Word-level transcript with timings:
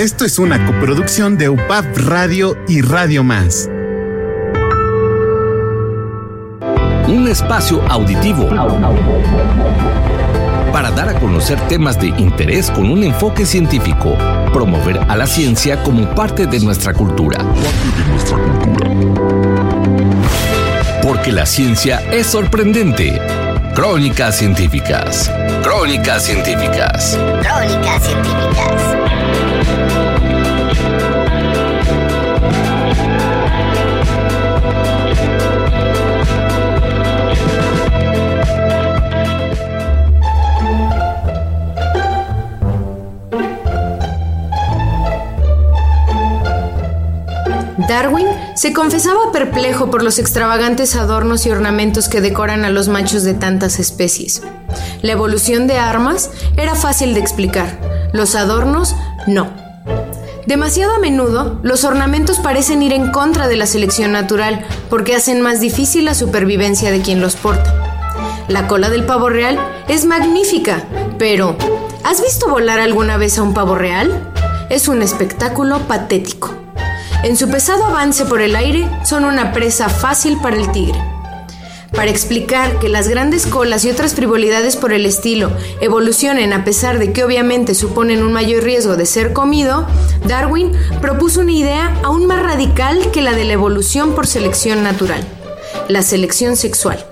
Esto 0.00 0.24
es 0.24 0.38
una 0.38 0.64
coproducción 0.64 1.36
de 1.36 1.50
UPAP 1.50 1.84
Radio 1.98 2.56
y 2.66 2.80
Radio 2.80 3.22
Más. 3.22 3.68
Un 7.06 7.28
espacio 7.28 7.82
auditivo 7.86 8.48
para 10.72 10.90
dar 10.92 11.10
a 11.10 11.20
conocer 11.20 11.60
temas 11.68 12.00
de 12.00 12.06
interés 12.06 12.70
con 12.70 12.90
un 12.90 13.04
enfoque 13.04 13.44
científico, 13.44 14.16
promover 14.54 15.00
a 15.06 15.18
la 15.18 15.26
ciencia 15.26 15.82
como 15.82 16.08
parte 16.14 16.46
de 16.46 16.60
nuestra 16.60 16.94
cultura. 16.94 17.36
Porque 21.02 21.30
la 21.30 21.44
ciencia 21.44 22.00
es 22.10 22.26
sorprendente. 22.26 23.20
Crónicas 23.74 24.38
científicas. 24.38 25.30
Crónicas 25.62 26.24
científicas. 26.24 27.18
Crónicas 27.42 28.02
científicas. 28.02 28.99
Darwin 47.90 48.28
se 48.54 48.72
confesaba 48.72 49.32
perplejo 49.32 49.90
por 49.90 50.04
los 50.04 50.20
extravagantes 50.20 50.94
adornos 50.94 51.44
y 51.44 51.50
ornamentos 51.50 52.08
que 52.08 52.20
decoran 52.20 52.64
a 52.64 52.70
los 52.70 52.86
machos 52.86 53.24
de 53.24 53.34
tantas 53.34 53.80
especies. 53.80 54.42
La 55.02 55.10
evolución 55.10 55.66
de 55.66 55.78
armas 55.78 56.30
era 56.56 56.76
fácil 56.76 57.14
de 57.14 57.20
explicar, 57.20 57.80
los 58.12 58.36
adornos 58.36 58.94
no. 59.26 59.48
Demasiado 60.46 60.94
a 60.94 60.98
menudo, 60.98 61.60
los 61.62 61.84
ornamentos 61.84 62.38
parecen 62.38 62.82
ir 62.82 62.92
en 62.92 63.12
contra 63.12 63.46
de 63.46 63.56
la 63.56 63.66
selección 63.66 64.12
natural 64.12 64.64
porque 64.88 65.14
hacen 65.14 65.42
más 65.42 65.60
difícil 65.60 66.04
la 66.04 66.14
supervivencia 66.14 66.90
de 66.90 67.00
quien 67.00 67.20
los 67.20 67.36
porta. 67.36 67.72
La 68.48 68.66
cola 68.66 68.90
del 68.90 69.04
pavo 69.04 69.28
real 69.28 69.58
es 69.86 70.06
magnífica, 70.06 70.82
pero 71.18 71.56
¿has 72.02 72.20
visto 72.22 72.48
volar 72.48 72.80
alguna 72.80 73.16
vez 73.16 73.38
a 73.38 73.42
un 73.42 73.54
pavo 73.54 73.76
real? 73.76 74.32
Es 74.70 74.88
un 74.88 75.02
espectáculo 75.02 75.78
patético. 75.80 76.52
En 77.22 77.36
su 77.36 77.48
pesado 77.48 77.84
avance 77.84 78.24
por 78.24 78.40
el 78.40 78.56
aire, 78.56 78.88
son 79.04 79.24
una 79.24 79.52
presa 79.52 79.88
fácil 79.88 80.38
para 80.40 80.56
el 80.56 80.72
tigre. 80.72 80.98
Para 81.92 82.10
explicar 82.10 82.78
que 82.78 82.88
las 82.88 83.08
grandes 83.08 83.46
colas 83.46 83.84
y 83.84 83.90
otras 83.90 84.14
frivolidades 84.14 84.76
por 84.76 84.92
el 84.92 85.06
estilo 85.06 85.50
evolucionen 85.80 86.52
a 86.52 86.64
pesar 86.64 86.98
de 86.98 87.12
que 87.12 87.24
obviamente 87.24 87.74
suponen 87.74 88.22
un 88.22 88.32
mayor 88.32 88.62
riesgo 88.62 88.96
de 88.96 89.06
ser 89.06 89.32
comido, 89.32 89.86
Darwin 90.26 90.72
propuso 91.00 91.40
una 91.40 91.52
idea 91.52 91.96
aún 92.02 92.26
más 92.26 92.42
radical 92.42 93.10
que 93.10 93.22
la 93.22 93.32
de 93.32 93.44
la 93.44 93.54
evolución 93.54 94.14
por 94.14 94.26
selección 94.26 94.82
natural, 94.82 95.24
la 95.88 96.02
selección 96.02 96.56
sexual. 96.56 97.04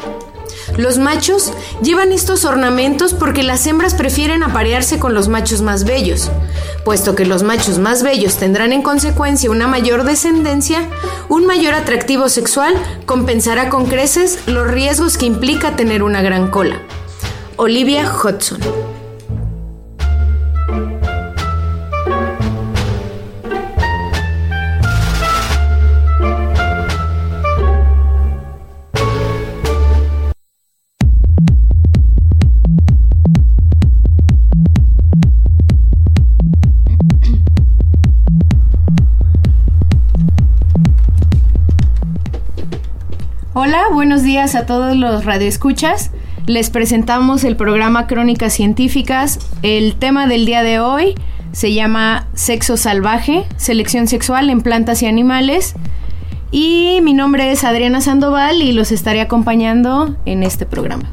Los 0.78 0.96
machos 0.96 1.52
llevan 1.82 2.12
estos 2.12 2.44
ornamentos 2.44 3.12
porque 3.12 3.42
las 3.42 3.66
hembras 3.66 3.94
prefieren 3.94 4.44
aparearse 4.44 5.00
con 5.00 5.12
los 5.12 5.26
machos 5.26 5.60
más 5.60 5.82
bellos. 5.82 6.30
Puesto 6.84 7.16
que 7.16 7.26
los 7.26 7.42
machos 7.42 7.80
más 7.80 8.04
bellos 8.04 8.36
tendrán 8.36 8.72
en 8.72 8.82
consecuencia 8.82 9.50
una 9.50 9.66
mayor 9.66 10.04
descendencia, 10.04 10.88
un 11.28 11.46
mayor 11.46 11.74
atractivo 11.74 12.28
sexual 12.28 12.74
compensará 13.06 13.70
con 13.70 13.86
creces 13.86 14.38
los 14.46 14.68
riesgos 14.68 15.18
que 15.18 15.26
implica 15.26 15.74
tener 15.74 16.04
una 16.04 16.22
gran 16.22 16.48
cola. 16.48 16.80
Olivia 17.56 18.08
Hudson 18.10 18.60
días 44.28 44.54
a 44.54 44.66
todos 44.66 44.94
los 44.94 45.24
radioescuchas. 45.24 46.10
Les 46.44 46.68
presentamos 46.68 47.44
el 47.44 47.56
programa 47.56 48.06
Crónicas 48.06 48.52
Científicas. 48.52 49.38
El 49.62 49.94
tema 49.94 50.26
del 50.26 50.44
día 50.44 50.62
de 50.62 50.80
hoy 50.80 51.14
se 51.52 51.72
llama 51.72 52.26
Sexo 52.34 52.76
Salvaje, 52.76 53.46
Selección 53.56 54.06
Sexual 54.06 54.50
en 54.50 54.60
Plantas 54.60 55.02
y 55.02 55.06
Animales. 55.06 55.74
Y 56.50 57.00
mi 57.02 57.14
nombre 57.14 57.52
es 57.52 57.64
Adriana 57.64 58.02
Sandoval 58.02 58.60
y 58.60 58.72
los 58.72 58.92
estaré 58.92 59.22
acompañando 59.22 60.14
en 60.26 60.42
este 60.42 60.66
programa. 60.66 61.10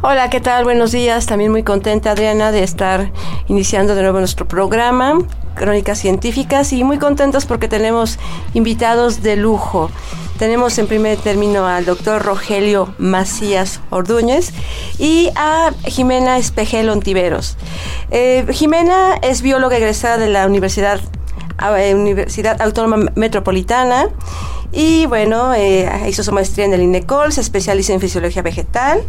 Hola, 0.00 0.30
¿qué 0.30 0.40
tal? 0.40 0.62
Buenos 0.62 0.92
días. 0.92 1.26
También 1.26 1.50
muy 1.50 1.64
contenta, 1.64 2.12
Adriana, 2.12 2.52
de 2.52 2.62
estar 2.62 3.10
iniciando 3.48 3.96
de 3.96 4.02
nuevo 4.02 4.20
nuestro 4.20 4.46
programa, 4.46 5.18
Crónicas 5.56 5.98
Científicas, 5.98 6.72
y 6.72 6.84
muy 6.84 6.98
contentos 6.98 7.46
porque 7.46 7.66
tenemos 7.66 8.20
invitados 8.54 9.22
de 9.22 9.34
lujo. 9.34 9.90
Tenemos 10.38 10.78
en 10.78 10.86
primer 10.86 11.18
término 11.18 11.66
al 11.66 11.84
doctor 11.84 12.22
Rogelio 12.22 12.94
Macías 12.98 13.80
Ordúñez 13.90 14.52
y 15.00 15.30
a 15.34 15.72
Jimena 15.86 16.38
Espejel 16.38 16.90
Ontiveros. 16.90 17.56
Eh, 18.12 18.46
Jimena 18.52 19.16
es 19.20 19.42
bióloga 19.42 19.78
egresada 19.78 20.16
de 20.16 20.28
la 20.28 20.46
Universidad, 20.46 21.00
eh, 21.76 21.94
Universidad 21.96 22.62
Autónoma 22.62 23.10
Metropolitana 23.16 24.06
y 24.72 25.06
bueno, 25.06 25.54
eh, 25.54 25.90
hizo 26.08 26.22
su 26.22 26.32
maestría 26.32 26.66
en 26.66 26.74
el 26.74 26.82
INECOL, 26.82 27.32
se 27.32 27.40
especializa 27.40 27.92
en 27.92 28.00
fisiología 28.00 28.42
vegetal. 28.42 29.02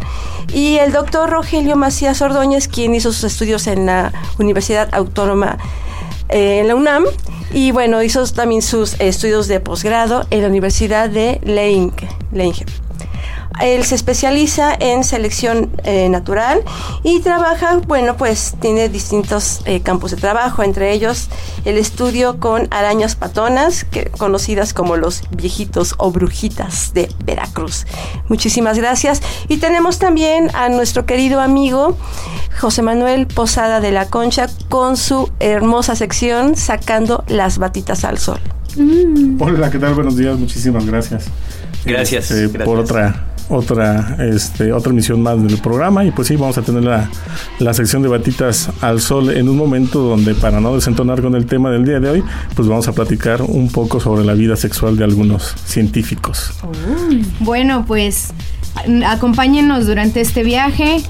Y 0.54 0.78
el 0.78 0.92
doctor 0.92 1.30
Rogelio 1.30 1.76
Macías 1.76 2.22
Ordóñez, 2.22 2.68
quien 2.68 2.96
hizo 2.96 3.12
sus 3.12 3.26
estudios 3.26 3.68
en 3.68 3.86
la 3.86 4.14
Universidad 4.38 4.90
Autónoma 4.94 5.58
en 6.30 6.68
la 6.68 6.76
UNAM 6.76 7.06
y 7.52 7.72
bueno, 7.72 8.04
hizo 8.04 8.24
también 8.28 8.62
sus 8.62 9.00
estudios 9.00 9.48
de 9.48 9.60
posgrado 9.60 10.26
en 10.30 10.42
la 10.42 10.48
Universidad 10.48 11.10
de 11.10 11.40
Leingen. 11.44 12.70
Él 13.62 13.84
se 13.84 13.96
especializa 13.96 14.74
en 14.80 15.04
selección 15.04 15.70
eh, 15.84 16.08
natural 16.08 16.62
y 17.04 17.20
trabaja, 17.20 17.82
bueno, 17.88 18.16
pues 18.16 18.56
tiene 18.62 18.88
distintos 18.88 19.62
eh, 19.66 19.82
campos 19.82 20.12
de 20.12 20.18
trabajo, 20.18 20.64
entre 20.64 20.94
ellos 20.94 21.28
el 21.66 21.78
estudio 21.78 22.40
con 22.40 22.68
arañas 22.72 23.16
patonas, 23.16 23.84
que, 23.84 24.06
conocidas 24.06 24.74
como 24.74 24.96
los 24.96 25.24
viejitos 25.32 25.96
o 25.98 26.12
brujitas 26.12 26.94
de 26.94 27.10
Veracruz. 27.26 27.86
Muchísimas 28.30 28.78
gracias. 28.78 29.22
Y 29.50 29.58
tenemos 29.58 30.00
también 30.00 30.50
a 30.56 30.70
nuestro 30.70 31.06
querido 31.06 31.42
amigo 31.42 31.98
José 32.60 32.82
Manuel 32.82 33.28
Posada 33.28 33.82
de 33.82 33.92
la 33.92 34.10
Concha 34.10 34.48
con 34.70 34.96
su 34.96 35.30
hermosa 35.40 35.96
sección 35.96 36.56
Sacando 36.56 37.24
las 37.28 37.58
batitas 37.58 38.06
al 38.06 38.20
sol. 38.20 38.40
Mm. 38.78 39.42
Hola, 39.42 39.70
¿qué 39.70 39.80
tal? 39.80 39.96
Buenos 39.96 40.16
días, 40.16 40.38
muchísimas 40.38 40.86
gracias. 40.86 41.26
Gracias, 41.86 42.32
este, 42.32 42.48
gracias. 42.48 42.66
por 42.66 42.78
otra 42.78 43.26
otra 43.50 44.18
este, 44.20 44.72
otra 44.72 44.92
emisión 44.92 45.22
más 45.22 45.42
del 45.42 45.58
programa. 45.58 46.06
Y 46.06 46.12
pues 46.12 46.28
sí 46.28 46.36
vamos 46.36 46.58
a 46.58 46.62
tener 46.62 46.84
la, 46.84 47.10
la, 47.60 47.74
sección 47.74 48.02
de 48.02 48.10
batitas 48.10 48.70
al 48.82 49.02
sol 49.02 49.32
en 49.32 49.50
un 49.50 49.58
momento 49.58 50.00
donde 50.00 50.36
para 50.36 50.60
no 50.60 50.76
desentonar 50.76 51.22
con 51.22 51.36
el 51.36 51.46
tema 51.46 51.72
del 51.72 51.86
día 51.86 52.00
de 52.00 52.10
hoy 52.10 52.24
pues 52.56 52.68
vamos 52.68 52.88
a 52.88 52.94
platicar 52.94 53.42
un 53.42 53.72
poco 53.72 54.00
sobre 54.00 54.26
la 54.26 54.34
vida 54.34 54.56
sexual 54.56 54.98
de 54.98 55.04
algunos 55.04 55.56
científicos. 55.66 56.52
Bueno 57.40 57.86
pues 57.88 58.34
acompáñenos 59.06 59.88
durante 59.88 60.22
este 60.22 60.44
viaje. 60.44 61.02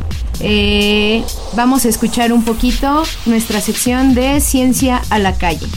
Eh, 0.42 1.24
vamos 1.56 1.86
a 1.86 1.90
escuchar 1.90 2.32
un 2.32 2.44
poquito 2.44 3.04
nuestra 3.26 3.60
sección 3.60 4.14
de 4.14 4.40
ciencia 4.40 5.02
a 5.10 5.20
la 5.20 5.36
calle 5.36 5.68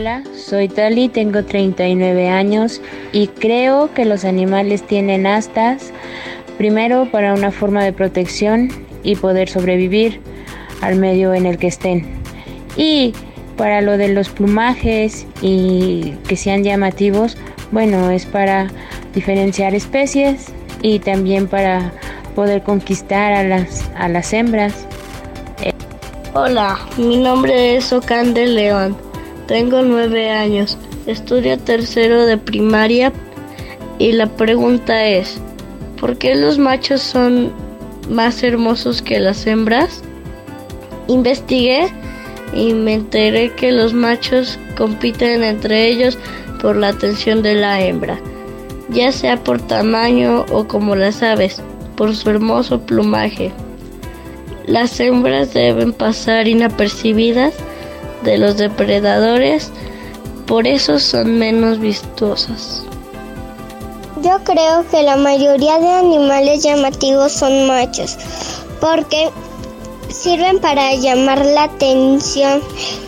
Hola, 0.00 0.22
soy 0.34 0.68
Tali, 0.68 1.10
tengo 1.10 1.44
39 1.44 2.30
años 2.30 2.80
y 3.12 3.26
creo 3.26 3.92
que 3.92 4.06
los 4.06 4.24
animales 4.24 4.86
tienen 4.86 5.26
astas, 5.26 5.92
primero 6.56 7.10
para 7.12 7.34
una 7.34 7.50
forma 7.50 7.84
de 7.84 7.92
protección 7.92 8.70
y 9.02 9.16
poder 9.16 9.50
sobrevivir 9.50 10.20
al 10.80 10.96
medio 10.96 11.34
en 11.34 11.44
el 11.44 11.58
que 11.58 11.66
estén. 11.66 12.06
Y 12.74 13.12
para 13.58 13.82
lo 13.82 13.98
de 13.98 14.08
los 14.08 14.30
plumajes 14.30 15.26
y 15.42 16.14
que 16.26 16.36
sean 16.36 16.64
llamativos, 16.64 17.36
bueno, 17.70 18.10
es 18.10 18.24
para 18.24 18.70
diferenciar 19.14 19.74
especies 19.74 20.54
y 20.80 21.00
también 21.00 21.48
para 21.48 21.92
poder 22.34 22.62
conquistar 22.62 23.34
a 23.34 23.44
las, 23.44 23.90
a 23.94 24.08
las 24.08 24.32
hembras. 24.32 24.86
Hola, 26.32 26.78
mi 26.96 27.18
nombre 27.18 27.76
es 27.76 27.92
Ocande 27.92 28.46
León. 28.46 29.11
Tengo 29.46 29.82
nueve 29.82 30.30
años, 30.30 30.78
estudio 31.06 31.58
tercero 31.58 32.26
de 32.26 32.38
primaria 32.38 33.12
y 33.98 34.12
la 34.12 34.26
pregunta 34.26 35.04
es, 35.04 35.38
¿por 35.98 36.16
qué 36.16 36.34
los 36.36 36.58
machos 36.58 37.02
son 37.02 37.52
más 38.08 38.42
hermosos 38.42 39.02
que 39.02 39.18
las 39.18 39.46
hembras? 39.46 40.02
Investigué 41.08 41.92
y 42.54 42.72
me 42.74 42.94
enteré 42.94 43.52
que 43.54 43.72
los 43.72 43.92
machos 43.92 44.58
compiten 44.76 45.42
entre 45.42 45.88
ellos 45.88 46.16
por 46.60 46.76
la 46.76 46.88
atención 46.88 47.42
de 47.42 47.56
la 47.56 47.82
hembra, 47.82 48.20
ya 48.90 49.10
sea 49.10 49.42
por 49.42 49.60
tamaño 49.60 50.46
o 50.52 50.68
como 50.68 50.94
las 50.94 51.22
aves, 51.22 51.60
por 51.96 52.14
su 52.14 52.30
hermoso 52.30 52.80
plumaje. 52.80 53.52
Las 54.66 55.00
hembras 55.00 55.52
deben 55.52 55.92
pasar 55.92 56.46
inapercibidas 56.46 57.54
de 58.24 58.38
los 58.38 58.56
depredadores, 58.56 59.70
por 60.46 60.66
eso 60.66 60.98
son 60.98 61.38
menos 61.38 61.78
vistosas. 61.78 62.82
Yo 64.22 64.38
creo 64.44 64.86
que 64.88 65.02
la 65.02 65.16
mayoría 65.16 65.78
de 65.78 65.88
animales 65.88 66.62
llamativos 66.62 67.32
son 67.32 67.66
machos, 67.66 68.16
porque 68.80 69.30
sirven 70.08 70.60
para 70.60 70.94
llamar 70.94 71.44
la 71.44 71.64
atención 71.64 72.60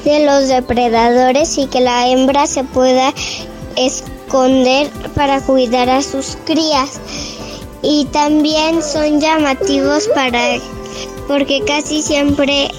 de 0.04 0.26
los 0.26 0.48
depredadores 0.48 1.58
y 1.58 1.66
que 1.66 1.80
la 1.80 2.08
hembra 2.08 2.46
se 2.46 2.64
pueda 2.64 3.12
esconder 3.76 4.90
para 5.14 5.40
cuidar 5.40 5.90
a 5.90 6.02
sus 6.02 6.36
crías. 6.44 7.00
Y 7.82 8.06
también 8.06 8.82
son 8.82 9.20
llamativos 9.20 10.08
para 10.14 10.40
porque 11.28 11.62
casi 11.66 12.02
siempre 12.02 12.70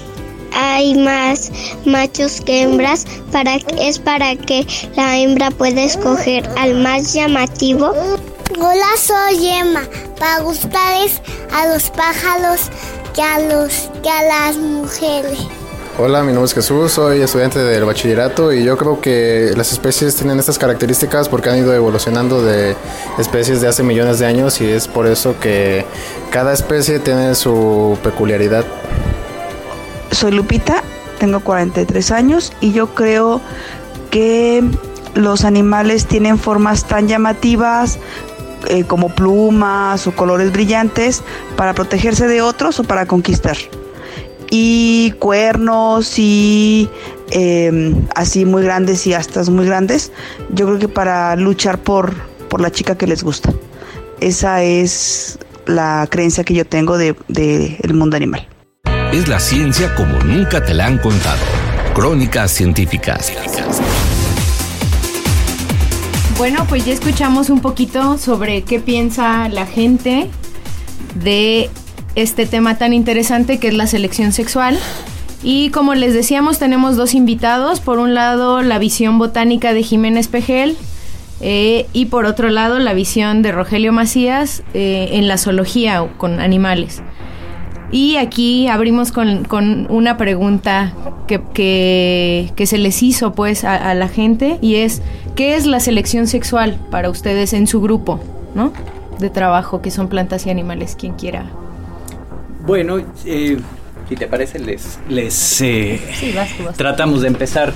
hay 0.56 0.94
más 0.94 1.52
machos 1.84 2.40
que 2.40 2.62
hembras 2.62 3.06
para 3.30 3.56
es 3.78 3.98
para 3.98 4.34
que 4.36 4.66
la 4.96 5.18
hembra 5.18 5.50
pueda 5.50 5.82
escoger 5.82 6.48
al 6.56 6.74
más 6.76 7.12
llamativo. 7.12 7.92
Hola, 8.58 8.86
soy 8.98 9.48
Emma. 9.48 9.82
Para 10.18 10.40
gustarles 10.40 11.20
a 11.52 11.66
los 11.68 11.90
pájaros 11.90 12.70
que 13.14 13.22
a 13.22 13.38
los 13.40 13.90
que 14.02 14.08
a 14.08 14.22
las 14.22 14.56
mujeres. 14.56 15.38
Hola, 15.98 16.22
mi 16.22 16.32
nombre 16.32 16.44
es 16.44 16.52
Jesús, 16.52 16.92
soy 16.92 17.22
estudiante 17.22 17.58
del 17.58 17.86
bachillerato 17.86 18.52
y 18.52 18.64
yo 18.64 18.76
creo 18.76 19.00
que 19.00 19.52
las 19.56 19.72
especies 19.72 20.14
tienen 20.14 20.38
estas 20.38 20.58
características 20.58 21.26
porque 21.30 21.48
han 21.48 21.58
ido 21.58 21.72
evolucionando 21.72 22.42
de 22.42 22.76
especies 23.18 23.62
de 23.62 23.68
hace 23.68 23.82
millones 23.82 24.18
de 24.18 24.26
años 24.26 24.60
y 24.60 24.70
es 24.70 24.88
por 24.88 25.06
eso 25.06 25.40
que 25.40 25.86
cada 26.30 26.52
especie 26.52 26.98
tiene 26.98 27.34
su 27.34 27.98
peculiaridad. 28.02 28.66
Soy 30.10 30.32
Lupita, 30.32 30.82
tengo 31.18 31.40
43 31.40 32.10
años 32.10 32.52
y 32.60 32.72
yo 32.72 32.94
creo 32.94 33.40
que 34.10 34.62
los 35.14 35.44
animales 35.44 36.06
tienen 36.06 36.38
formas 36.38 36.86
tan 36.86 37.08
llamativas 37.08 37.98
eh, 38.68 38.84
como 38.84 39.08
plumas 39.08 40.06
o 40.06 40.12
colores 40.14 40.52
brillantes 40.52 41.22
para 41.56 41.74
protegerse 41.74 42.26
de 42.26 42.42
otros 42.42 42.80
o 42.80 42.84
para 42.84 43.06
conquistar. 43.06 43.56
Y 44.50 45.12
cuernos 45.18 46.18
y 46.18 46.88
em, 47.30 48.06
así 48.14 48.44
muy 48.44 48.62
grandes 48.62 49.06
y 49.06 49.14
astas 49.14 49.50
muy 49.50 49.66
grandes, 49.66 50.12
yo 50.50 50.66
creo 50.66 50.78
que 50.78 50.88
para 50.88 51.34
luchar 51.36 51.78
por, 51.78 52.14
por 52.48 52.60
la 52.60 52.70
chica 52.70 52.96
que 52.96 53.06
les 53.06 53.22
gusta. 53.22 53.52
Esa 54.20 54.62
es 54.62 55.38
la 55.66 56.06
creencia 56.10 56.44
que 56.44 56.54
yo 56.54 56.64
tengo 56.64 56.96
del 56.96 57.16
de, 57.28 57.78
mundo 57.92 58.16
animal 58.16 58.46
es 59.16 59.28
la 59.28 59.40
ciencia 59.40 59.94
como 59.94 60.18
nunca 60.18 60.62
te 60.62 60.74
la 60.74 60.84
han 60.84 60.98
contado. 60.98 61.40
Crónicas 61.94 62.50
científicas. 62.50 63.32
Bueno, 66.36 66.66
pues 66.68 66.84
ya 66.84 66.92
escuchamos 66.92 67.48
un 67.48 67.60
poquito 67.60 68.18
sobre 68.18 68.62
qué 68.62 68.78
piensa 68.78 69.48
la 69.48 69.64
gente 69.64 70.28
de 71.14 71.70
este 72.14 72.44
tema 72.44 72.76
tan 72.76 72.92
interesante 72.92 73.58
que 73.58 73.68
es 73.68 73.74
la 73.74 73.86
selección 73.86 74.32
sexual. 74.32 74.78
Y 75.42 75.70
como 75.70 75.94
les 75.94 76.12
decíamos, 76.12 76.58
tenemos 76.58 76.96
dos 76.96 77.14
invitados. 77.14 77.80
Por 77.80 77.98
un 77.98 78.12
lado, 78.12 78.60
la 78.60 78.78
visión 78.78 79.18
botánica 79.18 79.72
de 79.72 79.82
Jiménez 79.82 80.28
Pejel. 80.28 80.76
Eh, 81.40 81.86
y 81.94 82.06
por 82.06 82.26
otro 82.26 82.50
lado, 82.50 82.78
la 82.78 82.92
visión 82.92 83.40
de 83.40 83.52
Rogelio 83.52 83.92
Macías 83.92 84.62
eh, 84.74 85.08
en 85.12 85.26
la 85.26 85.38
zoología 85.38 86.06
con 86.18 86.38
animales. 86.40 87.02
Y 87.92 88.16
aquí 88.16 88.66
abrimos 88.68 89.12
con, 89.12 89.86
una 89.90 90.16
pregunta 90.16 90.92
que, 91.28 92.52
se 92.64 92.78
les 92.78 93.02
hizo 93.02 93.32
pues 93.32 93.64
a, 93.64 93.94
la 93.94 94.08
gente 94.08 94.58
y 94.60 94.76
es, 94.76 95.02
¿qué 95.34 95.54
es 95.54 95.66
la 95.66 95.80
selección 95.80 96.26
sexual 96.26 96.78
para 96.90 97.10
ustedes 97.10 97.52
en 97.52 97.66
su 97.66 97.80
grupo 97.80 98.20
¿no? 98.54 98.72
de 99.18 99.30
trabajo 99.30 99.82
que 99.82 99.90
son 99.90 100.08
plantas 100.08 100.46
y 100.46 100.50
animales? 100.50 100.96
Quien 100.98 101.14
quiera. 101.14 101.46
Bueno, 102.66 102.98
eh, 103.24 103.58
si 104.08 104.16
te 104.16 104.26
parece, 104.26 104.58
les, 104.58 104.98
les 105.08 105.60
eh, 105.60 106.00
tratamos 106.76 107.22
de 107.22 107.28
empezar. 107.28 107.72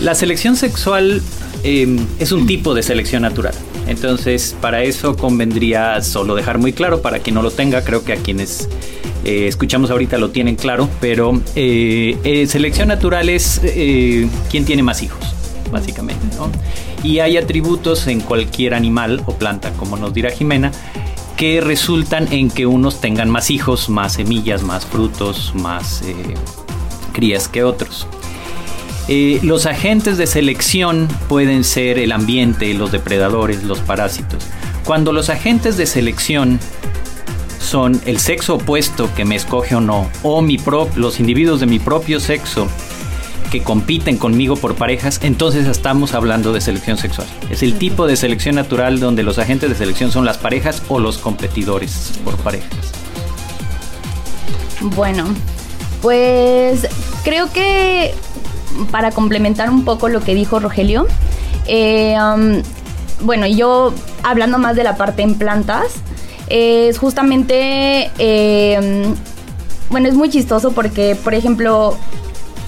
La 0.00 0.14
selección 0.14 0.54
sexual 0.56 1.22
em, 1.64 2.06
es 2.18 2.32
un 2.32 2.46
tipo 2.46 2.74
de 2.74 2.82
selección 2.82 3.22
natural. 3.22 3.54
Entonces, 3.86 4.54
para 4.60 4.82
eso 4.82 5.16
convendría 5.16 6.02
solo 6.02 6.34
dejar 6.34 6.58
muy 6.58 6.74
claro, 6.74 7.00
para 7.00 7.20
quien 7.20 7.34
no 7.34 7.42
lo 7.42 7.50
tenga, 7.50 7.82
creo 7.82 8.04
que 8.04 8.12
a 8.12 8.16
quienes 8.16 8.68
eh, 9.28 9.46
escuchamos 9.46 9.90
ahorita 9.90 10.16
lo 10.16 10.30
tienen 10.30 10.56
claro, 10.56 10.88
pero 11.02 11.38
eh, 11.54 12.16
eh, 12.24 12.46
selección 12.46 12.88
natural 12.88 13.28
es 13.28 13.60
quien 14.48 14.64
tiene 14.64 14.82
más 14.82 15.02
hijos, 15.02 15.18
básicamente. 15.70 16.24
Y 17.02 17.18
hay 17.18 17.36
atributos 17.36 18.06
en 18.06 18.22
cualquier 18.22 18.72
animal 18.72 19.22
o 19.26 19.34
planta, 19.34 19.74
como 19.74 19.98
nos 19.98 20.14
dirá 20.14 20.30
Jimena, 20.30 20.72
que 21.36 21.60
resultan 21.60 22.32
en 22.32 22.50
que 22.50 22.64
unos 22.64 23.02
tengan 23.02 23.28
más 23.28 23.50
hijos, 23.50 23.90
más 23.90 24.14
semillas, 24.14 24.62
más 24.62 24.86
frutos, 24.86 25.52
más 25.54 26.02
crías 27.12 27.48
que 27.48 27.64
otros. 27.64 28.06
los 29.08 29.66
agentes 29.66 30.16
de 30.16 30.26
selección 30.26 31.06
pueden 31.28 31.64
ser 31.64 31.98
el 31.98 32.12
ambiente, 32.12 32.72
los 32.72 32.92
depredadores, 32.92 33.62
los 33.62 33.80
parásitos. 33.80 34.42
Cuando 34.84 35.12
los 35.12 35.28
agentes 35.28 35.76
de 35.76 35.84
selección 35.84 36.58
son 37.68 38.00
el 38.06 38.18
sexo 38.18 38.54
opuesto 38.54 39.12
que 39.14 39.24
me 39.24 39.36
escoge 39.36 39.74
o 39.74 39.80
no, 39.80 40.10
o 40.22 40.40
mi 40.40 40.58
los 40.96 41.20
individuos 41.20 41.60
de 41.60 41.66
mi 41.66 41.78
propio 41.78 42.18
sexo 42.18 42.66
que 43.50 43.62
compiten 43.62 44.16
conmigo 44.18 44.56
por 44.56 44.74
parejas, 44.74 45.20
entonces 45.22 45.66
estamos 45.66 46.14
hablando 46.14 46.52
de 46.52 46.60
selección 46.60 46.98
sexual. 46.98 47.26
Es 47.50 47.62
el 47.62 47.78
tipo 47.78 48.06
de 48.06 48.16
selección 48.16 48.54
natural 48.54 49.00
donde 49.00 49.22
los 49.22 49.38
agentes 49.38 49.68
de 49.70 49.74
selección 49.74 50.10
son 50.10 50.24
las 50.24 50.38
parejas 50.38 50.82
o 50.88 50.98
los 50.98 51.18
competidores 51.18 52.18
por 52.24 52.36
parejas. 52.38 52.70
Bueno, 54.80 55.24
pues 56.02 56.86
creo 57.24 57.50
que 57.52 58.14
para 58.90 59.10
complementar 59.10 59.70
un 59.70 59.84
poco 59.84 60.08
lo 60.08 60.20
que 60.20 60.34
dijo 60.34 60.60
Rogelio, 60.60 61.06
eh, 61.66 62.16
um, 62.20 62.62
bueno, 63.20 63.46
yo 63.46 63.92
hablando 64.22 64.58
más 64.58 64.76
de 64.76 64.84
la 64.84 64.96
parte 64.96 65.22
en 65.22 65.34
plantas, 65.36 65.94
es 66.50 66.98
justamente, 66.98 68.10
em, 68.18 69.14
bueno, 69.90 70.08
es 70.08 70.14
muy 70.14 70.28
chistoso 70.28 70.72
porque, 70.72 71.16
por 71.16 71.34
ejemplo, 71.34 71.96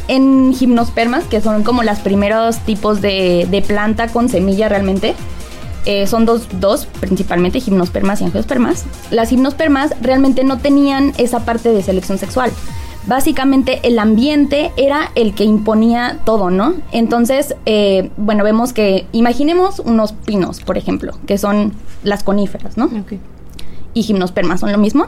en 0.08 0.52
gimnospermas, 0.52 1.25
que 1.25 1.40
son 1.40 1.62
como 1.62 1.82
los 1.82 1.99
primeros 2.00 2.58
tipos 2.60 3.00
de, 3.00 3.64
planta 3.66 4.08
con 4.08 4.28
semilla 4.28 4.68
realmente, 4.68 5.14
eh, 5.87 6.06
son 6.06 6.26
dos, 6.26 6.49
dos, 6.58 6.87
principalmente 7.00 7.60
gimnospermas 7.60 8.20
y 8.20 8.25
angiospermas. 8.25 8.84
Las 9.10 9.30
gimnospermas 9.30 9.94
realmente 10.02 10.44
no 10.44 10.58
tenían 10.58 11.12
esa 11.16 11.44
parte 11.44 11.72
de 11.72 11.82
selección 11.82 12.18
sexual. 12.18 12.50
Básicamente 13.06 13.80
el 13.84 13.99
ambiente 13.99 14.72
era 14.76 15.10
el 15.14 15.34
que 15.34 15.44
imponía 15.44 16.18
todo, 16.25 16.50
¿no? 16.50 16.75
Entonces, 16.92 17.54
eh, 17.64 18.10
bueno, 18.18 18.44
vemos 18.44 18.72
que, 18.72 19.06
imaginemos 19.12 19.78
unos 19.78 20.12
pinos, 20.12 20.60
por 20.60 20.76
ejemplo, 20.76 21.14
que 21.26 21.38
son 21.38 21.72
las 22.02 22.22
coníferas, 22.22 22.76
¿no? 22.76 22.90
Y 23.94 24.02
gimnospermas 24.02 24.61
son 24.61 24.73
lo 24.73 24.78
mismo. 24.78 25.06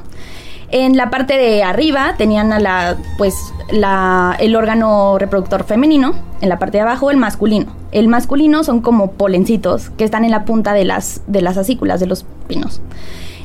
En 0.71 0.97
la 0.97 1.11
parte 1.11 1.37
de 1.37 1.63
arriba 1.63 2.15
tenían 2.17 2.51
a 2.51 2.59
la, 2.59 2.97
pues, 3.19 3.35
la, 3.71 4.35
el 4.41 4.57
órgano 4.57 5.19
reproductor 5.19 5.65
femenino, 5.65 6.15
en 6.41 6.49
la 6.49 6.59
parte 6.59 6.79
de 6.79 6.83
abajo 6.83 7.11
el 7.11 7.19
masculino. 7.19 7.67
El 7.93 8.09
masculino 8.09 8.65
son 8.65 8.81
como 8.81 9.13
polencitos 9.13 9.91
que 9.91 10.05
están 10.05 10.25
en 10.25 10.31
la 10.31 10.47
punta 10.47 10.73
de 10.73 10.87
las, 10.87 11.21
de 11.27 11.43
las 11.43 11.59
acículas 11.59 12.01
de 12.01 12.07
los 12.07 12.25
pinos. 12.49 12.81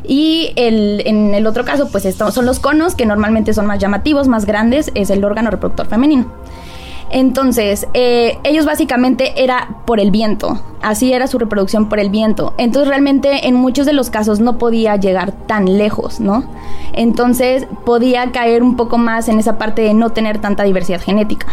Y 0.06 0.54
el, 0.56 1.04
en 1.06 1.36
el 1.36 1.46
otro 1.48 1.66
caso, 1.66 1.90
pues 1.92 2.06
estos 2.06 2.34
son 2.34 2.46
los 2.46 2.60
conos, 2.60 2.96
que 2.96 3.06
normalmente 3.06 3.54
son 3.54 3.66
más 3.66 3.80
llamativos, 3.80 4.30
más 4.30 4.46
grandes, 4.46 4.90
es 4.96 5.10
el 5.10 5.26
órgano 5.26 5.52
reproductor 5.52 5.88
femenino. 5.88 6.28
Entonces, 7.10 7.88
eh, 7.94 8.38
ellos 8.44 8.66
básicamente 8.66 9.44
era 9.44 9.82
por 9.86 10.00
el 10.00 10.12
viento. 10.12 10.62
Así 10.88 11.12
era 11.12 11.28
su 11.28 11.38
reproducción 11.38 11.90
por 11.90 12.00
el 12.00 12.10
viento. 12.10 12.54
Entonces 12.58 12.88
realmente 12.88 13.50
en 13.50 13.56
muchos 13.56 13.86
de 13.86 13.92
los 13.92 14.10
casos 14.10 14.40
no 14.40 14.58
podía 14.58 14.96
llegar 14.96 15.34
tan 15.34 15.78
lejos, 15.78 16.22
¿no? 16.22 16.46
Entonces 16.94 17.68
podía 17.86 18.32
caer 18.32 18.64
un 18.64 18.78
poco 18.78 18.98
más 18.98 19.28
en 19.28 19.38
esa 19.38 19.58
parte 19.58 19.82
de 19.82 19.94
no 19.94 20.12
tener 20.12 20.38
tanta 20.38 20.64
diversidad 20.64 21.02
genética. 21.02 21.48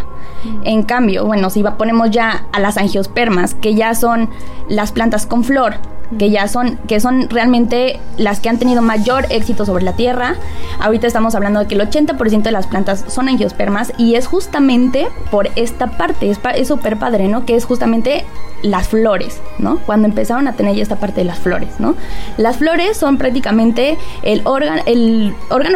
En 0.62 0.84
cambio, 0.84 1.24
bueno, 1.26 1.50
si 1.50 1.64
ponemos 1.76 2.12
ya 2.12 2.46
a 2.52 2.60
las 2.60 2.76
angiospermas, 2.76 3.56
que 3.56 3.74
ya 3.74 3.96
son 3.96 4.30
las 4.68 4.92
plantas 4.92 5.26
con 5.26 5.42
flor, 5.42 5.78
que 6.16 6.30
ya 6.30 6.46
son, 6.46 6.78
que 6.86 7.00
son 7.00 7.28
realmente 7.28 7.98
las 8.16 8.38
que 8.38 8.48
han 8.48 8.58
tenido 8.60 8.82
mayor 8.82 9.26
éxito 9.30 9.66
sobre 9.66 9.82
la 9.82 9.94
Tierra. 9.94 10.36
Ahorita 10.78 11.08
estamos 11.08 11.34
hablando 11.34 11.58
de 11.58 11.66
que 11.66 11.74
el 11.74 11.80
80% 11.80 12.42
de 12.42 12.52
las 12.52 12.68
plantas 12.68 13.04
son 13.08 13.28
angiospermas 13.28 13.92
y 13.98 14.14
es 14.14 14.28
justamente 14.28 15.08
por 15.32 15.48
esta 15.56 15.96
parte, 15.96 16.30
es 16.30 16.68
súper 16.68 16.98
padre, 16.98 17.26
¿no? 17.26 17.44
Que 17.46 17.56
es 17.56 17.64
justamente 17.64 18.24
las 18.64 18.88
flores, 18.88 19.23
¿no? 19.58 19.78
Cuando 19.86 20.08
empezaron 20.08 20.48
a 20.48 20.52
tener 20.54 20.76
ya 20.76 20.82
esta 20.82 20.96
parte 20.96 21.20
de 21.20 21.24
las 21.24 21.38
flores, 21.38 21.70
¿no? 21.78 21.94
Las 22.36 22.56
flores 22.56 22.96
son 22.96 23.18
prácticamente 23.18 23.98
el, 24.22 24.42
órgano, 24.44 24.82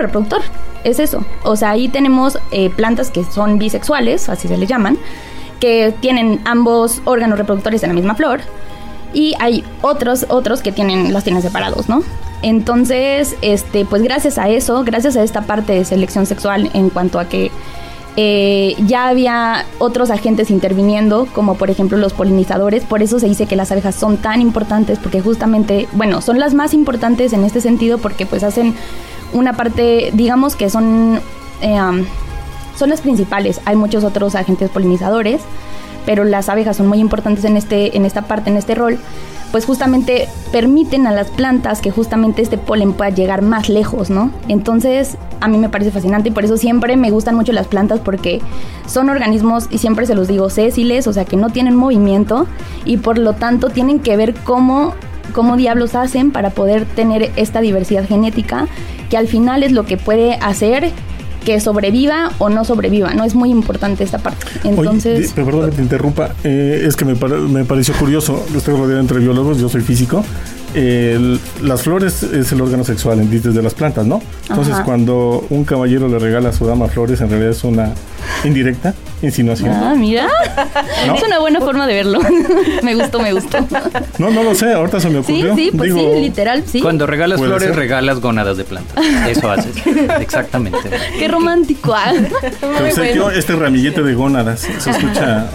reproductor, 0.02 0.42
es 0.84 0.98
eso. 0.98 1.24
O 1.44 1.56
sea, 1.56 1.70
ahí 1.70 1.88
tenemos 1.88 2.38
eh, 2.50 2.70
plantas 2.70 3.10
que 3.10 3.24
son 3.24 3.58
bisexuales, 3.58 4.28
así 4.28 4.48
se 4.48 4.56
les 4.56 4.68
llaman, 4.68 4.98
que 5.60 5.94
tienen 6.00 6.40
ambos 6.44 7.02
órganos 7.04 7.38
reproductores 7.38 7.82
en 7.82 7.90
la 7.90 7.94
misma 7.94 8.14
flor 8.14 8.40
y 9.12 9.34
hay 9.40 9.64
otros 9.82 10.26
otros 10.28 10.62
que 10.62 10.72
tienen 10.72 11.12
los 11.12 11.24
tienen 11.24 11.42
separados, 11.42 11.88
¿no? 11.88 12.02
Entonces, 12.42 13.36
este, 13.42 13.84
pues 13.84 14.02
gracias 14.02 14.38
a 14.38 14.48
eso, 14.48 14.84
gracias 14.84 15.16
a 15.16 15.22
esta 15.22 15.42
parte 15.42 15.72
de 15.72 15.84
selección 15.84 16.24
sexual 16.24 16.70
en 16.72 16.90
cuanto 16.90 17.18
a 17.18 17.24
que 17.24 17.50
eh, 18.16 18.74
ya 18.86 19.08
había 19.08 19.64
otros 19.78 20.10
agentes 20.10 20.50
interviniendo, 20.50 21.26
como 21.34 21.54
por 21.54 21.70
ejemplo 21.70 21.96
los 21.98 22.12
polinizadores, 22.12 22.84
por 22.84 23.02
eso 23.02 23.20
se 23.20 23.28
dice 23.28 23.46
que 23.46 23.56
las 23.56 23.70
abejas 23.70 23.94
son 23.94 24.16
tan 24.16 24.40
importantes, 24.40 24.98
porque 24.98 25.20
justamente, 25.20 25.88
bueno, 25.92 26.20
son 26.20 26.38
las 26.38 26.54
más 26.54 26.74
importantes 26.74 27.32
en 27.32 27.44
este 27.44 27.60
sentido 27.60 27.98
porque 27.98 28.26
pues 28.26 28.42
hacen 28.42 28.74
una 29.32 29.52
parte, 29.52 30.10
digamos 30.14 30.56
que 30.56 30.70
son, 30.70 31.20
eh, 31.60 32.06
son 32.76 32.90
las 32.90 33.00
principales, 33.00 33.60
hay 33.64 33.76
muchos 33.76 34.04
otros 34.04 34.34
agentes 34.34 34.70
polinizadores, 34.70 35.42
pero 36.08 36.24
las 36.24 36.48
abejas 36.48 36.78
son 36.78 36.86
muy 36.86 37.00
importantes 37.00 37.44
en, 37.44 37.58
este, 37.58 37.94
en 37.94 38.06
esta 38.06 38.22
parte, 38.22 38.48
en 38.48 38.56
este 38.56 38.74
rol, 38.74 38.96
pues 39.52 39.66
justamente 39.66 40.26
permiten 40.50 41.06
a 41.06 41.12
las 41.12 41.28
plantas 41.28 41.82
que 41.82 41.90
justamente 41.90 42.40
este 42.40 42.56
polen 42.56 42.94
pueda 42.94 43.10
llegar 43.10 43.42
más 43.42 43.68
lejos, 43.68 44.08
¿no? 44.08 44.30
Entonces, 44.48 45.18
a 45.40 45.48
mí 45.48 45.58
me 45.58 45.68
parece 45.68 45.90
fascinante 45.90 46.30
y 46.30 46.32
por 46.32 46.46
eso 46.46 46.56
siempre 46.56 46.96
me 46.96 47.10
gustan 47.10 47.34
mucho 47.34 47.52
las 47.52 47.66
plantas 47.66 48.00
porque 48.00 48.40
son 48.86 49.10
organismos, 49.10 49.66
y 49.70 49.76
siempre 49.76 50.06
se 50.06 50.14
los 50.14 50.28
digo, 50.28 50.48
sésiles, 50.48 51.06
o 51.06 51.12
sea, 51.12 51.26
que 51.26 51.36
no 51.36 51.50
tienen 51.50 51.76
movimiento 51.76 52.46
y 52.86 52.96
por 52.96 53.18
lo 53.18 53.34
tanto 53.34 53.68
tienen 53.68 54.00
que 54.00 54.16
ver 54.16 54.32
cómo 54.32 54.94
cómo 55.34 55.58
diablos 55.58 55.94
hacen 55.94 56.30
para 56.30 56.48
poder 56.48 56.86
tener 56.86 57.32
esta 57.36 57.60
diversidad 57.60 58.08
genética, 58.08 58.66
que 59.10 59.18
al 59.18 59.28
final 59.28 59.62
es 59.62 59.72
lo 59.72 59.84
que 59.84 59.98
puede 59.98 60.36
hacer 60.36 60.90
que 61.44 61.60
sobreviva 61.60 62.30
o 62.38 62.48
no 62.48 62.64
sobreviva, 62.64 63.14
¿no? 63.14 63.24
Es 63.24 63.34
muy 63.34 63.50
importante 63.50 64.04
esta 64.04 64.18
parte. 64.18 64.46
Entonces... 64.64 65.32
perdón 65.32 65.70
que 65.70 65.76
te 65.76 65.82
interrumpa, 65.82 66.34
eh, 66.44 66.84
es 66.86 66.96
que 66.96 67.04
me, 67.04 67.14
me 67.14 67.64
pareció 67.64 67.94
curioso, 67.94 68.44
estoy 68.54 68.76
rodeado 68.76 69.00
entre 69.00 69.18
biólogos, 69.18 69.58
yo 69.58 69.68
soy 69.68 69.82
físico, 69.82 70.24
las 70.74 71.82
flores 71.82 72.22
es 72.22 72.52
el 72.52 72.60
órgano 72.60 72.84
sexual 72.84 73.28
desde 73.30 73.62
las 73.62 73.74
plantas, 73.74 74.06
¿no? 74.06 74.20
Entonces, 74.48 74.76
cuando 74.84 75.46
un 75.50 75.64
caballero 75.64 76.08
le 76.08 76.18
regala 76.18 76.50
a 76.50 76.52
su 76.52 76.66
dama 76.66 76.88
flores, 76.88 77.20
en 77.20 77.30
realidad 77.30 77.50
es 77.50 77.64
una 77.64 77.92
indirecta 78.44 78.94
insinuación. 79.22 79.70
Ah, 79.70 79.94
mira. 79.96 80.28
Es 81.14 81.22
una 81.22 81.38
buena 81.38 81.60
forma 81.60 81.86
de 81.86 81.94
verlo. 81.94 82.20
me 82.82 82.94
gustó, 82.94 83.20
me 83.20 83.32
gustó. 83.32 83.58
No, 84.18 84.30
no 84.30 84.42
lo 84.42 84.54
sé, 84.54 84.72
ahorita 84.72 85.00
se 85.00 85.10
me 85.10 85.18
ocurrió. 85.18 85.54
Sí, 85.56 85.70
sí, 85.70 85.76
pues 85.76 85.92
sí, 85.92 86.06
literal, 86.20 86.64
sí. 86.66 86.80
Cuando 86.80 87.06
regalas 87.06 87.40
flores, 87.40 87.74
regalas 87.74 88.20
gónadas 88.20 88.56
de 88.56 88.64
plantas. 88.64 89.04
Eso 89.28 89.50
haces. 89.50 89.74
Exactamente. 90.20 90.78
Qué 91.18 91.28
romántico. 91.28 91.94
Ah. 91.94 92.12
este 93.34 93.56
ramillete 93.56 94.02
de 94.02 94.14
gónadas 94.14 94.66
se 94.78 94.90
escucha 94.90 95.46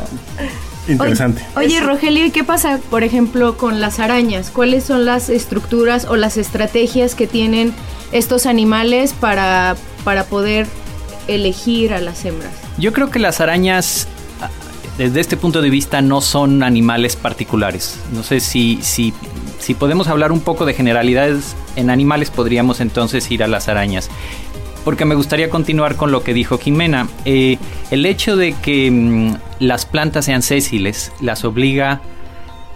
Interesante. 0.88 1.44
Oye, 1.56 1.80
Rogelio, 1.80 2.26
¿y 2.26 2.32
qué 2.32 2.44
pasa, 2.44 2.80
por 2.90 3.04
ejemplo, 3.04 3.58
con 3.58 3.80
las 3.80 4.00
arañas? 4.00 4.50
¿Cuáles 4.50 4.84
son 4.84 5.06
las 5.06 5.30
estructuras 5.30 6.06
o 6.06 6.16
las 6.16 6.38
estrategias 6.38 7.16
que 7.16 7.28
tienen 7.28 7.74
estos 8.12 8.46
animales 8.46 9.14
para, 9.14 9.76
para 10.04 10.26
poder 10.26 10.68
elegir 11.28 11.94
a 11.94 12.02
las 12.02 12.26
hembras? 12.26 12.52
Yo 12.78 12.92
creo 12.92 13.10
que 13.10 13.20
las 13.20 13.40
arañas, 13.40 14.08
desde 14.98 15.22
este 15.22 15.38
punto 15.38 15.62
de 15.62 15.70
vista, 15.70 16.02
no 16.02 16.22
son 16.22 16.64
animales 16.64 17.16
particulares. 17.16 17.98
No 18.14 18.24
sé 18.24 18.40
si, 18.42 18.80
si, 18.82 19.14
si 19.60 19.74
podemos 19.74 20.08
hablar 20.08 20.32
un 20.32 20.42
poco 20.42 20.66
de 20.66 20.74
generalidades 20.74 21.56
en 21.76 21.90
animales, 21.90 22.30
podríamos 22.30 22.82
entonces 22.82 23.32
ir 23.32 23.44
a 23.44 23.48
las 23.48 23.70
arañas 23.70 24.10
porque 24.84 25.06
me 25.06 25.16
gustaría 25.16 25.50
continuar 25.50 25.96
con 25.96 26.12
lo 26.12 26.24
que 26.24 26.34
dijo 26.34 26.58
Jimena. 26.58 27.08
Eh, 27.26 27.58
el 27.92 28.06
hecho 28.06 28.36
de 28.36 28.54
que 28.54 28.90
mm, 28.92 29.36
las 29.60 29.86
plantas 29.86 30.26
sean 30.26 30.42
sésiles 30.42 31.12
las 31.22 31.46
obliga 31.46 32.02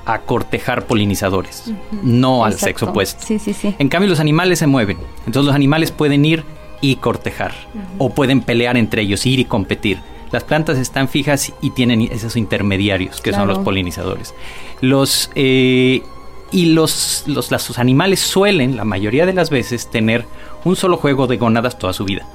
a 0.05 0.19
cortejar 0.19 0.85
polinizadores, 0.85 1.71
no 2.01 2.45
al 2.45 2.53
sexo 2.53 2.91
opuesto. 2.91 3.25
Sí, 3.25 3.39
sí, 3.39 3.53
sí. 3.53 3.75
En 3.77 3.89
cambio, 3.89 4.09
los 4.09 4.21
animales 4.21 4.59
se 4.59 4.67
mueven. 4.67 4.97
Entonces, 5.25 5.47
los 5.47 5.55
animales 5.55 5.91
pueden 5.91 6.23
ir 6.23 6.45
y 6.79 6.95
cortejar, 6.95 7.53
o 7.97 8.11
pueden 8.11 8.41
pelear 8.41 8.77
entre 8.77 9.01
ellos, 9.01 9.25
ir 9.25 9.39
y 9.39 9.45
competir. 9.45 9.99
Las 10.31 10.45
plantas 10.45 10.77
están 10.77 11.09
fijas 11.09 11.53
y 11.61 11.71
tienen 11.71 12.01
esos 12.01 12.37
intermediarios, 12.37 13.19
que 13.19 13.33
son 13.33 13.47
los 13.47 13.59
polinizadores. 13.59 14.33
Los. 14.81 15.29
Eh, 15.35 16.03
y 16.51 16.67
los, 16.67 17.23
los, 17.27 17.51
los, 17.51 17.79
animales 17.79 18.19
suelen, 18.19 18.77
la 18.77 18.85
mayoría 18.85 19.25
de 19.25 19.33
las 19.33 19.49
veces, 19.49 19.89
tener 19.89 20.25
un 20.63 20.75
solo 20.75 20.97
juego 20.97 21.27
de 21.27 21.37
gónadas 21.37 21.77
toda 21.77 21.93
su 21.93 22.05
vida. 22.05 22.25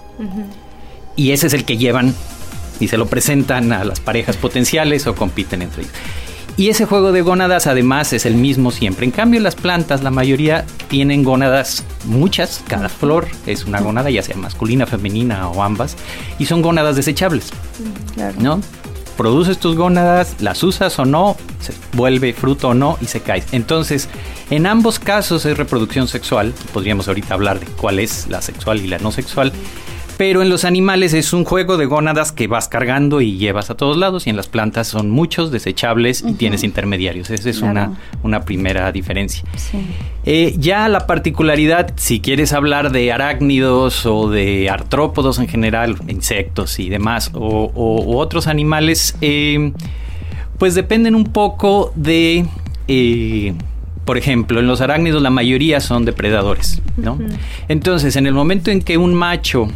Y 1.16 1.33
ese 1.33 1.47
es 1.47 1.54
el 1.54 1.64
que 1.64 1.76
llevan 1.76 2.14
y 2.81 2.88
se 2.88 2.97
lo 2.97 3.07
presentan 3.07 3.73
a 3.73 3.85
las 3.85 4.00
parejas 4.00 4.37
potenciales 4.37 5.07
o 5.07 5.14
compiten 5.14 5.62
entre 5.62 5.83
ellos. 5.83 5.95
Y 6.57 6.69
ese 6.69 6.85
juego 6.85 7.12
de 7.12 7.23
gónadas 7.23 7.66
además 7.66 8.12
es 8.12 8.26
el 8.26 8.35
mismo 8.35 8.71
siempre. 8.71 9.07
En 9.07 9.11
cambio 9.11 9.40
las 9.40 9.54
plantas, 9.54 10.02
la 10.02 10.11
mayoría 10.11 10.66
tienen 10.88 11.25
gónadas 11.25 11.85
muchas, 12.04 12.62
cada 12.69 12.90
flor 12.90 13.28
es 13.47 13.64
una 13.64 13.81
gónada, 13.81 14.11
ya 14.11 14.23
sea 14.23 14.37
masculina, 14.37 14.87
femenina 14.87 15.49
o 15.49 15.62
ambas, 15.62 15.97
y 16.38 16.45
son 16.45 16.61
gónadas 16.61 16.97
desechables. 16.97 17.50
¿No? 18.38 18.61
Produces 19.22 19.58
tus 19.58 19.76
gónadas, 19.76 20.34
las 20.40 20.64
usas 20.64 20.98
o 20.98 21.04
no, 21.04 21.36
se 21.60 21.72
vuelve 21.92 22.32
fruto 22.32 22.70
o 22.70 22.74
no 22.74 22.98
y 23.00 23.04
se 23.04 23.20
cae. 23.20 23.44
Entonces, 23.52 24.08
en 24.50 24.66
ambos 24.66 24.98
casos 24.98 25.46
es 25.46 25.56
reproducción 25.56 26.08
sexual, 26.08 26.52
podríamos 26.72 27.06
ahorita 27.06 27.34
hablar 27.34 27.60
de 27.60 27.66
cuál 27.66 28.00
es 28.00 28.26
la 28.26 28.42
sexual 28.42 28.80
y 28.80 28.88
la 28.88 28.98
no 28.98 29.12
sexual, 29.12 29.52
pero 30.22 30.40
en 30.40 30.48
los 30.48 30.64
animales 30.64 31.14
es 31.14 31.32
un 31.32 31.44
juego 31.44 31.76
de 31.76 31.84
gónadas 31.84 32.30
que 32.30 32.46
vas 32.46 32.68
cargando 32.68 33.20
y 33.20 33.38
llevas 33.38 33.70
a 33.70 33.74
todos 33.74 33.96
lados 33.96 34.28
y 34.28 34.30
en 34.30 34.36
las 34.36 34.46
plantas 34.46 34.86
son 34.86 35.10
muchos 35.10 35.50
desechables 35.50 36.22
y 36.24 36.34
tienes 36.34 36.62
intermediarios. 36.62 37.28
Esa 37.30 37.50
es 37.50 37.60
una, 37.60 37.98
una 38.22 38.44
primera 38.44 38.92
diferencia. 38.92 39.42
Eh, 40.24 40.54
ya 40.56 40.88
la 40.88 41.08
particularidad, 41.08 41.92
si 41.96 42.20
quieres 42.20 42.52
hablar 42.52 42.92
de 42.92 43.10
arácnidos 43.10 44.06
o 44.06 44.30
de 44.30 44.70
artrópodos 44.70 45.40
en 45.40 45.48
general, 45.48 45.96
insectos 46.06 46.78
y 46.78 46.88
demás, 46.88 47.32
o, 47.34 47.72
otros 48.16 48.46
animales, 48.46 49.16
eh, 49.22 49.72
pues 50.56 50.76
dependen 50.76 51.16
un 51.16 51.24
poco 51.24 51.92
de... 51.96 52.46
Eh, 52.86 53.54
por 54.04 54.18
ejemplo, 54.18 54.60
en 54.60 54.68
los 54.68 54.80
arácnidos 54.80 55.20
la 55.20 55.30
mayoría 55.30 55.80
son 55.80 56.04
depredadores, 56.04 56.80
¿no? 56.96 57.18
Entonces, 57.68 58.16
en 58.16 58.26
el 58.26 58.34
momento 58.34 58.70
en 58.70 58.82
que 58.82 58.98
un 58.98 59.14
macho 59.14 59.68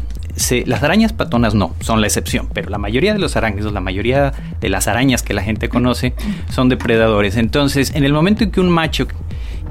las 0.66 0.82
arañas 0.82 1.12
patonas 1.12 1.54
no, 1.54 1.74
son 1.80 2.00
la 2.00 2.06
excepción, 2.06 2.48
pero 2.52 2.68
la 2.68 2.78
mayoría 2.78 3.12
de 3.12 3.18
los 3.18 3.36
arácnidos, 3.36 3.72
la 3.72 3.80
mayoría 3.80 4.32
de 4.60 4.68
las 4.68 4.86
arañas 4.86 5.22
que 5.22 5.34
la 5.34 5.42
gente 5.42 5.68
conoce 5.68 6.14
son 6.50 6.68
depredadores. 6.68 7.36
Entonces, 7.36 7.92
en 7.94 8.04
el 8.04 8.12
momento 8.12 8.44
en 8.44 8.50
que 8.50 8.60
un 8.60 8.68
macho 8.68 9.06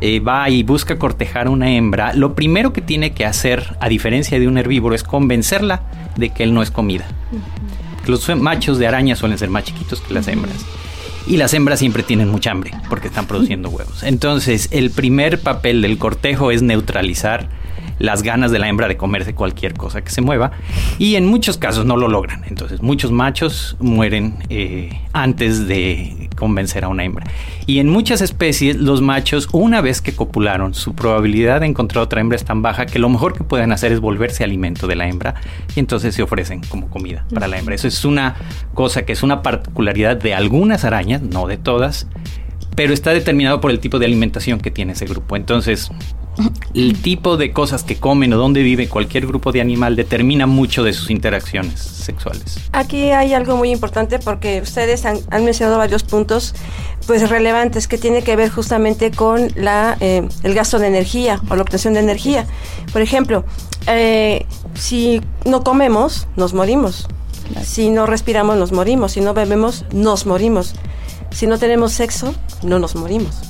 eh, 0.01 0.19
va 0.19 0.49
y 0.49 0.63
busca 0.63 0.97
cortejar 0.97 1.47
a 1.47 1.49
una 1.51 1.71
hembra, 1.71 2.13
lo 2.13 2.35
primero 2.35 2.73
que 2.73 2.81
tiene 2.81 3.13
que 3.13 3.25
hacer, 3.25 3.77
a 3.79 3.89
diferencia 3.89 4.39
de 4.39 4.47
un 4.47 4.57
herbívoro, 4.57 4.95
es 4.95 5.03
convencerla 5.03 5.83
de 6.15 6.29
que 6.29 6.43
él 6.43 6.53
no 6.53 6.61
es 6.61 6.71
comida. 6.71 7.05
Los 8.07 8.27
machos 8.35 8.77
de 8.77 8.87
araña 8.87 9.15
suelen 9.15 9.37
ser 9.37 9.49
más 9.49 9.63
chiquitos 9.63 10.01
que 10.01 10.13
las 10.13 10.27
hembras. 10.27 10.65
Y 11.27 11.37
las 11.37 11.53
hembras 11.53 11.79
siempre 11.79 12.03
tienen 12.03 12.29
mucha 12.29 12.51
hambre 12.51 12.71
porque 12.89 13.07
están 13.07 13.25
produciendo 13.25 13.69
huevos. 13.69 14.03
Entonces, 14.03 14.69
el 14.71 14.91
primer 14.91 15.39
papel 15.41 15.81
del 15.81 15.97
cortejo 15.97 16.51
es 16.51 16.61
neutralizar 16.61 17.49
las 17.99 18.23
ganas 18.23 18.51
de 18.51 18.59
la 18.59 18.67
hembra 18.67 18.87
de 18.87 18.97
comerse 18.97 19.33
cualquier 19.33 19.73
cosa 19.73 20.03
que 20.03 20.09
se 20.09 20.21
mueva 20.21 20.51
y 20.99 21.15
en 21.15 21.25
muchos 21.25 21.57
casos 21.57 21.85
no 21.85 21.97
lo 21.97 22.07
logran. 22.07 22.43
Entonces 22.47 22.81
muchos 22.81 23.11
machos 23.11 23.77
mueren 23.79 24.35
eh, 24.49 25.01
antes 25.13 25.67
de 25.67 26.29
convencer 26.35 26.83
a 26.83 26.89
una 26.89 27.03
hembra. 27.03 27.25
Y 27.65 27.79
en 27.79 27.89
muchas 27.89 28.21
especies 28.21 28.75
los 28.75 29.01
machos 29.01 29.47
una 29.51 29.81
vez 29.81 30.01
que 30.01 30.13
copularon 30.13 30.73
su 30.73 30.93
probabilidad 30.93 31.61
de 31.61 31.67
encontrar 31.67 32.03
otra 32.03 32.21
hembra 32.21 32.35
es 32.35 32.45
tan 32.45 32.61
baja 32.61 32.85
que 32.85 32.99
lo 32.99 33.09
mejor 33.09 33.37
que 33.37 33.43
pueden 33.43 33.71
hacer 33.71 33.91
es 33.91 33.99
volverse 33.99 34.43
alimento 34.43 34.87
de 34.87 34.95
la 34.95 35.07
hembra 35.07 35.35
y 35.75 35.79
entonces 35.79 36.15
se 36.15 36.23
ofrecen 36.23 36.61
como 36.67 36.89
comida 36.89 37.25
para 37.33 37.47
la 37.47 37.57
hembra. 37.57 37.75
Eso 37.75 37.87
es 37.87 38.05
una 38.05 38.35
cosa 38.73 39.05
que 39.05 39.13
es 39.13 39.23
una 39.23 39.41
particularidad 39.41 40.17
de 40.17 40.33
algunas 40.33 40.83
arañas, 40.85 41.21
no 41.21 41.47
de 41.47 41.57
todas 41.57 42.07
pero 42.75 42.93
está 42.93 43.11
determinado 43.11 43.61
por 43.61 43.71
el 43.71 43.79
tipo 43.79 43.99
de 43.99 44.05
alimentación 44.05 44.59
que 44.59 44.69
tiene 44.69 44.93
ese 44.93 45.05
grupo. 45.05 45.37
Entonces, 45.37 45.89
el 46.73 47.01
tipo 47.01 47.37
de 47.37 47.53
cosas 47.53 47.83
que 47.83 47.95
comen 47.97 48.33
o 48.33 48.37
dónde 48.37 48.61
vive 48.61 48.89
cualquier 48.89 49.25
grupo 49.25 49.51
de 49.51 49.61
animal 49.61 49.95
determina 49.95 50.45
mucho 50.45 50.83
de 50.83 50.93
sus 50.93 51.09
interacciones 51.09 51.79
sexuales. 51.79 52.59
Aquí 52.71 53.11
hay 53.11 53.33
algo 53.33 53.55
muy 53.55 53.71
importante 53.71 54.19
porque 54.19 54.61
ustedes 54.61 55.05
han, 55.05 55.21
mencionado 55.43 55.77
varios 55.77 56.03
puntos 56.03 56.53
pues 57.07 57.29
relevantes 57.29 57.87
que 57.87 57.97
tiene 57.97 58.23
que 58.23 58.35
ver 58.35 58.49
justamente 58.49 59.11
con 59.11 59.47
la, 59.55 59.97
eh, 59.99 60.27
el 60.43 60.53
gasto 60.53 60.79
de 60.79 60.87
energía 60.87 61.41
o 61.49 61.55
la 61.55 61.61
obtención 61.61 61.93
de 61.93 61.99
energía. 62.01 62.45
Por 62.91 63.01
ejemplo, 63.01 63.45
eh, 63.87 64.45
si 64.73 65.21
no 65.45 65.63
comemos, 65.63 66.27
nos 66.35 66.53
morimos. 66.53 67.07
Si 67.63 67.89
no 67.89 68.05
respiramos, 68.05 68.57
nos 68.57 68.71
morimos. 68.71 69.13
Si 69.13 69.21
no 69.21 69.33
bebemos, 69.33 69.85
nos 69.91 70.25
morimos. 70.25 70.73
Si 71.31 71.47
no 71.47 71.57
tenemos 71.57 71.93
sexo, 71.93 72.33
no 72.63 72.79
nos 72.79 72.95
morimos. 72.95 73.41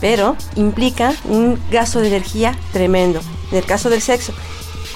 Pero 0.00 0.36
implica 0.56 1.14
un 1.24 1.58
gasto 1.70 2.00
de 2.00 2.08
energía 2.08 2.56
tremendo. 2.72 3.20
En 3.50 3.58
el 3.58 3.64
caso 3.64 3.90
del 3.90 4.02
sexo, 4.02 4.32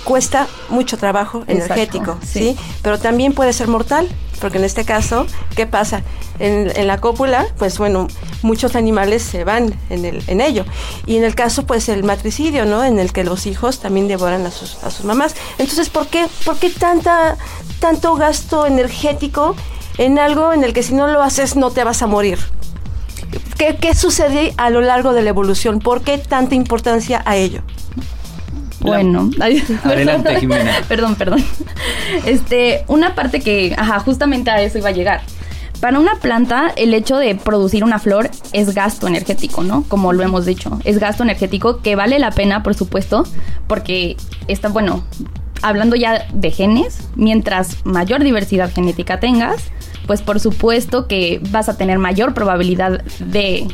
cuesta 0.04 0.48
mucho 0.68 0.98
trabajo 0.98 1.44
energético, 1.46 2.18
sí. 2.24 2.56
Pero 2.82 2.98
también 2.98 3.32
puede 3.32 3.52
ser 3.52 3.68
mortal, 3.68 4.08
porque 4.40 4.58
en 4.58 4.64
este 4.64 4.84
caso, 4.84 5.26
¿qué 5.54 5.66
pasa? 5.66 6.02
En, 6.38 6.86
la 6.86 6.98
cópula, 6.98 7.46
pues 7.58 7.78
bueno, 7.78 8.08
muchos 8.42 8.74
animales 8.74 9.22
se 9.22 9.44
van 9.44 9.74
en, 9.90 10.04
el, 10.04 10.22
en 10.26 10.40
ello. 10.40 10.64
Y 11.06 11.16
en 11.16 11.24
el 11.24 11.34
caso, 11.34 11.64
pues 11.64 11.88
el 11.88 12.02
matricidio, 12.02 12.64
¿no? 12.64 12.82
En 12.84 12.98
el 12.98 13.12
que 13.12 13.22
los 13.22 13.46
hijos 13.46 13.78
también 13.78 14.08
devoran 14.08 14.44
a 14.44 14.50
sus, 14.50 14.82
a 14.82 14.90
sus 14.90 15.04
mamás. 15.04 15.34
Entonces, 15.58 15.88
¿por 15.88 16.08
qué, 16.08 16.26
por 16.44 16.58
qué 16.58 16.70
tanta, 16.70 17.36
tanto 17.78 18.16
gasto 18.16 18.66
energético 18.66 19.54
en 19.98 20.18
algo 20.18 20.52
en 20.52 20.64
el 20.64 20.72
que 20.72 20.82
si 20.82 20.94
no 20.94 21.06
lo 21.06 21.22
haces 21.22 21.54
no 21.54 21.70
te 21.70 21.84
vas 21.84 22.02
a 22.02 22.06
morir? 22.06 22.38
¿Qué, 23.58 23.76
qué 23.80 23.94
sucede 23.94 24.54
a 24.56 24.70
lo 24.70 24.80
largo 24.80 25.12
de 25.12 25.22
la 25.22 25.30
evolución? 25.30 25.78
¿Por 25.78 26.02
qué 26.02 26.18
tanta 26.18 26.54
importancia 26.54 27.22
a 27.24 27.36
ello? 27.36 27.62
Bueno, 28.82 29.30
adelante 29.84 30.40
Jimena. 30.40 30.72
perdón, 30.88 31.14
perdón. 31.14 31.44
Este, 32.26 32.84
una 32.88 33.14
parte 33.14 33.40
que, 33.40 33.74
ajá, 33.76 34.00
justamente 34.00 34.50
a 34.50 34.60
eso 34.60 34.78
iba 34.78 34.88
a 34.88 34.92
llegar. 34.92 35.20
Para 35.80 35.98
una 35.98 36.16
planta, 36.16 36.72
el 36.76 36.94
hecho 36.94 37.16
de 37.16 37.34
producir 37.34 37.82
una 37.82 37.98
flor 37.98 38.30
es 38.52 38.74
gasto 38.74 39.08
energético, 39.08 39.64
¿no? 39.64 39.84
Como 39.88 40.12
lo 40.12 40.22
hemos 40.22 40.46
dicho. 40.46 40.78
Es 40.84 40.98
gasto 40.98 41.24
energético 41.24 41.80
que 41.80 41.96
vale 41.96 42.18
la 42.18 42.30
pena, 42.30 42.62
por 42.62 42.74
supuesto, 42.74 43.24
porque 43.66 44.16
está, 44.46 44.68
bueno, 44.68 45.04
hablando 45.62 45.96
ya 45.96 46.26
de 46.32 46.50
genes, 46.50 47.08
mientras 47.14 47.84
mayor 47.84 48.22
diversidad 48.22 48.72
genética 48.72 49.20
tengas, 49.20 49.62
pues 50.06 50.22
por 50.22 50.40
supuesto 50.40 51.06
que 51.06 51.40
vas 51.50 51.68
a 51.68 51.76
tener 51.76 51.98
mayor 51.98 52.34
probabilidad 52.34 53.02
de 53.18 53.66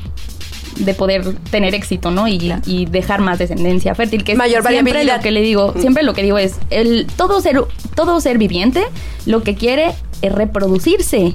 de 0.77 0.95
poder 0.95 1.35
tener 1.51 1.75
éxito, 1.75 2.13
¿no? 2.13 2.29
Y, 2.29 2.53
y, 2.67 2.87
dejar 2.87 3.21
más 3.21 3.39
descendencia 3.39 3.97
fértil, 3.97 4.23
que 4.23 4.37
mayor 4.37 4.65
siempre 4.65 5.03
lo 5.05 5.19
que 5.21 5.33
le 5.33 5.41
digo, 5.41 5.75
siempre 5.77 6.05
lo 6.05 6.15
que 6.15 6.23
digo 6.23 6.39
es 6.39 6.57
el 6.71 7.07
todo 7.17 7.41
ser 7.41 7.61
todo 7.97 8.21
ser 8.21 8.39
viviente 8.39 8.85
lo 9.27 9.43
que 9.43 9.55
quiere 9.55 9.95
es 10.23 10.33
reproducirse. 10.33 11.35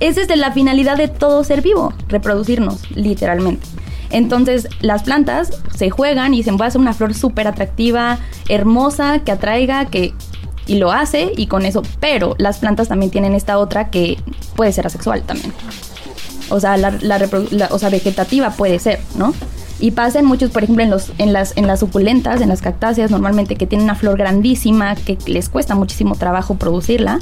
Esa 0.00 0.20
es 0.22 0.36
la 0.36 0.52
finalidad 0.52 0.96
de 0.96 1.08
todo 1.08 1.42
ser 1.44 1.62
vivo, 1.62 1.94
reproducirnos, 2.08 2.90
literalmente. 2.90 3.66
Entonces, 4.10 4.68
las 4.80 5.02
plantas 5.02 5.50
se 5.74 5.90
juegan 5.90 6.34
y 6.34 6.38
dicen, 6.38 6.56
voy 6.56 6.66
hacer 6.66 6.80
una 6.80 6.94
flor 6.94 7.14
súper 7.14 7.48
atractiva, 7.48 8.18
hermosa, 8.48 9.20
que 9.20 9.32
atraiga, 9.32 9.86
que... 9.86 10.14
Y 10.68 10.78
lo 10.78 10.90
hace 10.90 11.30
y 11.36 11.46
con 11.46 11.64
eso, 11.64 11.82
pero 12.00 12.34
las 12.38 12.58
plantas 12.58 12.88
también 12.88 13.12
tienen 13.12 13.34
esta 13.34 13.56
otra 13.58 13.88
que 13.88 14.18
puede 14.56 14.72
ser 14.72 14.84
asexual 14.84 15.22
también. 15.22 15.52
O 16.48 16.58
sea, 16.58 16.76
la, 16.76 16.98
o 17.70 17.78
sea, 17.78 17.88
vegetativa 17.88 18.50
puede 18.50 18.80
ser, 18.80 18.98
¿no? 19.16 19.32
Y 19.78 19.90
pasa 19.92 20.18
en 20.18 20.24
muchos, 20.24 20.50
por 20.50 20.64
ejemplo, 20.64 20.82
en, 20.82 20.90
los, 20.90 21.12
en, 21.18 21.32
las, 21.32 21.56
en 21.56 21.66
las 21.66 21.80
suculentas, 21.80 22.40
en 22.40 22.48
las 22.48 22.62
cactáceas, 22.62 23.10
normalmente 23.10 23.56
que 23.56 23.66
tienen 23.66 23.84
una 23.84 23.94
flor 23.94 24.16
grandísima, 24.16 24.94
que 24.96 25.18
les 25.26 25.48
cuesta 25.48 25.74
muchísimo 25.74 26.16
trabajo 26.16 26.54
producirla. 26.54 27.20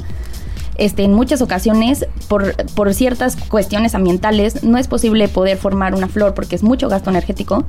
Este, 0.77 1.03
en 1.03 1.13
muchas 1.13 1.41
ocasiones, 1.41 2.05
por, 2.27 2.55
por 2.73 2.93
ciertas 2.93 3.37
cuestiones 3.37 3.95
ambientales, 3.95 4.63
no 4.63 4.77
es 4.77 4.87
posible 4.87 5.27
poder 5.27 5.57
formar 5.57 5.95
una 5.95 6.07
flor 6.07 6.33
porque 6.33 6.55
es 6.55 6.63
mucho 6.63 6.89
gasto 6.89 7.09
energético 7.09 7.65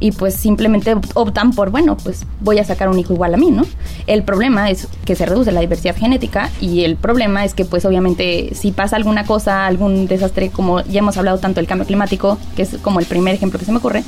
y 0.00 0.12
pues 0.12 0.34
simplemente 0.34 0.94
optan 1.14 1.52
por, 1.52 1.70
bueno, 1.70 1.96
pues 1.96 2.26
voy 2.40 2.58
a 2.58 2.64
sacar 2.64 2.88
un 2.88 2.98
hijo 2.98 3.12
igual 3.12 3.34
a 3.34 3.36
mí, 3.36 3.50
¿no? 3.50 3.64
El 4.06 4.22
problema 4.22 4.70
es 4.70 4.88
que 5.04 5.16
se 5.16 5.26
reduce 5.26 5.52
la 5.52 5.60
diversidad 5.60 5.96
genética 5.96 6.50
y 6.60 6.84
el 6.84 6.96
problema 6.96 7.44
es 7.44 7.54
que 7.54 7.64
pues 7.64 7.84
obviamente 7.84 8.54
si 8.54 8.72
pasa 8.72 8.96
alguna 8.96 9.24
cosa, 9.24 9.66
algún 9.66 10.06
desastre, 10.06 10.50
como 10.50 10.82
ya 10.82 11.00
hemos 11.00 11.16
hablado 11.16 11.38
tanto 11.38 11.60
del 11.60 11.66
cambio 11.66 11.86
climático, 11.86 12.38
que 12.56 12.62
es 12.62 12.76
como 12.82 13.00
el 13.00 13.06
primer 13.06 13.34
ejemplo 13.34 13.58
que 13.58 13.64
se 13.64 13.72
me 13.72 13.78
ocurre, 13.78 14.04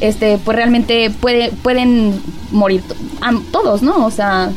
este, 0.00 0.38
pues 0.38 0.56
realmente 0.56 1.10
puede, 1.10 1.50
pueden 1.50 2.20
morir 2.50 2.82
todos, 3.52 3.82
¿no? 3.82 4.04
O 4.04 4.10
sea, 4.10 4.50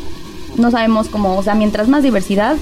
no 0.58 0.72
sabemos 0.72 1.08
cómo, 1.10 1.38
o 1.38 1.44
sea, 1.44 1.54
mientras 1.54 1.88
más 1.88 2.02
diversidad, 2.02 2.58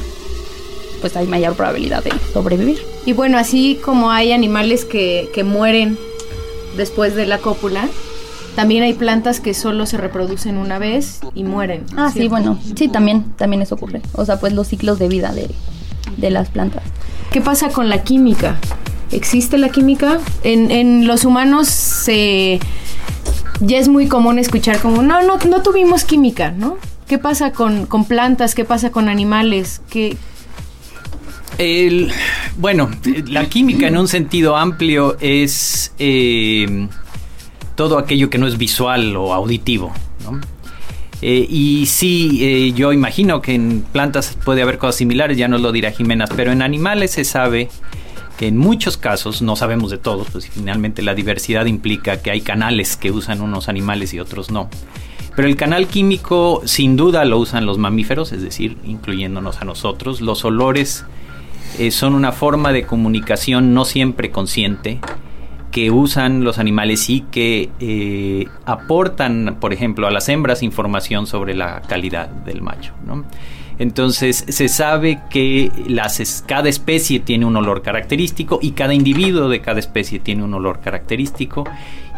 pues 1.04 1.18
hay 1.18 1.28
mayor 1.28 1.54
probabilidad 1.56 2.02
de 2.02 2.13
sobrevivir. 2.32 2.78
Y 3.06 3.12
bueno, 3.12 3.38
así 3.38 3.78
como 3.84 4.10
hay 4.10 4.32
animales 4.32 4.86
que, 4.86 5.30
que 5.34 5.44
mueren 5.44 6.00
después 6.78 7.13
de 7.13 7.26
la 7.26 7.39
cópula, 7.39 7.89
también 8.56 8.84
hay 8.84 8.94
plantas 8.94 9.42
que 9.42 9.54
solo 9.54 9.86
se 9.86 9.98
reproducen 9.98 10.56
una 10.56 10.80
vez 10.80 11.20
y 11.36 11.44
mueren. 11.44 11.84
Ah, 11.98 12.10
sí, 12.10 12.30
bueno, 12.30 12.58
sí, 12.78 12.88
también, 12.88 13.34
también 13.36 13.62
eso 13.62 13.76
ocurre. 13.76 14.02
O 14.13 14.24
sea, 14.24 14.39
pues 14.39 14.54
los 14.54 14.70
ciclos 14.70 14.98
de 14.98 15.10
vida 15.10 15.34
de, 15.34 15.50
de 16.16 16.32
las 16.32 16.48
plantas. 16.48 16.84
¿Qué 17.34 17.42
pasa 17.42 17.68
con 17.68 17.89
la 17.89 18.04
química? 18.04 18.56
¿Existe 19.12 19.58
la 19.58 19.68
química? 19.68 20.20
En, 20.46 20.72
en 20.72 21.06
los 21.06 21.26
humanos 21.26 21.68
se... 21.68 22.62
Ya 23.60 23.78
es 23.78 23.89
muy 23.89 24.08
común 24.08 24.39
escuchar 24.39 24.80
como, 24.80 25.02
no, 25.02 25.22
no, 25.22 25.38
no 25.50 25.62
tuvimos 25.62 26.06
química, 26.06 26.52
¿no? 26.52 26.78
¿Qué 27.10 27.18
pasa 27.18 27.52
con, 27.52 27.88
con 27.88 28.06
plantas? 28.06 28.56
¿Qué 28.56 28.63
pasa 28.63 28.89
con 28.89 29.10
animales? 29.10 29.82
¿Qué, 29.89 30.16
el, 31.58 32.12
bueno, 32.58 32.89
la 33.28 33.46
química 33.48 33.88
en 33.88 33.98
un 33.98 34.08
sentido 34.08 34.56
amplio 34.58 35.18
es 35.20 35.94
eh, 36.00 36.88
todo 37.76 37.98
aquello 37.98 38.30
que 38.30 38.38
no 38.38 38.48
es 38.48 38.58
visual 38.58 39.16
o 39.16 39.34
auditivo. 39.34 39.94
Eh, 41.22 41.48
y 41.50 41.86
sí, 41.86 42.39
eh, 42.42 42.74
yo 42.74 42.92
imagino 42.92 43.42
que 43.42 43.56
en 43.56 43.82
plantas 43.92 44.38
puede 44.44 44.62
haber 44.62 44.78
cosas 44.78 44.96
similares, 44.96 45.38
ya 45.38 45.48
nos 45.48 45.62
lo 45.62 45.72
dirá 45.72 45.92
Jimena, 45.92 46.26
pero 46.36 46.52
en 46.52 46.62
animales 46.62 47.12
se 47.12 47.24
sabe 47.24 47.70
que 48.38 48.48
en 48.48 48.58
muchos 48.58 48.98
casos, 48.98 49.42
no 49.42 49.56
sabemos 49.56 49.92
de 49.92 49.98
todos, 49.98 50.28
pues 50.32 50.50
finalmente 50.50 51.02
la 51.02 51.16
diversidad 51.16 51.66
implica 51.66 52.22
que 52.22 52.32
hay 52.32 52.42
canales 52.42 52.98
que 52.98 53.12
usan 53.12 53.42
unos 53.42 53.70
animales 53.70 54.13
y 54.13 54.20
otros 54.20 54.52
no. 54.52 54.70
Pero 55.36 55.48
el 55.48 55.56
canal 55.56 55.88
químico 55.88 56.62
sin 56.66 56.96
duda 56.96 57.26
lo 57.26 57.38
usan 57.39 57.66
los 57.66 57.78
mamíferos, 57.78 58.34
es 58.34 58.42
decir, 58.42 58.78
incluyéndonos 58.84 59.62
a 59.62 59.66
nosotros. 59.66 60.22
Los 60.22 60.46
olores 60.46 61.06
eh, 61.80 61.92
son 61.92 62.14
una 62.14 62.32
forma 62.32 62.72
de 62.72 62.84
comunicación 62.84 63.74
no 63.74 63.86
siempre 63.86 64.32
consciente 64.32 65.00
que 65.74 65.90
usan 65.90 66.44
los 66.44 66.60
animales 66.60 67.10
y 67.10 67.22
que 67.22 67.72
eh, 67.80 68.46
aportan, 68.66 69.58
por 69.60 69.74
ejemplo, 69.74 70.06
a 70.06 70.12
las 70.12 70.30
hembras 70.30 70.62
información 70.62 71.26
sobre 71.26 71.56
la 71.56 71.82
calidad 71.82 72.28
del 72.28 72.62
macho. 72.62 72.94
Entonces 73.80 74.46
se 74.48 74.70
sabe 74.70 75.20
que 75.32 75.72
las, 75.88 76.44
cada 76.48 76.70
especie 76.70 77.20
tiene 77.20 77.46
un 77.46 77.56
olor 77.56 77.82
característico 77.82 78.60
y 78.62 78.72
cada 78.74 78.94
individuo 78.94 79.50
de 79.50 79.62
cada 79.62 79.80
especie 79.80 80.20
tiene 80.20 80.44
un 80.44 80.54
olor 80.54 80.80
característico 80.80 81.64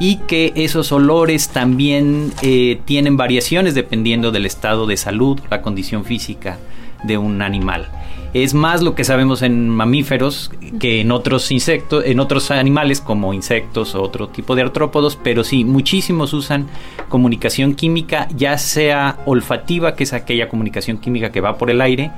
y 0.01 0.17
que 0.27 0.51
esos 0.55 0.91
olores 0.91 1.47
también 1.47 2.33
eh, 2.41 2.81
tienen 2.83 3.15
variaciones 3.15 3.73
dependiendo 3.73 4.31
del 4.31 4.45
estado 4.45 4.85
de 4.85 4.97
salud, 4.97 5.39
la 5.49 5.61
condición 5.61 6.03
física 6.03 6.57
de 7.05 7.17
un 7.17 7.41
animal 7.41 7.89
es 8.35 8.53
más 8.53 8.81
lo 8.81 8.95
que 8.95 9.05
sabemos 9.05 9.41
en 9.43 9.69
mamíferos 9.69 10.51
que 10.77 10.99
en 10.99 11.13
otros 11.13 11.51
insectos, 11.51 12.03
en 12.05 12.19
otros 12.19 12.51
animales 12.51 12.99
como 12.99 13.33
insectos 13.33 13.95
o 13.95 14.01
otro 14.01 14.27
tipo 14.27 14.55
de 14.55 14.61
artrópodos, 14.63 15.15
pero 15.15 15.45
sí, 15.45 15.63
muchísimos 15.63 16.33
usan 16.33 16.67
comunicación 17.07 17.75
química, 17.75 18.27
ya 18.35 18.57
sea 18.57 19.19
olfativa, 19.25 19.95
que 19.95 20.03
es 20.03 20.11
aquella 20.11 20.49
comunicación 20.49 20.97
química 20.97 21.31
que 21.31 21.39
va 21.39 21.57
por 21.57 21.71
el 21.71 21.79
aire, 21.79 22.11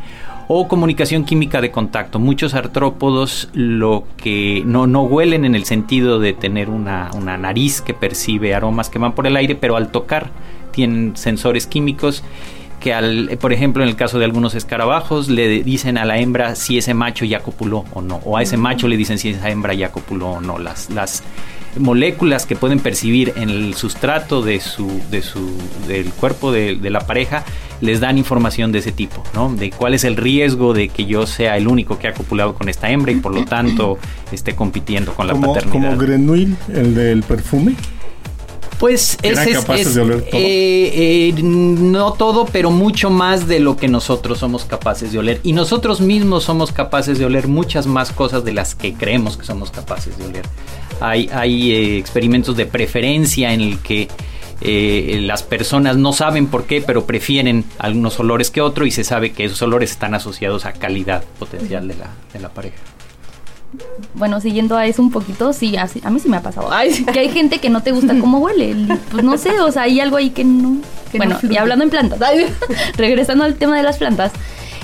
o 0.48 0.68
comunicación 0.68 1.24
química 1.24 1.62
de 1.62 1.70
contacto. 1.70 2.18
Muchos 2.18 2.56
artrópodos 2.56 3.50
lo 3.54 4.04
que 4.18 4.64
no, 4.66 4.88
no 4.88 5.04
huelen 5.04 5.46
en 5.46 5.54
el 5.54 5.66
sentido 5.66 6.20
de 6.20 6.34
tener 6.34 6.72
una, 6.72 7.12
una 7.16 7.38
nariz 7.38 7.80
que 7.80 7.94
percibe 7.94 8.56
aromas 8.56 8.90
que 8.90 8.98
van 8.98 9.14
por 9.14 9.28
el 9.28 9.36
aire, 9.36 9.54
pero 9.54 9.76
al 9.76 9.92
tocar 9.92 10.32
tienen 10.72 11.16
sensores 11.16 11.68
químicos 11.68 12.24
que 12.88 12.94
al, 12.94 13.38
por 13.42 13.52
ejemplo, 13.52 13.84
en 13.84 13.90
el 13.90 13.98
caso 13.98 14.18
de 14.18 14.24
algunos 14.24 14.56
escarabajos, 14.56 15.28
le 15.28 15.62
dicen 15.62 15.98
a 15.98 16.06
la 16.06 16.20
hembra 16.20 16.56
si 16.56 16.78
ese 16.78 16.94
macho 16.94 17.26
ya 17.26 17.42
copuló 17.42 17.84
o 17.94 18.02
no, 18.02 18.22
o 18.24 18.38
a 18.38 18.42
ese 18.42 18.56
macho 18.56 18.88
le 18.88 18.96
dicen 18.96 19.18
si 19.18 19.32
esa 19.32 19.50
hembra 19.50 19.74
ya 19.74 19.92
copuló 19.92 20.30
o 20.30 20.42
no. 20.42 20.58
Las, 20.58 20.90
las 20.90 21.22
moléculas 21.78 22.46
que 22.46 22.56
pueden 22.56 22.80
percibir 22.80 23.34
en 23.36 23.50
el 23.50 23.74
sustrato 23.74 24.42
de 24.42 24.62
su, 24.62 24.90
de 25.12 25.22
su, 25.22 25.52
del 25.86 26.12
cuerpo 26.12 26.54
de, 26.54 26.78
la 26.90 27.02
pareja 27.02 27.44
les 27.82 28.00
dan 28.00 28.18
información 28.18 28.72
de 28.72 28.80
ese 28.80 28.94
tipo, 28.94 29.22
¿no? 29.34 29.54
De 29.54 29.70
cuál 29.70 29.94
es 29.94 30.06
el 30.06 30.16
riesgo 30.16 30.74
de 30.74 30.88
que 30.88 31.06
yo 31.06 31.28
sea 31.28 31.58
el 31.58 31.68
único 31.68 32.00
que 32.00 32.08
ha 32.08 32.14
copulado 32.14 32.54
con 32.54 32.70
esta 32.70 32.90
hembra 32.90 33.12
y 33.12 33.16
por 33.16 33.36
lo 33.36 33.44
tanto 33.44 34.00
esté 34.32 34.56
compitiendo 34.56 35.14
con 35.14 35.28
la 35.28 35.34
paternidad. 35.36 35.90
Como 35.90 35.98
Grenouille, 35.98 36.56
el 36.74 36.96
del 36.96 37.22
perfume. 37.22 37.76
Pues 38.80 39.18
ese 39.24 39.52
es, 39.52 39.96
de 39.96 40.02
oler 40.02 40.22
todo? 40.22 40.40
Eh, 40.40 41.30
eh, 41.30 41.34
no 41.42 42.14
todo, 42.14 42.46
pero 42.46 42.70
mucho 42.70 43.10
más 43.10 43.48
de 43.48 43.60
lo 43.60 43.76
que 43.76 43.88
nosotros 43.88 44.38
somos 44.40 44.66
capaces 44.66 45.12
de 45.12 45.20
oler. 45.20 45.40
Y 45.44 45.54
nosotros 45.54 46.00
mismos 46.00 46.44
somos 46.44 46.72
capaces 46.72 47.18
de 47.18 47.26
oler 47.26 47.48
muchas 47.48 47.88
más 47.88 48.12
cosas 48.12 48.44
de 48.44 48.54
las 48.54 48.76
que 48.76 48.94
creemos 48.94 49.36
que 49.36 49.46
somos 49.46 49.72
capaces 49.72 50.18
de 50.18 50.26
oler. 50.26 50.46
Hay, 51.00 51.30
hay 51.34 51.72
eh, 51.72 51.98
experimentos 51.98 52.56
de 52.56 52.66
preferencia 52.66 53.54
en 53.54 53.62
el 53.62 53.80
que 53.80 54.08
las 54.60 55.44
personas 55.44 55.98
no 55.98 56.14
saben 56.14 56.48
por 56.48 56.66
qué, 56.66 56.82
pero 56.82 57.06
prefieren 57.06 57.64
algunos 57.78 58.20
olores 58.20 58.50
que 58.50 58.62
otros 58.62 58.88
y 58.88 58.92
se 58.92 59.04
sabe 59.04 59.32
que 59.32 59.46
esos 59.46 59.62
olores 59.62 59.92
están 59.92 60.16
asociados 60.16 60.66
a 60.66 60.74
calidad 60.74 61.24
potencial 61.38 61.88
de 61.88 61.96
la, 61.96 62.10
de 62.34 62.40
la 62.40 62.50
pareja 62.50 62.78
bueno, 64.14 64.42
siguiendo 64.42 64.78
a 64.78 64.86
eso 64.86 65.02
un 65.02 65.12
poquito, 65.12 65.54
sí, 65.54 65.76
a 65.78 65.86
mí 66.10 66.20
sí 66.20 66.30
me 66.30 66.38
ha 66.38 66.42
pasado. 66.42 66.70
que 67.12 67.20
hay 67.20 67.30
gente 67.30 67.60
que 67.60 67.70
no 67.70 67.82
te 67.82 67.92
gusta 67.92 68.16
cómo 68.20 68.40
huele. 68.40 68.76
Pues 69.12 69.24
no 69.24 69.38
sé, 69.38 69.60
o 69.60 69.72
sea, 69.72 69.84
hay 69.84 70.00
algo 70.00 70.18
ahí 70.18 70.30
que 70.30 70.44
no. 70.44 70.78
bueno, 71.16 71.38
y 71.50 71.58
hablando 71.58 71.84
en 71.84 71.90
plantas, 71.90 72.20
regresando 72.98 73.44
al 73.44 73.56
tema 73.56 73.78
de 73.78 73.84
las 73.84 73.98
plantas. 73.98 74.32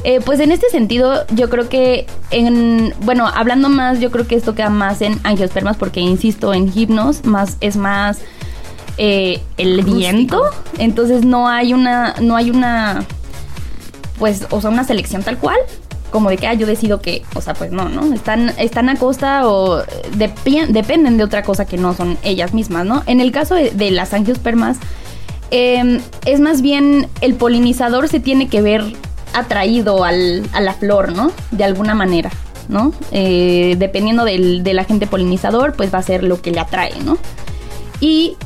Eh, 0.06 0.20
pues 0.26 0.42
en 0.42 0.52
este 0.52 0.70
sentido, 0.70 1.26
yo 1.34 1.50
creo 1.50 1.70
que 1.70 2.08
en, 2.30 2.94
bueno, 3.02 3.26
hablando 3.26 3.70
más, 3.70 4.02
yo 4.02 4.12
creo 4.12 4.28
que 4.28 4.36
esto 4.36 4.54
queda 4.54 4.70
más 4.70 5.02
en 5.02 5.18
angiospermas, 5.24 5.78
porque 5.78 6.02
insisto, 6.02 6.54
en 6.54 6.70
hipnos 6.78 7.24
más 7.24 7.56
es 7.62 7.78
más 7.78 8.20
eh, 8.98 9.42
el 9.58 9.82
viento, 9.82 10.44
entonces 10.78 11.24
no 11.24 11.48
hay 11.48 11.74
una, 11.74 12.16
no 12.22 12.36
hay 12.36 12.52
una, 12.52 13.06
pues, 14.20 14.46
o 14.50 14.60
sea, 14.60 14.72
una 14.72 14.84
selección 14.84 15.24
tal 15.24 15.38
cual, 15.38 15.58
como 16.14 16.30
de 16.30 16.38
que 16.38 16.46
ah, 16.46 16.54
yo 16.54 16.68
decido 16.68 17.02
que, 17.02 17.24
o 17.34 17.42
sea, 17.42 17.56
pues 17.56 17.72
no, 17.72 17.90
¿no? 17.90 18.14
Están, 18.14 18.54
están 18.60 18.88
a 18.88 18.96
costa 18.98 19.50
o 19.50 19.82
dependen 20.16 21.18
de 21.18 21.24
otra 21.24 21.42
cosa 21.42 21.66
que 21.66 21.76
no 21.76 21.96
son 21.96 22.20
ellas 22.24 22.54
mismas, 22.54 22.86
¿no? 22.86 23.02
En 23.08 23.20
el 23.20 23.32
caso 23.32 23.56
de, 23.56 23.92
las 23.92 24.14
angiospermas, 24.14 24.78
em, 25.50 26.00
es 26.26 26.40
más 26.40 26.62
bien 26.62 27.10
el 27.22 27.34
polinizador 27.34 28.08
se 28.08 28.20
tiene 28.20 28.48
que 28.48 28.62
ver 28.62 28.84
atraído 29.34 30.04
al, 30.04 30.48
a 30.54 30.62
la 30.62 30.76
flor, 30.76 31.14
¿no? 31.14 31.32
De 31.50 31.64
alguna 31.64 31.96
manera, 31.96 32.30
¿no? 32.70 32.94
Eh, 33.12 33.76
dependiendo 33.80 34.24
del, 34.24 34.64
del 34.64 34.78
agente 34.78 35.08
polinizador, 35.08 35.74
pues 35.74 35.92
va 35.92 35.98
a 35.98 36.04
ser 36.04 36.24
lo 36.24 36.44
que 36.44 36.52
le 36.52 36.60
atrae, 36.60 36.94
¿no? 37.04 37.18
Y 38.00 38.38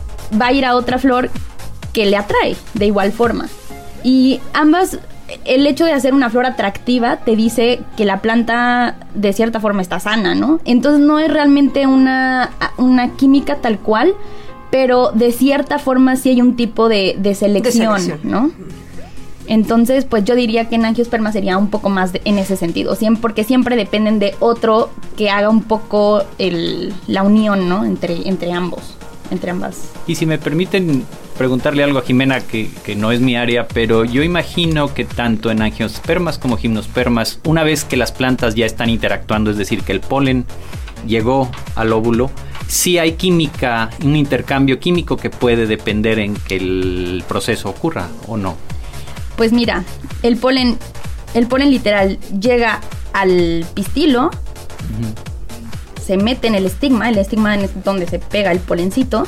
va 0.41 0.47
a 0.47 0.53
ir 0.53 0.63
a 0.63 0.73
otra 0.73 0.99
flor 0.99 1.29
que 1.91 2.05
le 2.05 2.15
atrae 2.15 2.55
de 2.75 2.85
igual 2.85 3.11
forma. 3.11 3.49
Y 4.05 4.39
ambas 4.53 4.99
el 5.45 5.67
hecho 5.67 5.85
de 5.85 5.93
hacer 5.93 6.13
una 6.13 6.29
flor 6.29 6.45
atractiva 6.45 7.17
te 7.17 7.35
dice 7.35 7.81
que 7.95 8.05
la 8.05 8.21
planta 8.21 8.95
de 9.13 9.33
cierta 9.33 9.59
forma 9.59 9.81
está 9.81 9.99
sana, 9.99 10.35
¿no? 10.35 10.59
Entonces 10.65 11.01
no 11.01 11.19
es 11.19 11.31
realmente 11.31 11.87
una, 11.87 12.51
una 12.77 13.15
química 13.15 13.57
tal 13.57 13.79
cual, 13.79 14.13
pero 14.71 15.11
de 15.13 15.31
cierta 15.31 15.79
forma 15.79 16.15
sí 16.15 16.29
hay 16.29 16.41
un 16.41 16.55
tipo 16.55 16.89
de, 16.89 17.35
selección, 17.37 18.19
¿no? 18.23 18.51
Entonces, 19.47 20.03
pues 20.03 20.25
yo 20.25 20.35
diría 20.35 20.67
que 20.67 20.75
en 20.75 20.83
angiosperma 20.83 21.31
sería 21.31 21.57
un 21.57 21.69
poco 21.69 21.89
más 21.89 22.11
en 22.25 22.37
ese 22.37 22.57
sentido, 22.57 22.97
porque 23.21 23.45
siempre 23.45 23.77
dependen 23.77 24.19
de 24.19 24.35
otro 24.39 24.89
que 25.15 25.29
haga 25.29 25.49
un 25.49 25.63
poco 25.63 26.23
la 27.07 27.23
unión, 27.23 27.69
¿no? 27.69 27.85
Entre, 27.85 28.27
entre 28.27 28.51
ambos, 28.51 28.96
entre 29.31 29.51
ambas. 29.51 29.89
Y 30.07 30.15
si 30.15 30.25
me 30.25 30.37
permiten 30.37 31.05
preguntarle 31.37 31.83
algo 31.83 31.99
a 31.99 32.01
Jimena 32.01 32.41
que, 32.41 32.69
no 32.95 33.11
es 33.11 33.21
mi 33.21 33.35
área, 33.35 33.67
pero 33.67 34.03
yo 34.05 34.23
imagino 34.23 34.93
que 34.93 35.05
tanto 35.05 35.51
en 35.51 35.61
angiospermas 35.61 36.37
como 36.37 36.57
gimnospermas, 36.57 37.39
una 37.45 37.63
vez 37.63 37.83
que 37.83 37.97
las 37.97 38.11
plantas 38.11 38.55
ya 38.55 38.65
están 38.65 38.89
interactuando, 38.89 39.51
es 39.51 39.57
decir, 39.57 39.83
que 39.83 39.91
el 39.91 39.99
polen 39.99 40.45
llegó 41.05 41.49
al 41.75 41.93
óvulo, 41.93 42.31
sí 42.67 42.97
hay 42.97 43.13
química, 43.13 43.89
un 44.03 44.15
intercambio 44.15 44.79
químico 44.79 45.15
que 45.17 45.29
puede 45.29 45.67
depender 45.67 46.19
en 46.19 46.35
que 46.35 46.57
el 46.57 47.23
proceso 47.27 47.69
ocurra 47.69 48.07
o 48.27 48.37
no. 48.37 48.57
Pues 49.35 49.53
mira, 49.53 49.83
el 50.23 50.37
polen, 50.37 50.77
el 51.35 51.47
polen 51.47 51.69
literal 51.69 52.17
llega 52.39 52.81
al 53.13 53.65
pistilo, 53.75 54.31
se 56.07 56.15
mete 56.15 56.47
en 56.47 56.55
el 56.55 56.65
estigma, 56.65 57.09
el 57.09 57.17
estigma 57.17 57.55
es 57.55 57.83
donde 57.83 58.07
se 58.07 58.17
pega 58.17 58.53
el 58.53 58.59
polencito, 58.59 59.27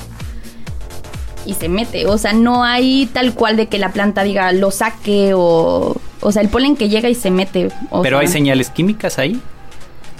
y 1.45 1.53
se 1.55 1.67
mete. 1.67 2.07
O 2.07 2.17
sea, 2.17 2.31
no 2.31 2.63
hay 2.63 3.09
tal 3.11 3.33
cual 3.33 3.57
de 3.57 3.67
que 3.67 3.77
la 3.79 3.91
planta 3.91 4.23
diga 4.23 4.53
lo 4.53 4.71
saque 4.71 5.33
o. 5.35 5.97
O 6.21 6.31
sea, 6.31 6.41
el 6.41 6.49
polen 6.49 6.77
que 6.77 6.87
llega 6.87 7.09
y 7.09 7.15
se 7.15 7.31
mete. 7.31 7.69
Pero 8.01 8.19
hay 8.19 8.27
señales 8.27 8.69
químicas 8.69 9.19
ahí. 9.19 9.41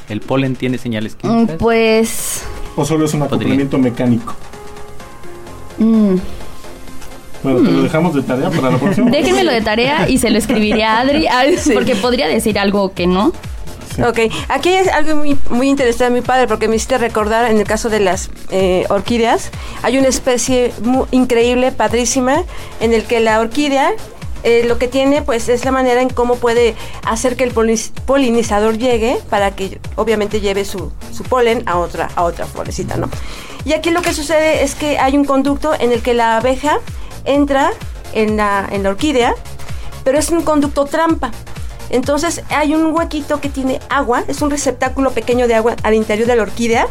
¿El 0.10 0.22
polen 0.22 0.56
tiene 0.56 0.78
señales 0.78 1.16
mm, 1.16 1.18
químicas? 1.18 1.56
Pues. 1.60 2.44
¿O 2.76 2.84
solo 2.84 3.06
es 3.06 3.14
un 3.14 3.24
acoplamiento 3.24 3.78
mecánico? 3.78 4.36
Mm. 5.78 6.16
Bueno, 7.42 7.60
te 7.60 7.72
lo 7.72 7.80
mm. 7.80 7.84
dejamos 7.84 8.16
de 8.16 8.22
tarea 8.24 8.50
para 8.50 8.72
la 8.72 8.78
próxima. 8.78 9.10
Déjenmelo 9.12 9.52
de 9.52 9.62
tarea 9.62 10.10
y 10.10 10.18
se 10.18 10.30
lo 10.30 10.38
escribiré 10.38 10.84
a 10.84 11.00
Adri, 11.00 11.26
porque 11.74 11.96
podría 11.96 12.28
decir 12.28 12.60
algo 12.60 12.94
que 12.94 13.08
no. 13.08 13.32
Ok, 14.10 14.20
aquí 14.48 14.70
es 14.70 14.88
algo 14.88 15.18
muy, 15.18 15.38
muy 15.50 15.70
interesante, 15.70 16.14
mi 16.14 16.22
padre, 16.22 16.48
porque 16.48 16.68
me 16.68 16.76
hiciste 16.76 16.98
recordar 16.98 17.50
en 17.50 17.58
el 17.58 17.66
caso 17.66 17.90
de 17.90 18.00
las 18.00 18.30
eh, 18.50 18.86
orquídeas, 18.90 19.52
hay 19.84 19.98
una 19.98 20.08
especie 20.08 20.74
muy 20.82 21.06
increíble, 21.12 21.72
padrísima, 21.72 22.44
en 22.80 22.94
el 22.94 23.06
que 23.06 23.20
la 23.20 23.40
orquídea 23.40 23.94
eh, 24.44 24.64
lo 24.66 24.78
que 24.78 24.88
tiene 24.88 25.22
pues 25.22 25.50
es 25.50 25.66
la 25.66 25.72
manera 25.72 26.02
en 26.02 26.10
cómo 26.10 26.38
puede 26.38 26.76
hacer 27.06 27.36
que 27.36 27.44
el 27.44 27.52
polinizador 27.52 28.78
llegue 28.78 29.20
para 29.30 29.52
que 29.52 29.82
obviamente 29.98 30.40
lleve 30.40 30.64
su, 30.64 30.94
su, 31.12 31.24
polen 31.24 31.64
a 31.66 31.78
otra, 31.78 32.10
a 32.16 32.24
otra 32.24 32.46
florecita, 32.46 32.96
¿no? 32.96 33.10
Y 33.66 33.74
aquí 33.74 33.90
lo 33.90 34.02
que 34.02 34.14
sucede 34.14 34.64
es 34.64 34.76
que 34.76 34.98
hay 34.98 35.18
un 35.18 35.26
conducto 35.26 35.74
en 35.78 35.92
el 35.92 36.02
que 36.02 36.14
la 36.14 36.38
abeja 36.38 36.80
entra 37.26 37.72
en 38.14 38.38
la, 38.38 38.66
en 38.72 38.84
la 38.84 38.92
orquídea, 38.92 39.36
pero 40.06 40.18
es 40.18 40.30
un 40.30 40.42
conducto 40.42 40.86
trampa. 40.86 41.32
Entonces 41.90 42.44
hay 42.50 42.76
un 42.76 42.94
huequito 42.94 43.42
que 43.42 43.50
tiene 43.50 43.80
agua, 43.90 44.24
es 44.28 44.42
un 44.42 44.52
receptáculo 44.52 45.12
pequeño 45.12 45.48
de 45.48 45.56
agua 45.56 45.76
al 45.84 45.94
interior 45.94 46.28
de 46.28 46.36
la 46.36 46.44
orquídea. 46.44 46.88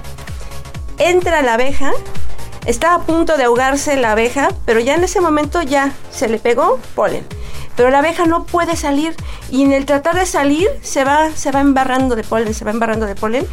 Entra 0.98 1.42
la 1.42 1.54
abeja, 1.54 1.92
está 2.66 2.94
a 2.94 3.02
punto 3.02 3.36
de 3.36 3.44
ahogarse 3.44 3.96
la 3.96 4.12
abeja, 4.12 4.48
pero 4.64 4.80
ya 4.80 4.94
en 4.94 5.04
ese 5.04 5.20
momento 5.20 5.62
ya 5.62 5.92
se 6.10 6.28
le 6.28 6.38
pegó 6.38 6.80
polen. 6.94 7.24
Pero 7.78 7.90
la 7.90 8.00
abeja 8.00 8.26
no 8.26 8.42
puede 8.42 8.74
salir 8.74 9.14
y 9.52 9.62
en 9.62 9.72
el 9.72 9.86
tratar 9.86 10.16
de 10.16 10.26
salir 10.26 10.68
se 10.82 11.04
va, 11.04 11.30
se 11.30 11.52
va 11.52 11.60
embarrando 11.60 12.16
de 12.16 12.24
polen, 12.24 12.52
se 12.52 12.64
va 12.64 12.72
embarrando 12.72 13.06
de 13.06 13.14
polen. 13.14 13.46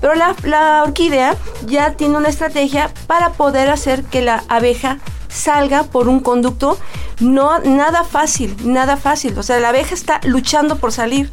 Pero 0.00 0.14
la, 0.14 0.36
la 0.44 0.84
orquídea 0.84 1.34
ya 1.66 1.94
tiene 1.94 2.16
una 2.16 2.28
estrategia 2.28 2.94
para 3.08 3.32
poder 3.32 3.68
hacer 3.70 4.04
que 4.04 4.22
la 4.22 4.44
abeja 4.48 4.98
salga 5.26 5.82
por 5.82 6.06
un 6.06 6.20
conducto 6.20 6.78
no 7.18 7.58
nada 7.58 8.04
fácil, 8.04 8.56
nada 8.62 8.96
fácil. 8.96 9.36
O 9.36 9.42
sea, 9.42 9.58
la 9.58 9.70
abeja 9.70 9.96
está 9.96 10.20
luchando 10.22 10.76
por 10.76 10.92
salir. 10.92 11.32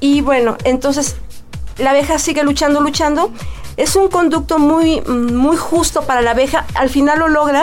Y 0.00 0.22
bueno, 0.22 0.56
entonces 0.64 1.18
la 1.76 1.90
abeja 1.90 2.18
sigue 2.18 2.42
luchando, 2.42 2.80
luchando. 2.80 3.32
Es 3.76 3.94
un 3.94 4.08
conducto 4.08 4.58
muy, 4.58 5.02
muy 5.02 5.56
justo 5.56 6.02
para 6.02 6.20
la 6.20 6.32
abeja. 6.32 6.66
Al 6.74 6.90
final 6.90 7.20
lo 7.20 7.28
logra 7.28 7.62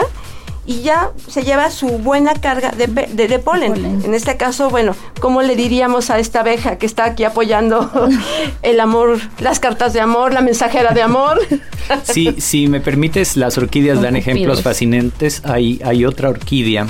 y 0.66 0.82
ya 0.82 1.10
se 1.28 1.42
lleva 1.42 1.70
su 1.70 1.86
buena 1.98 2.34
carga 2.34 2.72
de, 2.72 2.86
de, 2.86 3.38
polen. 3.38 4.02
En 4.04 4.14
este 4.14 4.36
caso, 4.36 4.68
bueno, 4.68 4.96
¿cómo 5.20 5.42
le 5.42 5.54
diríamos 5.54 6.10
a 6.10 6.18
esta 6.18 6.40
abeja 6.40 6.76
que 6.76 6.86
está 6.86 7.04
aquí 7.04 7.24
apoyando 7.24 7.90
el 8.62 8.80
amor, 8.80 9.18
las 9.38 9.60
cartas 9.60 9.92
de 9.92 10.00
amor, 10.00 10.34
la 10.34 10.40
mensajera 10.40 10.92
de 10.92 11.02
amor? 11.02 11.40
sí, 12.02 12.34
si 12.38 12.66
me 12.66 12.80
permites, 12.80 13.36
las 13.36 13.56
orquídeas 13.58 14.02
dan 14.02 14.16
ejemplos 14.16 14.62
fascinantes. 14.62 15.42
Hay, 15.44 15.80
hay 15.84 16.04
otra 16.04 16.30
orquídea 16.30 16.86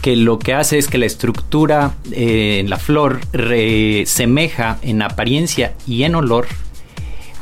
que 0.00 0.14
lo 0.14 0.38
que 0.38 0.54
hace 0.54 0.78
es 0.78 0.86
que 0.86 0.98
la 0.98 1.06
estructura 1.06 1.94
eh, 2.12 2.58
en 2.60 2.70
la 2.70 2.76
flor 2.76 3.20
semeja 4.06 4.78
en 4.82 5.02
apariencia 5.02 5.74
y 5.86 6.04
en 6.04 6.14
olor 6.14 6.46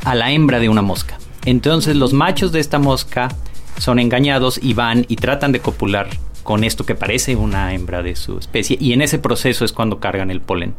a 0.05 0.15
la 0.15 0.33
hembra 0.33 0.59
de 0.59 0.69
una 0.69 0.83
mosca. 0.83 1.19
Entonces 1.45 1.97
los 1.97 2.13
machos 2.13 2.53
de 2.53 2.61
esta 2.61 2.79
mosca 2.79 3.29
son 3.79 3.99
engañados 3.99 4.59
y 4.63 4.75
van 4.75 5.05
y 5.09 5.17
tratan 5.17 5.53
de 5.53 5.61
copular 5.61 6.09
con 6.43 6.65
esto 6.65 6.87
que 6.87 6.95
parece 6.95 7.37
una 7.37 7.75
hembra 7.75 8.03
de 8.03 8.17
su 8.17 8.39
especie 8.39 8.79
y 8.81 8.93
en 8.93 9.03
ese 9.03 9.19
proceso 9.19 9.65
es 9.65 9.73
cuando 9.73 9.99
cargan 9.99 10.31
el 10.31 10.41
polen. 10.41 10.75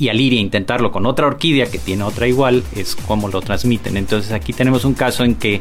Y 0.00 0.10
al 0.10 0.20
ir 0.20 0.32
a 0.32 0.36
intentarlo 0.36 0.92
con 0.92 1.06
otra 1.06 1.26
orquídea 1.26 1.70
que 1.70 1.78
tiene 1.78 2.04
otra 2.04 2.28
igual 2.28 2.62
es 2.76 2.94
como 2.94 3.28
lo 3.28 3.40
transmiten. 3.40 3.96
Entonces 3.96 4.30
aquí 4.30 4.52
tenemos 4.52 4.84
un 4.84 4.94
caso 4.94 5.24
en 5.24 5.34
que 5.34 5.60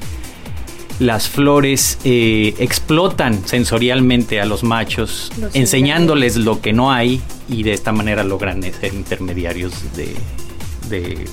las 0.99 1.27
flores 1.27 1.99
eh, 2.03 2.55
explotan 2.59 3.47
sensorialmente 3.47 4.41
a 4.41 4.45
los 4.45 4.63
machos, 4.63 5.31
enseñándoles 5.53 6.37
lo 6.37 6.61
que 6.61 6.73
no 6.73 6.91
hay 6.91 7.21
y 7.47 7.63
de 7.63 7.73
esta 7.73 7.91
manera 7.91 8.23
logran 8.23 8.61
ser 8.63 8.93
intermediarios 8.93 9.73
de, 9.95 10.15
de 10.89 11.25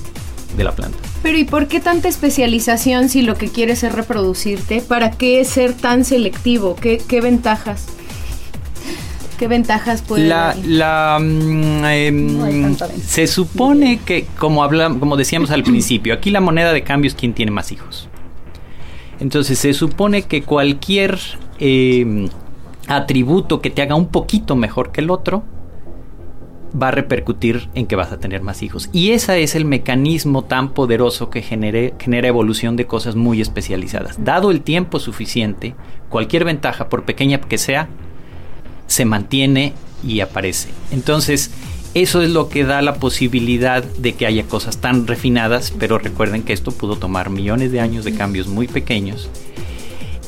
la 0.62 0.72
planta. 0.72 0.96
Pero 1.22 1.36
¿y 1.36 1.44
por 1.44 1.66
qué 1.66 1.80
tanta 1.80 2.06
especialización 2.08 3.08
si 3.08 3.22
lo 3.22 3.34
que 3.34 3.48
quieres 3.48 3.82
es 3.82 3.92
reproducirte? 3.92 4.80
¿Para 4.80 5.10
qué 5.10 5.44
ser 5.44 5.72
tan 5.72 6.04
selectivo? 6.04 6.76
¿Qué, 6.76 7.02
qué 7.08 7.20
ventajas? 7.20 7.86
¿Qué 9.38 9.48
ventajas 9.48 10.02
puede 10.02 10.28
la, 10.28 10.54
la 10.64 11.18
mm, 11.20 11.84
em, 11.86 12.76
Se 13.04 13.26
supone 13.26 13.98
que, 14.04 14.26
como 14.38 15.16
decíamos 15.16 15.50
al 15.50 15.64
principio, 15.64 16.14
aquí 16.14 16.30
la 16.30 16.40
moneda 16.40 16.72
de 16.72 16.84
cambio 16.84 17.08
es 17.08 17.16
quien 17.16 17.32
tiene 17.32 17.50
más 17.50 17.72
hijos. 17.72 18.08
Entonces 19.20 19.58
se 19.58 19.72
supone 19.72 20.22
que 20.22 20.42
cualquier 20.42 21.18
em, 21.58 22.28
atributo 22.86 23.60
que 23.60 23.70
te 23.70 23.82
haga 23.82 23.94
un 23.94 24.08
poquito 24.08 24.56
mejor 24.56 24.92
que 24.92 25.00
el 25.00 25.10
otro 25.10 25.44
va 26.80 26.88
a 26.88 26.92
repercutir 26.92 27.68
en 27.74 27.86
que 27.86 27.96
vas 27.96 28.12
a 28.12 28.18
tener 28.18 28.42
más 28.42 28.62
hijos. 28.62 28.88
Y 28.92 29.10
ese 29.10 29.42
es 29.42 29.54
el 29.54 29.64
mecanismo 29.64 30.44
tan 30.44 30.70
poderoso 30.70 31.30
que 31.30 31.42
genera 31.42 32.28
evolución 32.28 32.76
de 32.76 32.86
cosas 32.86 33.16
muy 33.16 33.40
especializadas. 33.40 34.22
Dado 34.24 34.50
el 34.50 34.62
tiempo 34.62 34.98
suficiente, 34.98 35.74
cualquier 36.08 36.44
ventaja, 36.44 36.88
por 36.88 37.04
pequeña 37.04 37.40
que 37.40 37.58
sea, 37.58 37.88
se 38.86 39.04
mantiene 39.04 39.72
y 40.06 40.20
aparece. 40.20 40.68
Entonces, 40.90 41.50
eso 41.94 42.22
es 42.22 42.30
lo 42.30 42.48
que 42.48 42.64
da 42.64 42.82
la 42.82 42.94
posibilidad 42.94 43.84
de 43.84 44.14
que 44.14 44.26
haya 44.26 44.44
cosas 44.44 44.78
tan 44.78 45.06
refinadas, 45.06 45.72
pero 45.78 45.98
recuerden 45.98 46.42
que 46.42 46.52
esto 46.52 46.72
pudo 46.72 46.96
tomar 46.96 47.30
millones 47.30 47.70
de 47.70 47.80
años 47.80 48.04
de 48.04 48.14
cambios 48.14 48.48
muy 48.48 48.66
pequeños. 48.66 49.30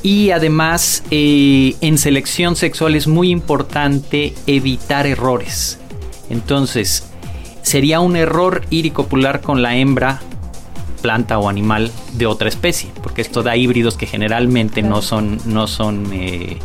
Y 0.03 0.31
además, 0.31 1.03
eh, 1.11 1.75
en 1.81 1.99
selección 1.99 2.55
sexual 2.55 2.95
es 2.95 3.09
muy 3.09 3.31
importante 3.31 4.35
evitar 4.47 5.09
errores. 5.09 5.81
Entonces, 6.31 7.05
sería 7.63 8.01
un 8.01 8.17
error 8.17 8.65
ir 8.71 8.87
y 8.87 8.91
copular 8.91 9.41
con 9.41 9.63
la 9.63 9.77
hembra, 9.77 10.21
planta 11.03 11.39
o 11.39 11.49
animal 11.49 11.93
de 12.15 12.27
otra 12.27 12.49
especie, 12.49 12.91
porque 13.03 13.23
esto 13.23 13.43
da 13.43 13.57
híbridos 13.57 13.97
que 13.97 14.07
generalmente 14.07 14.83
no 14.83 15.03
son, 15.03 15.39
no 15.45 15.67
son 15.67 16.09
eh, 16.13 16.59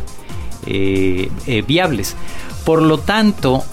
eh, 0.66 1.64
viables. 1.66 2.16
Por 2.64 2.82
lo 2.82 2.98
tanto, 2.98 3.64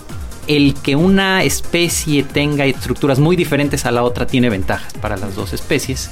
el 0.47 0.73
que 0.73 0.95
una 0.95 1.43
especie 1.43 2.23
tenga 2.23 2.65
estructuras 2.65 3.19
muy 3.19 3.35
diferentes 3.35 3.85
a 3.85 3.91
la 3.91 4.03
otra 4.03 4.25
tiene 4.25 4.49
ventajas 4.49 4.93
para 4.93 5.15
las 5.15 5.35
dos 5.35 5.53
especies 5.53 6.09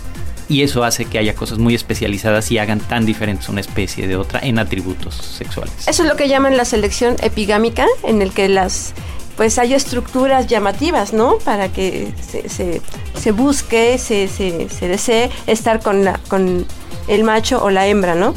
y 0.50 0.62
eso 0.62 0.84
hace 0.84 1.06
que 1.06 1.18
haya 1.18 1.36
cosas 1.36 1.58
muy 1.58 1.76
especializadas 1.76 2.52
y 2.52 2.58
hagan 2.58 2.80
tan 2.80 3.06
diferentes 3.06 3.50
una 3.50 3.62
especie 3.62 4.08
de 4.08 4.16
otra 4.16 4.40
en 4.40 4.60
atributos 4.60 5.16
sexuales. 5.16 5.74
Eso 5.88 6.04
es 6.04 6.10
lo 6.10 6.16
que 6.16 6.28
llaman 6.28 6.56
la 6.56 6.66
selección 6.66 7.16
epigámica, 7.22 7.86
en 8.04 8.22
el 8.22 8.32
que 8.32 8.48
las 8.48 8.94
pues 9.38 9.60
hay 9.60 9.76
estructuras 9.76 10.48
llamativas, 10.48 11.14
¿no? 11.14 11.38
Para 11.38 11.70
que 11.70 12.12
se, 12.20 12.50
se, 12.50 13.32
busque, 13.32 14.00
se, 14.00 14.28
se, 14.28 14.88
desee 14.88 15.30
estar 15.46 15.80
con, 15.80 16.04
la, 16.04 16.20
con 16.28 16.66
el 17.08 17.24
macho 17.24 17.64
o 17.64 17.70
la 17.70 17.88
hembra, 17.88 18.16
¿no? 18.16 18.34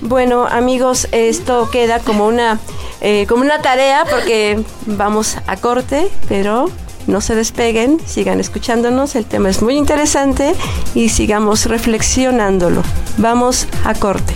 Bueno, 0.00 0.46
amigos, 0.46 1.08
esto 1.12 1.68
queda 1.70 1.98
como 1.98 2.26
una, 2.26 2.58
eh, 3.00 3.26
como 3.28 3.42
una 3.42 3.60
tarea 3.60 4.06
porque 4.08 4.62
vamos 4.86 5.36
a 5.46 5.56
corte, 5.56 6.08
pero 6.28 6.70
no 7.06 7.20
se 7.20 7.34
despeguen, 7.34 8.00
sigan 8.06 8.40
escuchándonos, 8.40 9.16
el 9.16 9.26
tema 9.26 9.50
es 9.50 9.62
muy 9.62 9.76
interesante 9.76 10.54
y 10.94 11.08
sigamos 11.08 11.66
reflexionándolo. 11.66 12.82
Vamos 13.18 13.66
a 13.84 13.94
corte. 13.94 14.32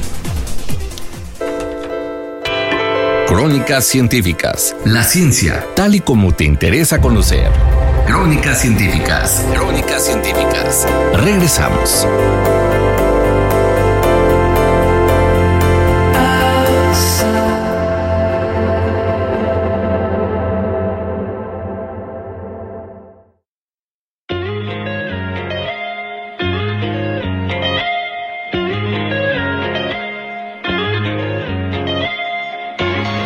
Crónicas 3.35 3.85
científicas. 3.87 4.77
La 4.85 5.03
ciencia, 5.03 5.67
tal 5.75 5.97
y 5.97 6.01
como 6.01 6.33
te 6.33 6.45
interesa 6.45 7.01
conocer. 7.01 7.51
Crónicas 8.07 8.61
científicas. 8.61 9.45
Crónicas 9.53 10.05
científicas. 10.05 10.87
Regresamos. 11.15 12.07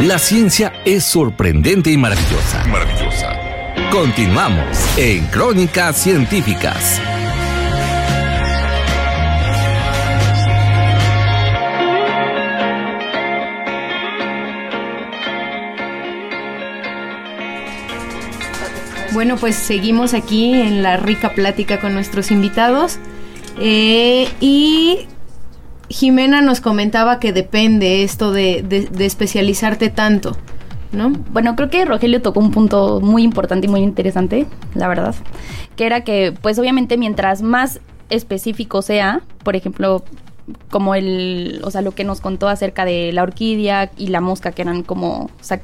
La 0.08 0.18
ciencia 0.18 0.72
es 0.86 1.04
sorprendente 1.04 1.90
y 1.90 1.98
maravillosa. 1.98 2.64
Maravillosa. 2.64 3.38
Continuamos 3.92 4.64
en 4.96 5.26
Crónicas 5.26 6.02
Científicas. 6.02 6.98
Bueno, 19.12 19.36
pues 19.36 19.56
seguimos 19.56 20.14
aquí 20.14 20.54
en 20.54 20.82
la 20.82 20.96
rica 20.96 21.34
plática 21.34 21.80
con 21.80 21.92
nuestros 21.92 22.30
invitados. 22.30 22.98
Eh, 23.60 24.26
y 24.40 25.06
Jimena 25.88 26.42
nos 26.42 26.60
comentaba 26.60 27.18
que 27.18 27.32
depende 27.32 28.02
esto 28.02 28.30
de, 28.32 28.62
de, 28.62 29.06
especializarte 29.06 29.88
tanto, 29.88 30.36
¿no? 30.92 31.10
Bueno, 31.10 31.56
creo 31.56 31.70
que 31.70 31.84
Rogelio 31.84 32.20
tocó 32.20 32.40
un 32.40 32.50
punto 32.50 33.00
muy 33.00 33.22
importante 33.22 33.66
y 33.66 33.70
muy 33.70 33.80
interesante, 33.80 34.46
la 34.74 34.88
verdad, 34.88 35.14
que 35.76 35.86
era 35.86 36.02
que, 36.04 36.34
pues 36.42 36.58
obviamente 36.58 36.98
mientras 36.98 37.40
más 37.40 37.80
específico 38.10 38.82
sea, 38.82 39.22
por 39.42 39.56
ejemplo, 39.56 40.04
como 40.70 40.94
el, 40.94 41.60
o 41.64 41.70
sea, 41.70 41.80
lo 41.80 41.92
que 41.92 42.04
nos 42.04 42.20
contó 42.20 42.48
acerca 42.48 42.84
de 42.84 43.12
la 43.12 43.22
orquídea 43.22 43.90
y 43.96 44.08
la 44.08 44.20
mosca, 44.20 44.52
que 44.52 44.62
eran 44.62 44.82
como, 44.82 45.24
o 45.24 45.30
sea, 45.44 45.60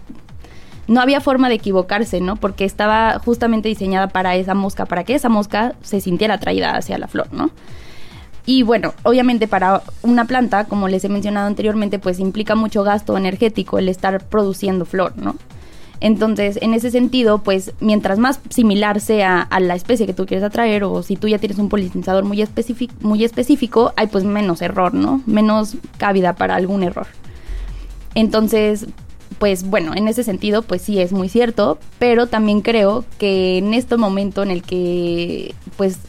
no 0.87 1.01
había 1.01 1.21
forma 1.21 1.49
de 1.49 1.55
equivocarse, 1.57 2.21
¿no? 2.21 2.37
Porque 2.37 2.65
estaba 2.65 3.19
justamente 3.19 3.69
diseñada 3.69 4.09
para 4.09 4.37
esa 4.37 4.55
mosca, 4.55 4.87
para 4.87 5.05
que 5.05 5.15
esa 5.15 5.29
mosca 5.29 5.75
se 5.83 6.01
sintiera 6.01 6.35
atraída 6.35 6.77
hacia 6.77 6.99
la 6.99 7.09
flor, 7.09 7.33
¿no? 7.33 7.51
Y 8.47 8.63
bueno, 8.63 8.93
obviamente 9.05 9.49
para 9.49 9.83
una 10.03 10.27
planta, 10.27 10.65
como 10.65 10.89
les 10.89 11.05
he 11.05 11.09
mencionado 11.09 11.47
anteriormente, 11.47 11.99
pues 11.99 12.19
implica 12.19 12.55
mucho 12.55 12.83
gasto 12.83 13.17
energético 13.17 13.79
el 13.79 13.89
estar 13.89 14.27
produciendo 14.27 14.85
flor, 14.85 15.15
¿no? 15.17 15.37
Entonces, 16.01 16.59
en 16.61 16.75
ese 16.75 16.91
sentido, 16.91 17.39
pues 17.39 17.73
mientras 17.81 18.19
más 18.19 18.39
similar 18.51 19.01
sea 19.01 19.41
a 19.41 19.61
la 19.61 19.75
especie 19.75 20.05
que 20.05 20.13
tú 20.13 20.27
quieres 20.27 20.45
atraer 20.45 20.85
o 20.85 21.03
si 21.03 21.17
tú 21.17 21.29
ya 21.29 21.39
tienes 21.39 21.59
un 21.59 21.71
polinizador 21.71 22.25
muy, 22.25 22.47
muy 23.01 23.25
específico, 23.25 23.93
hay 23.97 24.09
pues 24.09 24.25
menos 24.25 24.61
error, 24.61 24.93
¿no? 24.93 25.23
Menos 25.25 25.77
cabida 25.97 26.35
para 26.35 26.57
algún 26.57 26.83
error. 26.83 27.07
Entonces, 28.15 28.87
pues 29.39 29.65
bueno, 29.65 29.93
en 29.95 30.07
ese 30.09 30.25
sentido, 30.25 30.61
pues 30.61 30.83
sí 30.83 31.01
es 31.01 31.13
muy 31.13 31.31
cierto, 31.31 31.79
pero 31.99 32.27
también 32.27 32.61
creo 32.61 33.05
que 33.19 33.59
en 33.59 33.73
este 33.73 33.97
momento 33.97 34.43
en 34.43 34.51
el 34.51 34.63
que 34.63 35.55
pues 35.79 36.01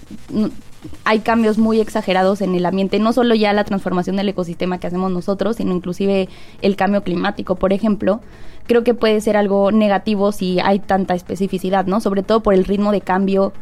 hay 1.04 1.19
cambios 1.19 1.58
muy 1.58 1.80
exagerados 1.80 2.41
en 2.41 2.56
el 2.56 2.65
ambiente, 2.65 3.00
no 3.00 3.13
solo 3.13 3.36
ya 3.36 3.54
la 3.54 3.63
transformación 3.63 4.15
del 4.15 4.30
ecosistema 4.30 4.80
que 4.80 4.88
hacemos 4.88 5.12
nosotros, 5.12 5.58
sino 5.58 5.74
inclusive 5.74 6.30
el 6.62 6.76
cambio 6.76 7.04
climático, 7.04 7.56
por 7.56 7.74
ejemplo, 7.74 8.21
creo 8.67 8.84
que 8.84 8.93
puede 8.93 9.21
ser 9.21 9.38
algo 9.38 9.71
negativo 9.71 10.32
si 10.32 10.60
hay 10.60 10.80
tanta 10.80 11.15
especificidad, 11.15 11.86
¿no? 11.86 12.00
Sobre 12.02 12.24
todo 12.24 12.41
por 12.41 12.54
el 12.54 12.65
ritmo 12.65 12.91
de 12.91 13.02
cambio 13.02 13.54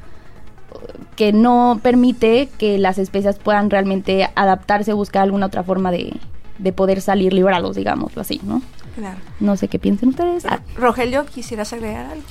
que 1.16 1.32
no 1.34 1.80
permite 1.84 2.50
que 2.58 2.78
las 2.78 2.98
especies 2.98 3.38
puedan 3.38 3.70
realmente 3.70 4.30
adaptarse, 4.36 4.94
buscar 4.94 5.24
alguna 5.24 5.46
otra 5.46 5.64
forma 5.64 5.92
de, 5.92 6.14
de 6.58 6.74
poder 6.74 7.02
salir 7.02 7.34
librados, 7.34 7.76
digámoslo 7.76 8.22
así, 8.22 8.42
¿no? 8.44 8.62
Claro. 8.96 9.20
No 9.40 9.58
sé 9.58 9.68
qué 9.68 9.80
piensen 9.80 10.10
ustedes. 10.10 10.46
Rogelio, 10.76 11.26
¿quisieras 11.26 11.74
agregar 11.74 12.06
algo? 12.06 12.24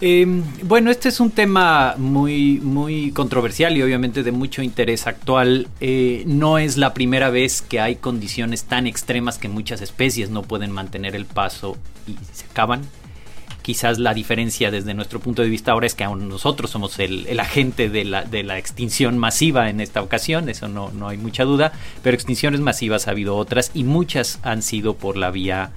Em, 0.00 0.44
bueno, 0.62 0.92
este 0.92 1.08
es 1.08 1.18
un 1.18 1.32
tema 1.32 1.96
muy, 1.98 2.60
muy 2.60 3.10
controversial 3.10 3.76
y 3.76 3.82
obviamente 3.82 4.22
de 4.22 4.30
mucho 4.30 4.62
interés 4.62 5.08
actual. 5.08 5.66
Eh, 5.80 6.22
no 6.26 6.58
es 6.58 6.76
la 6.76 6.94
primera 6.94 7.30
vez 7.30 7.62
que 7.62 7.80
hay 7.80 7.96
condiciones 7.96 8.64
tan 8.64 8.86
extremas 8.86 9.38
que 9.38 9.48
muchas 9.48 9.80
especies 9.80 10.30
no 10.30 10.42
pueden 10.42 10.70
mantener 10.70 11.16
el 11.16 11.24
paso 11.24 11.76
y 12.06 12.14
se 12.32 12.44
acaban. 12.44 12.82
Quizás 13.62 13.98
la 13.98 14.14
diferencia 14.14 14.70
desde 14.70 14.94
nuestro 14.94 15.18
punto 15.18 15.42
de 15.42 15.48
vista 15.48 15.72
ahora 15.72 15.86
es 15.86 15.94
que 15.94 16.04
aún 16.04 16.28
nosotros 16.28 16.70
somos 16.70 16.98
el, 17.00 17.38
agente 17.38 17.90
de 17.90 18.04
la, 18.04 18.24
de 18.24 18.44
la, 18.44 18.56
extinción 18.56 19.18
masiva 19.18 19.68
en 19.68 19.80
esta 19.80 20.00
ocasión, 20.00 20.48
eso 20.48 20.68
no, 20.68 20.90
no 20.92 21.08
hay 21.08 21.18
mucha 21.18 21.44
duda, 21.44 21.72
pero 22.02 22.14
extinciones 22.14 22.60
masivas 22.60 23.08
ha 23.08 23.10
habido 23.10 23.36
otras 23.36 23.70
y 23.74 23.84
muchas 23.84 24.38
han 24.42 24.62
sido 24.62 24.94
por 24.94 25.18
la 25.18 25.30
vía 25.30 25.72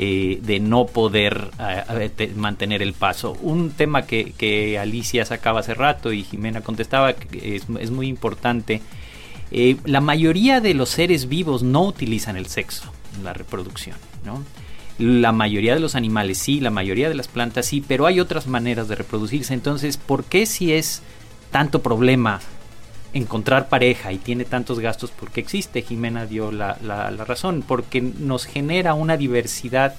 eh, 0.00 0.38
de 0.42 0.60
no 0.60 0.86
poder 0.86 1.50
eh, 1.58 2.32
mantener 2.36 2.82
el 2.82 2.92
paso. 2.92 3.36
Un 3.42 3.70
tema 3.70 4.02
que, 4.02 4.78
Alicia 4.80 5.24
sacaba 5.24 5.58
hace 5.58 5.74
rato 5.74 6.12
y 6.12 6.22
Jimena 6.22 6.60
contestaba 6.60 7.14
que 7.14 7.56
es, 7.56 7.90
muy 7.90 8.06
importante. 8.06 8.80
Eh, 9.50 9.76
la 9.84 10.00
mayoría 10.00 10.60
de 10.60 10.74
los 10.74 10.90
seres 10.90 11.28
vivos 11.28 11.64
no 11.64 11.82
utilizan 11.82 12.36
el 12.36 12.46
sexo 12.46 12.92
en 13.16 13.24
la 13.24 13.32
reproducción, 13.32 13.96
¿no? 14.24 14.44
La 15.00 15.32
mayoría 15.32 15.74
de 15.74 15.80
los 15.80 15.96
animales 15.96 16.38
sí, 16.38 16.60
la 16.60 16.70
mayoría 16.70 17.08
de 17.08 17.16
las 17.16 17.26
plantas 17.26 17.66
sí, 17.66 17.82
pero 17.84 18.06
hay 18.06 18.20
otras 18.20 18.46
maneras 18.46 18.86
de 18.86 18.94
reproducirse. 18.94 19.52
Entonces, 19.52 19.96
¿por 19.96 20.22
qué 20.22 20.46
si 20.46 20.74
es 20.74 21.02
tanto 21.50 21.82
problema 21.82 22.38
encontrar 23.12 23.68
pareja 23.68 24.12
y 24.12 24.18
tiene 24.18 24.44
tantos 24.44 24.80
gastos 24.80 25.10
porque 25.10 25.40
existe, 25.40 25.82
Jimena 25.82 26.26
dio 26.26 26.52
la, 26.52 26.76
la, 26.82 27.10
razón, 27.24 27.64
porque 27.66 28.00
nos 28.00 28.44
genera 28.44 28.94
una 28.94 29.16
diversidad 29.16 29.94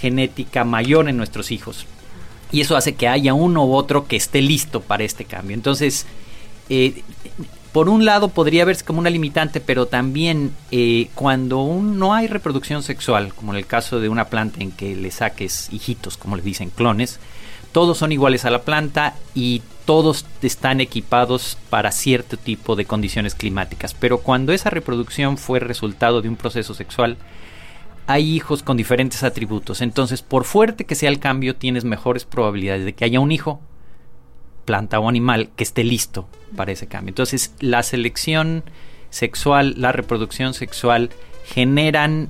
genética 0.00 0.64
mayor 0.64 1.08
en 1.08 1.16
nuestros 1.16 1.50
hijos. 1.50 1.86
Y 2.50 2.60
eso 2.60 2.76
hace 2.76 2.94
que 2.94 3.08
haya 3.08 3.34
uno 3.34 3.64
u 3.64 3.74
otro 3.74 4.06
que 4.06 4.16
esté 4.16 4.40
listo 4.40 4.80
para 4.80 5.04
este 5.04 5.24
cambio. 5.24 5.54
Entonces, 5.54 6.06
eh, 6.68 7.02
por 7.72 7.88
un 7.88 8.04
lado 8.04 8.28
podría 8.28 8.64
verse 8.64 8.84
como 8.84 9.00
una 9.00 9.10
limitante, 9.10 9.60
pero 9.60 9.86
también 9.86 10.52
eh, 10.70 11.08
cuando 11.14 11.66
no 11.82 12.14
hay 12.14 12.28
reproducción 12.28 12.82
sexual, 12.82 13.34
como 13.34 13.52
en 13.52 13.58
el 13.58 13.66
caso 13.66 13.98
de 13.98 14.08
una 14.08 14.26
planta 14.26 14.60
en 14.60 14.70
que 14.70 14.94
le 14.94 15.10
saques 15.10 15.68
hijitos, 15.72 16.16
como 16.16 16.36
le 16.36 16.42
dicen 16.42 16.70
clones, 16.70 17.18
todos 17.74 17.98
son 17.98 18.12
iguales 18.12 18.44
a 18.44 18.50
la 18.50 18.62
planta 18.62 19.16
y 19.34 19.60
todos 19.84 20.26
están 20.42 20.80
equipados 20.80 21.58
para 21.70 21.90
cierto 21.90 22.36
tipo 22.36 22.76
de 22.76 22.84
condiciones 22.84 23.34
climáticas. 23.34 23.94
Pero 23.94 24.18
cuando 24.18 24.52
esa 24.52 24.70
reproducción 24.70 25.38
fue 25.38 25.58
resultado 25.58 26.22
de 26.22 26.28
un 26.28 26.36
proceso 26.36 26.72
sexual, 26.72 27.16
hay 28.06 28.30
hijos 28.32 28.62
con 28.62 28.76
diferentes 28.76 29.24
atributos. 29.24 29.80
Entonces, 29.80 30.22
por 30.22 30.44
fuerte 30.44 30.84
que 30.84 30.94
sea 30.94 31.08
el 31.08 31.18
cambio, 31.18 31.56
tienes 31.56 31.84
mejores 31.84 32.24
probabilidades 32.24 32.84
de 32.84 32.92
que 32.92 33.06
haya 33.06 33.18
un 33.18 33.32
hijo, 33.32 33.60
planta 34.66 35.00
o 35.00 35.08
animal, 35.08 35.50
que 35.56 35.64
esté 35.64 35.82
listo 35.82 36.28
para 36.54 36.70
ese 36.70 36.86
cambio. 36.86 37.10
Entonces, 37.10 37.56
la 37.58 37.82
selección 37.82 38.62
sexual, 39.10 39.74
la 39.78 39.90
reproducción 39.90 40.54
sexual, 40.54 41.10
generan 41.44 42.28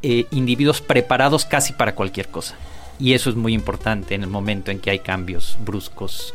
eh, 0.00 0.24
individuos 0.30 0.80
preparados 0.80 1.44
casi 1.44 1.74
para 1.74 1.94
cualquier 1.94 2.28
cosa. 2.28 2.56
Y 2.98 3.14
eso 3.14 3.30
es 3.30 3.36
muy 3.36 3.52
importante 3.52 4.14
en 4.14 4.22
el 4.22 4.28
momento 4.28 4.70
en 4.70 4.78
que 4.78 4.90
hay 4.90 5.00
cambios 5.00 5.56
bruscos 5.64 6.34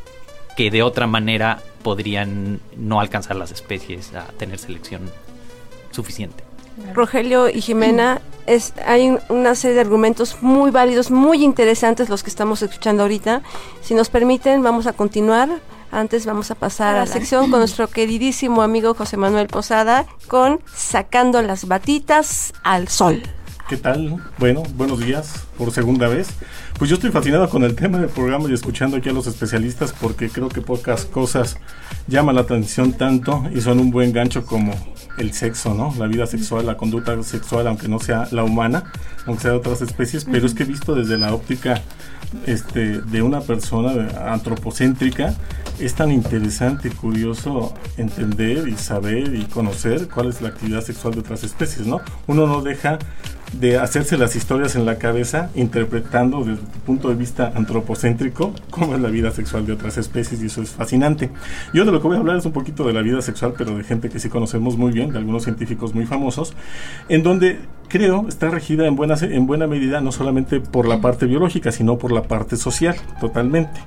que 0.56 0.70
de 0.70 0.84
otra 0.84 1.08
manera 1.08 1.60
podrían 1.84 2.60
no 2.78 3.00
alcanzar 3.00 3.36
las 3.36 3.52
especies 3.52 4.14
a 4.14 4.26
tener 4.38 4.60
selección 4.60 5.10
suficiente. 5.92 6.44
Rogelio 6.94 7.50
y 7.50 7.62
Jimena, 7.62 8.22
es, 8.48 8.74
hay 8.86 9.18
una 9.30 9.56
serie 9.56 9.76
de 9.76 9.82
argumentos 9.82 10.38
muy 10.42 10.72
válidos, 10.72 11.12
muy 11.12 11.44
interesantes 11.44 12.10
los 12.10 12.24
que 12.24 12.30
estamos 12.30 12.62
escuchando 12.62 13.04
ahorita. 13.04 13.42
Si 13.82 13.94
nos 13.94 14.10
permiten, 14.10 14.64
vamos 14.64 14.88
a 14.88 14.94
continuar. 14.94 15.50
Antes 15.92 16.26
vamos 16.26 16.50
a 16.52 16.56
pasar 16.56 16.96
a 16.96 17.00
la 17.00 17.06
sección 17.06 17.52
con 17.52 17.60
nuestro 17.60 17.88
queridísimo 17.90 18.62
amigo 18.62 18.94
José 18.94 19.18
Manuel 19.18 19.48
Posada 19.48 20.06
con 20.28 20.62
Sacando 20.74 21.42
las 21.42 21.68
batitas 21.68 22.54
al 22.64 22.88
sol. 22.88 23.22
¿Qué 23.72 23.78
tal? 23.78 24.18
Bueno, 24.38 24.64
buenos 24.76 25.00
días 25.00 25.46
por 25.58 25.72
segunda 25.72 26.10
vez. 26.10 26.28
Pues 26.78 26.90
yo 26.90 26.96
estoy 26.96 27.10
fascinado 27.10 27.48
con 27.48 27.64
el 27.64 27.74
tema 27.74 28.00
del 28.00 28.10
programa 28.10 28.50
y 28.50 28.54
escuchando 28.54 28.98
aquí 28.98 29.08
a 29.08 29.14
los 29.14 29.28
especialistas 29.28 29.94
porque 29.94 30.30
creo 30.30 30.50
que 30.50 30.60
pocas 30.60 31.06
cosas 31.06 31.56
llaman 32.06 32.36
la 32.36 32.42
atención 32.42 32.92
tanto 32.92 33.46
y 33.56 33.62
son 33.62 33.80
un 33.80 33.90
buen 33.90 34.12
gancho 34.12 34.46
como 34.46 34.74
el 35.18 35.32
sexo, 35.32 35.74
¿no? 35.74 35.96
La 35.98 36.08
vida 36.08 36.28
sexual, 36.28 36.66
la 36.66 36.76
conducta 36.76 37.24
sexual, 37.24 37.66
aunque 37.66 37.88
no 37.88 38.00
sea 38.00 38.28
la 38.32 38.44
humana, 38.44 38.92
aunque 39.26 39.44
sea 39.44 39.52
de 39.52 39.58
otras 39.60 39.82
especies, 39.82 40.26
pero 40.26 40.46
es 40.46 40.54
que 40.54 40.66
visto 40.66 40.94
desde 40.94 41.18
la 41.18 41.34
óptica 41.34 41.82
este, 42.48 43.00
de 43.00 43.22
una 43.22 43.40
persona 43.40 44.34
antropocéntrica, 44.34 45.34
es 45.80 45.96
tan 45.96 46.12
interesante 46.12 46.90
y 46.90 46.92
curioso 46.92 47.74
entender 47.96 48.68
y 48.68 48.76
saber 48.76 49.34
y 49.34 49.46
conocer 49.46 50.10
cuál 50.10 50.28
es 50.28 50.42
la 50.42 50.50
actividad 50.50 50.82
sexual 50.82 51.14
de 51.14 51.22
otras 51.22 51.46
especies, 51.46 51.88
¿no? 51.88 52.02
Uno 52.28 52.48
no 52.48 52.62
deja 52.62 53.00
de 53.54 53.78
hacerse 53.78 54.18
las 54.18 54.36
historias 54.36 54.76
en 54.76 54.86
la 54.86 54.98
cabeza 54.98 55.50
interpretando 55.56 56.40
desde 56.40 56.62
el 56.62 56.68
punto 56.86 57.10
de 57.10 57.16
vista 57.16 57.52
antropocéntrico 57.56 58.54
cómo 58.70 58.96
es 58.96 59.02
la 59.02 59.10
vida 59.10 59.32
sexual 59.32 59.66
de 59.66 59.74
otras 59.74 59.98
especies 59.98 60.42
y 60.42 60.46
eso 60.46 60.62
es 60.62 60.70
fascinante. 60.70 61.30
Yo 61.74 61.86
de 61.86 61.92
lo 61.92 62.02
que 62.02 62.08
voy 62.08 62.18
a 62.18 62.20
hablar 62.20 62.38
es 62.38 62.46
un 62.46 62.54
poquito 62.54 62.86
de 62.86 62.94
la 62.94 63.02
vida 63.02 63.22
sexual, 63.22 63.54
pero 63.58 63.78
de 63.78 63.84
gente 63.84 64.10
que 64.10 64.20
sí 64.20 64.30
conocemos 64.30 64.78
muy 64.78 64.92
bien, 64.92 65.12
de 65.12 65.18
algunos 65.18 65.44
científicos 65.44 65.94
muy 65.94 66.06
famosos, 66.06 66.54
en 67.10 67.24
donde 67.24 67.60
creo 67.90 68.28
está 68.28 68.50
regida 68.50 68.88
en 68.88 68.96
buena, 68.96 69.16
en 69.22 69.46
buena 69.46 69.68
medida 69.68 70.02
no 70.02 70.12
solamente 70.12 70.62
por 70.62 70.88
la 70.88 71.02
parte 71.02 71.26
biológica, 71.26 71.72
sino 71.72 71.98
por 71.98 72.12
la 72.12 72.24
parte 72.24 72.56
social, 72.56 72.96
totalmente 73.20 73.82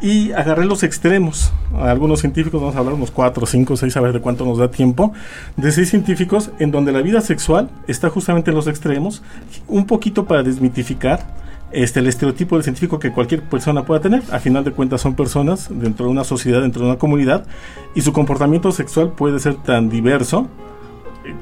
y 0.00 0.32
agarré 0.32 0.64
los 0.64 0.82
extremos. 0.82 1.52
algunos 1.76 2.20
científicos, 2.20 2.60
vamos 2.60 2.76
a 2.76 2.78
hablar 2.78 2.94
unos 2.94 3.10
4, 3.10 3.46
5, 3.46 3.76
6, 3.76 3.96
a 3.96 4.00
ver 4.00 4.12
de 4.12 4.20
cuánto 4.20 4.44
nos 4.44 4.58
da 4.58 4.70
tiempo, 4.70 5.12
de 5.56 5.70
6 5.72 5.88
científicos 5.88 6.50
en 6.58 6.70
donde 6.70 6.92
la 6.92 7.02
vida 7.02 7.20
sexual 7.20 7.70
está 7.86 8.08
justamente 8.10 8.50
en 8.50 8.56
los 8.56 8.66
extremos, 8.66 9.22
un 9.68 9.86
poquito 9.86 10.24
para 10.24 10.42
desmitificar 10.42 11.26
este, 11.72 12.00
el 12.00 12.08
estereotipo 12.08 12.56
del 12.56 12.64
científico 12.64 12.98
que 12.98 13.12
cualquier 13.12 13.42
persona 13.42 13.84
pueda 13.84 14.00
tener. 14.00 14.22
A 14.32 14.40
final 14.40 14.64
de 14.64 14.72
cuentas 14.72 15.00
son 15.00 15.14
personas 15.14 15.68
dentro 15.70 16.06
de 16.06 16.12
una 16.12 16.24
sociedad, 16.24 16.62
dentro 16.62 16.82
de 16.82 16.88
una 16.88 16.98
comunidad, 16.98 17.46
y 17.94 18.00
su 18.00 18.12
comportamiento 18.12 18.72
sexual 18.72 19.12
puede 19.12 19.38
ser 19.38 19.54
tan 19.54 19.88
diverso 19.88 20.48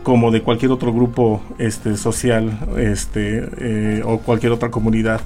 como 0.03 0.31
de 0.31 0.43
cualquier 0.43 0.73
otro 0.73 0.93
grupo 0.93 1.41
este, 1.59 1.97
social 1.97 2.59
este, 2.77 3.49
eh, 3.59 4.03
o 4.05 4.19
cualquier 4.19 4.53
otra 4.53 4.71
comunidad 4.71 5.21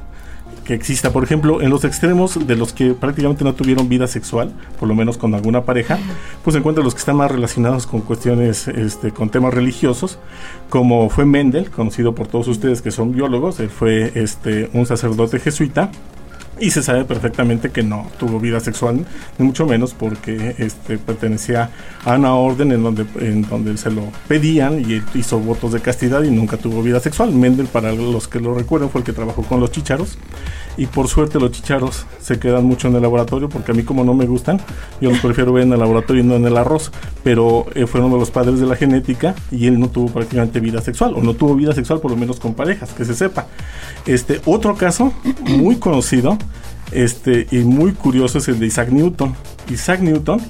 que 0.64 0.74
exista. 0.74 1.12
Por 1.12 1.24
ejemplo, 1.24 1.60
en 1.62 1.70
los 1.70 1.84
extremos 1.84 2.46
de 2.46 2.56
los 2.56 2.72
que 2.72 2.94
prácticamente 2.94 3.44
no 3.44 3.54
tuvieron 3.54 3.88
vida 3.88 4.06
sexual, 4.06 4.52
por 4.78 4.88
lo 4.88 4.94
menos 4.94 5.18
con 5.18 5.34
alguna 5.34 5.62
pareja, 5.62 5.98
pues 6.44 6.54
se 6.54 6.58
encuentran 6.58 6.84
los 6.84 6.94
que 6.94 7.00
están 7.00 7.16
más 7.16 7.30
relacionados 7.30 7.86
con 7.86 8.00
cuestiones, 8.00 8.68
este, 8.68 9.10
con 9.10 9.30
temas 9.30 9.54
religiosos, 9.54 10.18
como 10.68 11.08
fue 11.08 11.24
Mendel, 11.24 11.70
conocido 11.70 12.14
por 12.14 12.28
todos 12.28 12.48
ustedes 12.48 12.82
que 12.82 12.90
son 12.90 13.12
biólogos, 13.12 13.60
él 13.60 13.70
fue 13.70 14.12
este, 14.14 14.70
un 14.72 14.86
sacerdote 14.86 15.38
jesuita 15.38 15.90
y 16.62 16.70
se 16.70 16.80
sabe 16.80 17.04
perfectamente 17.04 17.70
que 17.70 17.82
no 17.82 18.06
tuvo 18.18 18.38
vida 18.38 18.60
sexual, 18.60 19.04
ni 19.36 19.44
mucho 19.44 19.66
menos 19.66 19.94
porque 19.94 20.54
este, 20.58 20.96
pertenecía 20.96 21.70
a 22.04 22.14
una 22.14 22.34
orden 22.34 22.70
en 22.70 22.84
donde, 22.84 23.04
en 23.18 23.42
donde 23.42 23.76
se 23.76 23.90
lo 23.90 24.04
pedían 24.28 24.78
y 24.78 25.02
hizo 25.18 25.40
votos 25.40 25.72
de 25.72 25.80
castidad 25.80 26.22
y 26.22 26.30
nunca 26.30 26.56
tuvo 26.56 26.80
vida 26.80 27.00
sexual. 27.00 27.32
Mendel, 27.32 27.66
para 27.66 27.92
los 27.92 28.28
que 28.28 28.38
lo 28.38 28.54
recuerdan, 28.54 28.90
fue 28.90 29.00
el 29.00 29.04
que 29.04 29.12
trabajó 29.12 29.42
con 29.42 29.58
los 29.58 29.72
chicharos 29.72 30.16
y 30.76 30.86
por 30.86 31.08
suerte 31.08 31.38
los 31.38 31.52
chicharos 31.52 32.06
se 32.20 32.38
quedan 32.38 32.64
mucho 32.64 32.88
en 32.88 32.96
el 32.96 33.02
laboratorio 33.02 33.48
porque 33.48 33.72
a 33.72 33.74
mí 33.74 33.82
como 33.82 34.04
no 34.04 34.14
me 34.14 34.26
gustan, 34.26 34.60
yo 35.00 35.10
los 35.10 35.20
prefiero 35.20 35.52
ver 35.52 35.64
en 35.64 35.72
el 35.72 35.78
laboratorio 35.78 36.22
y 36.22 36.26
no 36.26 36.36
en 36.36 36.46
el 36.46 36.56
arroz, 36.56 36.92
pero 37.22 37.66
eh, 37.74 37.86
fue 37.86 38.00
uno 38.00 38.14
de 38.14 38.20
los 38.20 38.30
padres 38.30 38.60
de 38.60 38.66
la 38.66 38.76
genética 38.76 39.34
y 39.50 39.66
él 39.66 39.78
no 39.78 39.88
tuvo 39.88 40.08
prácticamente 40.12 40.60
vida 40.60 40.80
sexual 40.80 41.14
o 41.14 41.22
no 41.22 41.34
tuvo 41.34 41.54
vida 41.54 41.72
sexual 41.72 42.00
por 42.00 42.10
lo 42.10 42.16
menos 42.16 42.40
con 42.40 42.54
parejas, 42.54 42.90
que 42.92 43.04
se 43.04 43.14
sepa. 43.14 43.46
Este 44.06 44.40
otro 44.44 44.76
caso 44.76 45.12
muy 45.46 45.76
conocido 45.76 46.38
este, 46.92 47.46
y 47.50 47.58
muy 47.58 47.92
curioso 47.92 48.38
es 48.38 48.48
el 48.48 48.58
de 48.58 48.66
Isaac 48.66 48.90
Newton. 48.90 49.34
Isaac 49.70 50.00
Newton 50.00 50.40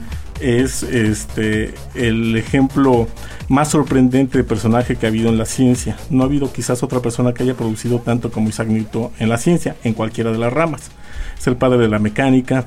es 0.43 0.83
este, 0.83 1.75
el 1.95 2.37
ejemplo 2.37 3.09
más 3.49 3.69
sorprendente 3.71 4.39
de 4.39 4.45
personaje 4.45 4.97
que 4.97 5.07
ha 5.07 5.09
habido 5.09 5.29
en 5.29 5.39
la 5.39 5.47
ciencia. 5.47 5.97
No 6.11 6.23
ha 6.23 6.27
habido 6.27 6.53
quizás 6.53 6.83
otra 6.83 7.01
persona 7.01 7.33
que 7.33 7.45
haya 7.45 7.55
producido 7.55 8.01
tanto 8.01 8.31
como 8.31 8.49
Isaac 8.49 8.69
Newton 8.69 9.11
en 9.19 9.29
la 9.29 9.39
ciencia, 9.39 9.77
en 9.85 9.95
cualquiera 9.95 10.33
de 10.33 10.39
las 10.39 10.53
ramas. 10.53 10.91
Es 11.39 11.47
el 11.47 11.57
padre 11.57 11.79
de 11.79 11.89
la 11.89 11.99
mecánica, 11.99 12.67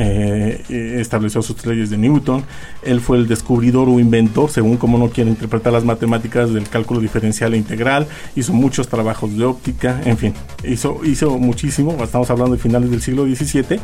eh, 0.00 0.96
estableció 1.00 1.42
sus 1.42 1.66
leyes 1.66 1.90
de 1.90 1.98
Newton. 1.98 2.44
Él 2.82 3.00
fue 3.00 3.16
el 3.18 3.26
descubridor 3.26 3.88
o 3.88 3.98
inventor, 3.98 4.48
según 4.48 4.76
como 4.76 4.96
uno 4.96 5.10
quiere 5.10 5.28
interpretar 5.28 5.72
las 5.72 5.84
matemáticas 5.84 6.54
del 6.54 6.68
cálculo 6.68 7.00
diferencial 7.00 7.52
e 7.54 7.56
integral. 7.56 8.06
Hizo 8.36 8.52
muchos 8.52 8.86
trabajos 8.86 9.36
de 9.36 9.44
óptica, 9.44 10.00
en 10.04 10.16
fin, 10.16 10.34
hizo, 10.64 11.00
hizo 11.04 11.36
muchísimo. 11.38 11.96
Estamos 12.02 12.30
hablando 12.30 12.54
de 12.54 12.62
finales 12.62 12.90
del 12.90 13.02
siglo 13.02 13.24
XVII. 13.24 13.80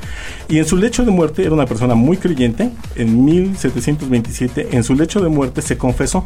Y 0.48 0.58
en 0.58 0.66
su 0.66 0.76
lecho 0.76 1.04
de 1.04 1.10
muerte 1.10 1.42
era 1.42 1.52
una 1.52 1.66
persona 1.66 1.96
muy 1.96 2.16
creyente. 2.16 2.70
En 2.94 3.24
1727, 3.24 4.68
en 4.70 4.84
su 4.84 4.94
lecho 4.94 5.20
de 5.20 5.28
muerte, 5.28 5.62
se 5.62 5.76
confesó. 5.76 6.24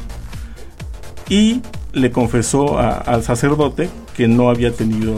Y 1.30 1.62
le 1.92 2.10
confesó 2.10 2.78
al 2.78 3.22
sacerdote 3.22 3.88
que 4.14 4.28
no 4.28 4.50
había 4.50 4.72
tenido 4.72 5.14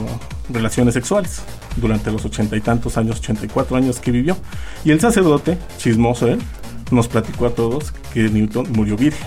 relaciones 0.53 0.95
sexuales 0.95 1.43
durante 1.77 2.11
los 2.11 2.25
ochenta 2.25 2.57
y 2.57 2.61
tantos 2.61 2.97
años, 2.97 3.19
84 3.21 3.77
años 3.77 4.01
que 4.01 4.11
vivió. 4.11 4.37
Y 4.85 4.91
el 4.91 5.01
sacerdote, 5.01 5.59
chismoso 5.79 6.29
él, 6.29 6.39
nos 6.91 7.09
platicó 7.09 7.47
a 7.47 7.51
todos 7.51 7.93
que 8.13 8.29
Newton 8.29 8.67
murió 8.73 8.97
virgen. 8.97 9.27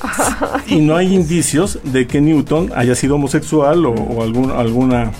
y 0.66 0.80
no 0.80 0.96
hay 0.96 1.14
indicios 1.14 1.78
de 1.84 2.06
que 2.06 2.20
Newton 2.20 2.72
haya 2.74 2.94
sido 2.94 3.16
homosexual 3.16 3.84
o, 3.86 4.22
alguna 4.22 5.12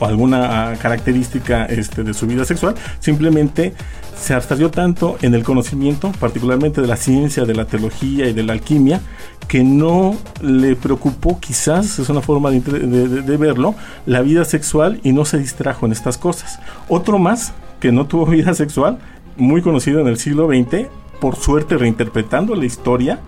o 0.00 0.06
alguna 0.06 0.76
característica 0.80 1.66
este, 1.66 2.02
de 2.02 2.14
su 2.14 2.26
vida 2.26 2.44
sexual, 2.44 2.74
simplemente 2.98 3.74
se 4.20 4.34
abstrayó 4.34 4.70
tanto 4.70 5.16
en 5.22 5.34
el 5.34 5.44
conocimiento, 5.44 6.12
particularmente 6.18 6.80
de 6.80 6.86
la 6.86 6.96
ciencia, 6.96 7.44
de 7.44 7.54
la 7.54 7.64
teología 7.64 8.28
y 8.28 8.32
de 8.32 8.42
la 8.42 8.52
alquimia, 8.52 9.00
que 9.48 9.62
no 9.64 10.16
le 10.42 10.76
preocupó, 10.76 11.40
quizás 11.40 11.98
es 11.98 12.08
una 12.08 12.20
forma 12.20 12.50
de, 12.50 13.36
verlo, 13.36 13.74
la 14.06 14.20
vida 14.20 14.44
sexual 14.44 15.00
y 15.02 15.12
no 15.12 15.24
se 15.24 15.38
distrajo 15.38 15.86
en 15.86 15.92
estas 15.92 16.18
cosas. 16.18 16.60
Otro 16.88 17.18
más 17.18 17.52
que 17.80 17.92
no 17.92 18.06
tuvo 18.06 18.26
vida 18.30 18.54
sexual, 18.54 18.98
muy 19.36 19.62
conocido 19.62 20.00
en 20.00 20.08
el 20.08 20.18
siglo 20.18 20.48
XX, 20.48 20.88
por 21.20 21.36
suerte 21.36 21.76
reinterpretando 21.76 22.54
la 22.54 22.66
historia, 22.66 23.20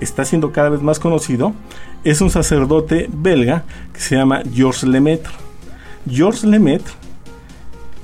está 0.00 0.24
siendo 0.24 0.52
cada 0.52 0.68
vez 0.68 0.82
más 0.82 0.98
conocido, 0.98 1.52
es 2.04 2.20
un 2.20 2.30
sacerdote 2.30 3.08
belga 3.12 3.64
que 3.92 4.00
se 4.00 4.16
llama 4.16 4.42
Georges 4.52 4.84
Lemaitre. 4.84 5.47
Georges 6.10 6.44
Lemaitre 6.44 6.92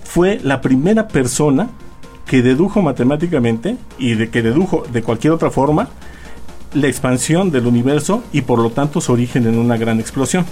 fue 0.05 0.41
la 0.43 0.61
primera 0.61 1.09
persona 1.09 1.69
que 2.27 2.43
dedujo 2.43 2.83
matemáticamente 2.83 3.77
y 3.99 4.15
de 4.15 4.31
que 4.31 4.43
dedujo 4.43 4.85
de 4.93 5.03
cualquier 5.03 5.33
otra 5.33 5.51
forma 5.51 5.89
la 6.73 6.89
expansión 6.89 7.51
del 7.51 7.67
universo 7.67 8.25
y 8.33 8.43
por 8.43 8.59
lo 8.59 8.71
tanto 8.71 9.01
su 9.01 9.13
origen 9.13 9.47
en 9.47 9.59
una 9.59 9.77
gran 9.77 10.01
explosión. 10.01 10.45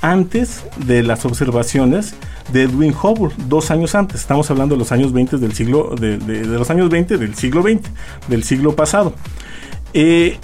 Antes 0.00 0.64
de 0.86 1.02
las 1.02 1.24
observaciones 1.24 2.14
de 2.52 2.62
Edwin 2.62 2.94
Hubble, 2.94 3.34
dos 3.48 3.70
años 3.70 3.94
antes, 3.94 4.20
estamos 4.20 4.50
hablando 4.50 4.76
de 4.76 4.78
los 4.78 4.92
años 4.92 5.12
20 5.12 5.38
del 5.38 5.52
siglo, 5.54 5.94
de, 5.98 6.18
los 6.46 6.70
años 6.70 6.88
20 6.88 7.18
del 7.18 7.34
siglo 7.34 7.64
del 8.28 8.44
siglo 8.44 8.76
pasado. 8.76 9.12
Eh, 9.92 10.38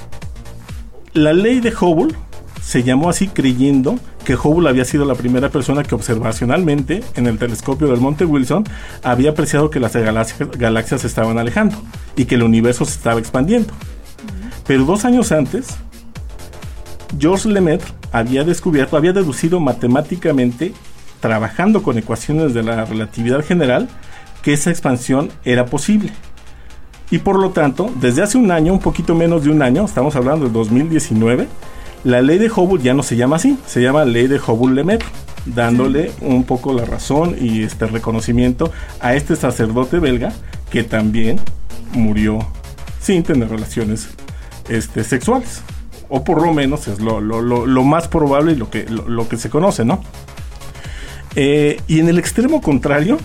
la 1.12 1.32
ley 1.32 1.61
de 1.61 1.72
Hubble 1.72 2.14
se 2.61 2.82
llamó 2.82 3.09
así 3.09 3.28
creyendo 3.28 3.98
que 4.25 4.35
Hubble 4.35 4.68
había 4.68 4.85
sido 4.85 5.05
la 5.05 5.14
primera 5.14 5.51
persona 5.51 5.83
que 5.83 5.95
observacionalmente 5.95 7.05
en 7.14 7.27
el 7.27 7.39
telescopio 7.39 7.89
del 7.89 8.01
Monte 8.01 8.25
Wilson 8.25 8.64
había 9.03 9.31
apreciado 9.31 9.70
que 9.70 9.79
las 9.81 9.95
galaxias, 9.95 11.01
se 11.03 11.07
estaban 11.07 11.39
alejando 11.39 11.77
y 12.16 12.25
que 12.25 12.35
el 12.35 12.43
universo 12.43 12.85
se 12.85 12.93
estaba 12.93 13.20
expandiendo. 13.20 13.72
Pero 14.66 14.85
dos 14.85 15.05
años 15.05 15.31
antes, 15.31 15.77
Georges 17.18 17.47
Lemaitre 17.47 17.93
había 18.12 18.45
descubierto, 18.45 18.97
había 18.97 19.12
deducido 19.12 19.61
matemáticamente, 19.61 20.72
trabajando 21.20 21.83
con 21.83 21.99
ecuaciones 21.99 22.55
de 22.55 22.62
la 22.62 22.85
relatividad 22.85 23.45
general, 23.45 23.89
que 24.43 24.55
esa 24.55 24.70
expansión 24.70 25.31
era 25.45 25.66
posible. 25.66 26.12
Y 27.11 27.18
por 27.18 27.39
lo 27.39 27.51
tanto, 27.51 27.93
desde 28.01 28.22
hace 28.22 28.39
un 28.39 28.51
año, 28.51 28.72
un 28.72 28.81
poquito 28.81 29.14
menos 29.14 29.45
de 29.45 29.51
un 29.51 29.62
año, 29.62 29.85
estamos 29.85 30.16
hablando 30.16 30.47
del 30.47 30.53
2019, 30.53 31.47
la 32.05 32.20
ley 32.20 32.38
de 32.38 32.50
Hubble 32.50 32.82
ya 32.82 32.94
no 32.94 33.02
se 33.02 33.16
llama 33.16 33.36
así, 33.36 33.59
se 33.66 33.80
llama 33.80 34.05
ley 34.05 34.26
de 34.26 34.38
Hubble-Lemaitre, 34.38 35.09
dándole 35.46 36.12
un 36.20 36.44
poco 36.44 36.72
la 36.72 36.84
razón 36.84 37.36
y 37.40 37.62
este 37.62 37.86
reconocimiento 37.86 38.70
a 39.00 39.14
este 39.14 39.36
sacerdote 39.36 39.98
belga 39.98 40.32
que 40.70 40.84
también 40.84 41.40
murió 41.92 42.38
sin 43.00 43.22
tener 43.22 43.48
relaciones 43.48 44.09
este, 44.68 45.05
sexuales. 45.05 45.62
O 46.09 46.22
por 46.22 46.42
lo 46.42 46.52
menos 46.52 46.86
es 46.88 47.00
lo, 47.00 47.20
más 47.84 48.09
probable 48.09 48.52
y 48.52 48.57
lo 48.57 48.70
que, 48.70 48.84
lo, 48.84 49.26
que 49.26 49.36
se 49.36 49.48
conoce, 49.48 49.84
¿no? 49.84 50.02
Eh, 51.34 51.80
y 51.88 52.00
en 52.00 52.09
el 52.09 52.18
extremo 52.18 52.61
contrario, 52.61 53.18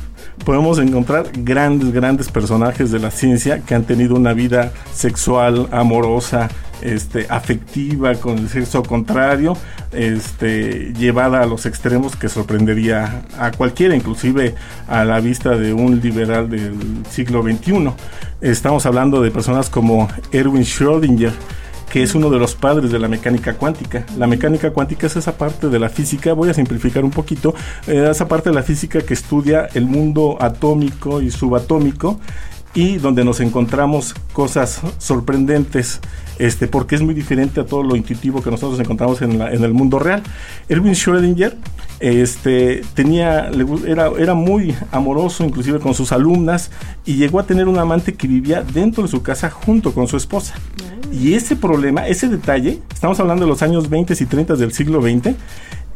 podemos 0.45 0.79
encontrar 0.79 1.27
grandes, 1.33 1.91
grandes 1.91 2.29
personajes 2.29 2.91
de 2.91 2.99
la 2.99 3.11
ciencia 3.11 3.59
que 3.59 3.75
han 3.75 3.83
tenido 3.83 4.15
una 4.15 4.33
vida 4.33 4.71
sexual, 4.93 5.67
amorosa, 5.71 6.49
este, 6.81 7.27
afectiva 7.29 8.15
con 8.15 8.37
el 8.37 8.49
sexo 8.49 8.83
contrario, 8.83 9.57
este, 9.91 10.93
llevada 10.93 11.41
a 11.41 11.45
los 11.45 11.65
extremos 11.65 12.15
que 12.15 12.29
sorprendería 12.29 13.23
a 13.37 13.51
cualquiera, 13.51 13.95
inclusive 13.95 14.55
a 14.87 15.05
la 15.05 15.19
vista 15.19 15.57
de 15.57 15.73
un 15.73 15.99
liberal 15.99 16.49
del 16.49 17.03
siglo 17.09 17.43
XXI. 17.43 17.91
Estamos 18.41 18.85
hablando 18.85 19.21
de 19.21 19.31
personas 19.31 19.69
como 19.69 20.07
Erwin 20.31 20.63
Schrödinger, 20.63 21.33
que 21.89 22.03
es 22.03 22.15
uno 22.15 22.29
de 22.29 22.37
los 22.37 22.55
padres 22.55 22.91
de 22.91 22.99
la 22.99 23.07
mecánica 23.07 23.55
cuántica. 23.55 24.05
La 24.17 24.27
mecánica 24.27 24.71
cuántica 24.71 25.07
es 25.07 25.15
esa 25.15 25.37
parte 25.37 25.69
de 25.69 25.79
la 25.79 25.89
física, 25.89 26.33
voy 26.33 26.49
a 26.49 26.53
simplificar 26.53 27.03
un 27.03 27.11
poquito, 27.11 27.55
eh, 27.87 28.07
esa 28.09 28.27
parte 28.27 28.49
de 28.49 28.55
la 28.55 28.63
física 28.63 29.01
que 29.01 29.13
estudia 29.13 29.67
el 29.73 29.85
mundo 29.85 30.37
atómico 30.39 31.21
y 31.21 31.31
subatómico 31.31 32.19
y 32.73 32.97
donde 32.97 33.25
nos 33.25 33.39
encontramos 33.39 34.13
cosas 34.33 34.81
sorprendentes 34.97 35.99
este, 36.39 36.67
porque 36.67 36.95
es 36.95 37.01
muy 37.01 37.13
diferente 37.13 37.59
a 37.59 37.65
todo 37.65 37.83
lo 37.83 37.95
intuitivo 37.97 38.41
que 38.41 38.49
nosotros 38.49 38.79
encontramos 38.79 39.21
en, 39.21 39.41
el 39.41 39.73
mundo 39.73 39.99
real. 39.99 40.23
Erwin 40.69 40.93
Schrödinger 40.93 41.55
este, 41.99 42.81
tenía, 42.93 43.51
era, 43.85 44.09
era 44.17 44.33
muy 44.33 44.73
amoroso 44.91 45.43
inclusive 45.43 45.79
con 45.79 45.93
sus 45.93 46.13
alumnas 46.13 46.71
y 47.05 47.15
llegó 47.15 47.39
a 47.39 47.45
tener 47.45 47.67
un 47.67 47.77
amante 47.77 48.13
que 48.13 48.27
vivía 48.27 48.63
dentro 48.63 49.03
de 49.03 49.09
su 49.09 49.21
casa 49.21 49.49
junto 49.49 49.93
con 49.93 50.07
su 50.07 50.15
esposa. 50.15 50.55
Y 51.11 51.33
ese 51.33 51.57
problema, 51.57 52.07
ese 52.07 52.29
detalle, 52.29 52.79
estamos 52.93 53.19
hablando 53.19 53.43
de 53.43 53.49
los 53.49 53.61
años 53.61 53.89
20 53.89 54.13
y 54.17 54.25
30 54.25 54.55
del 54.55 54.71
siglo 54.71 55.01
XX, 55.01 55.35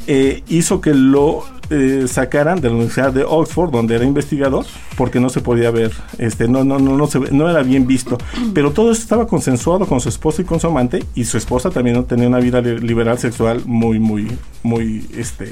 eh, 0.07 0.43
hizo 0.47 0.81
que 0.81 0.93
lo 0.93 1.43
eh, 1.69 2.05
sacaran 2.07 2.59
de 2.61 2.67
la 2.67 2.75
Universidad 2.75 3.13
de 3.13 3.23
Oxford, 3.23 3.71
donde 3.71 3.95
era 3.95 4.05
investigador, 4.05 4.65
porque 4.97 5.19
no 5.19 5.29
se 5.29 5.41
podía 5.41 5.71
ver, 5.71 5.91
este, 6.17 6.47
no, 6.47 6.63
no, 6.63 6.77
no, 6.77 6.97
no, 6.97 7.07
se, 7.07 7.19
no 7.19 7.49
era 7.49 7.63
bien 7.63 7.87
visto. 7.87 8.17
Pero 8.53 8.71
todo 8.71 8.91
eso 8.91 9.01
estaba 9.01 9.27
consensuado 9.27 9.85
con 9.85 10.01
su 10.01 10.09
esposa 10.09 10.41
y 10.41 10.45
con 10.45 10.59
su 10.59 10.67
amante, 10.67 11.03
y 11.15 11.23
su 11.23 11.37
esposa 11.37 11.69
también 11.69 12.03
tenía 12.03 12.27
una 12.27 12.39
vida 12.39 12.61
liberal 12.61 13.17
sexual 13.17 13.63
muy, 13.65 13.97
muy, 13.97 14.27
muy, 14.61 15.07
este, 15.17 15.51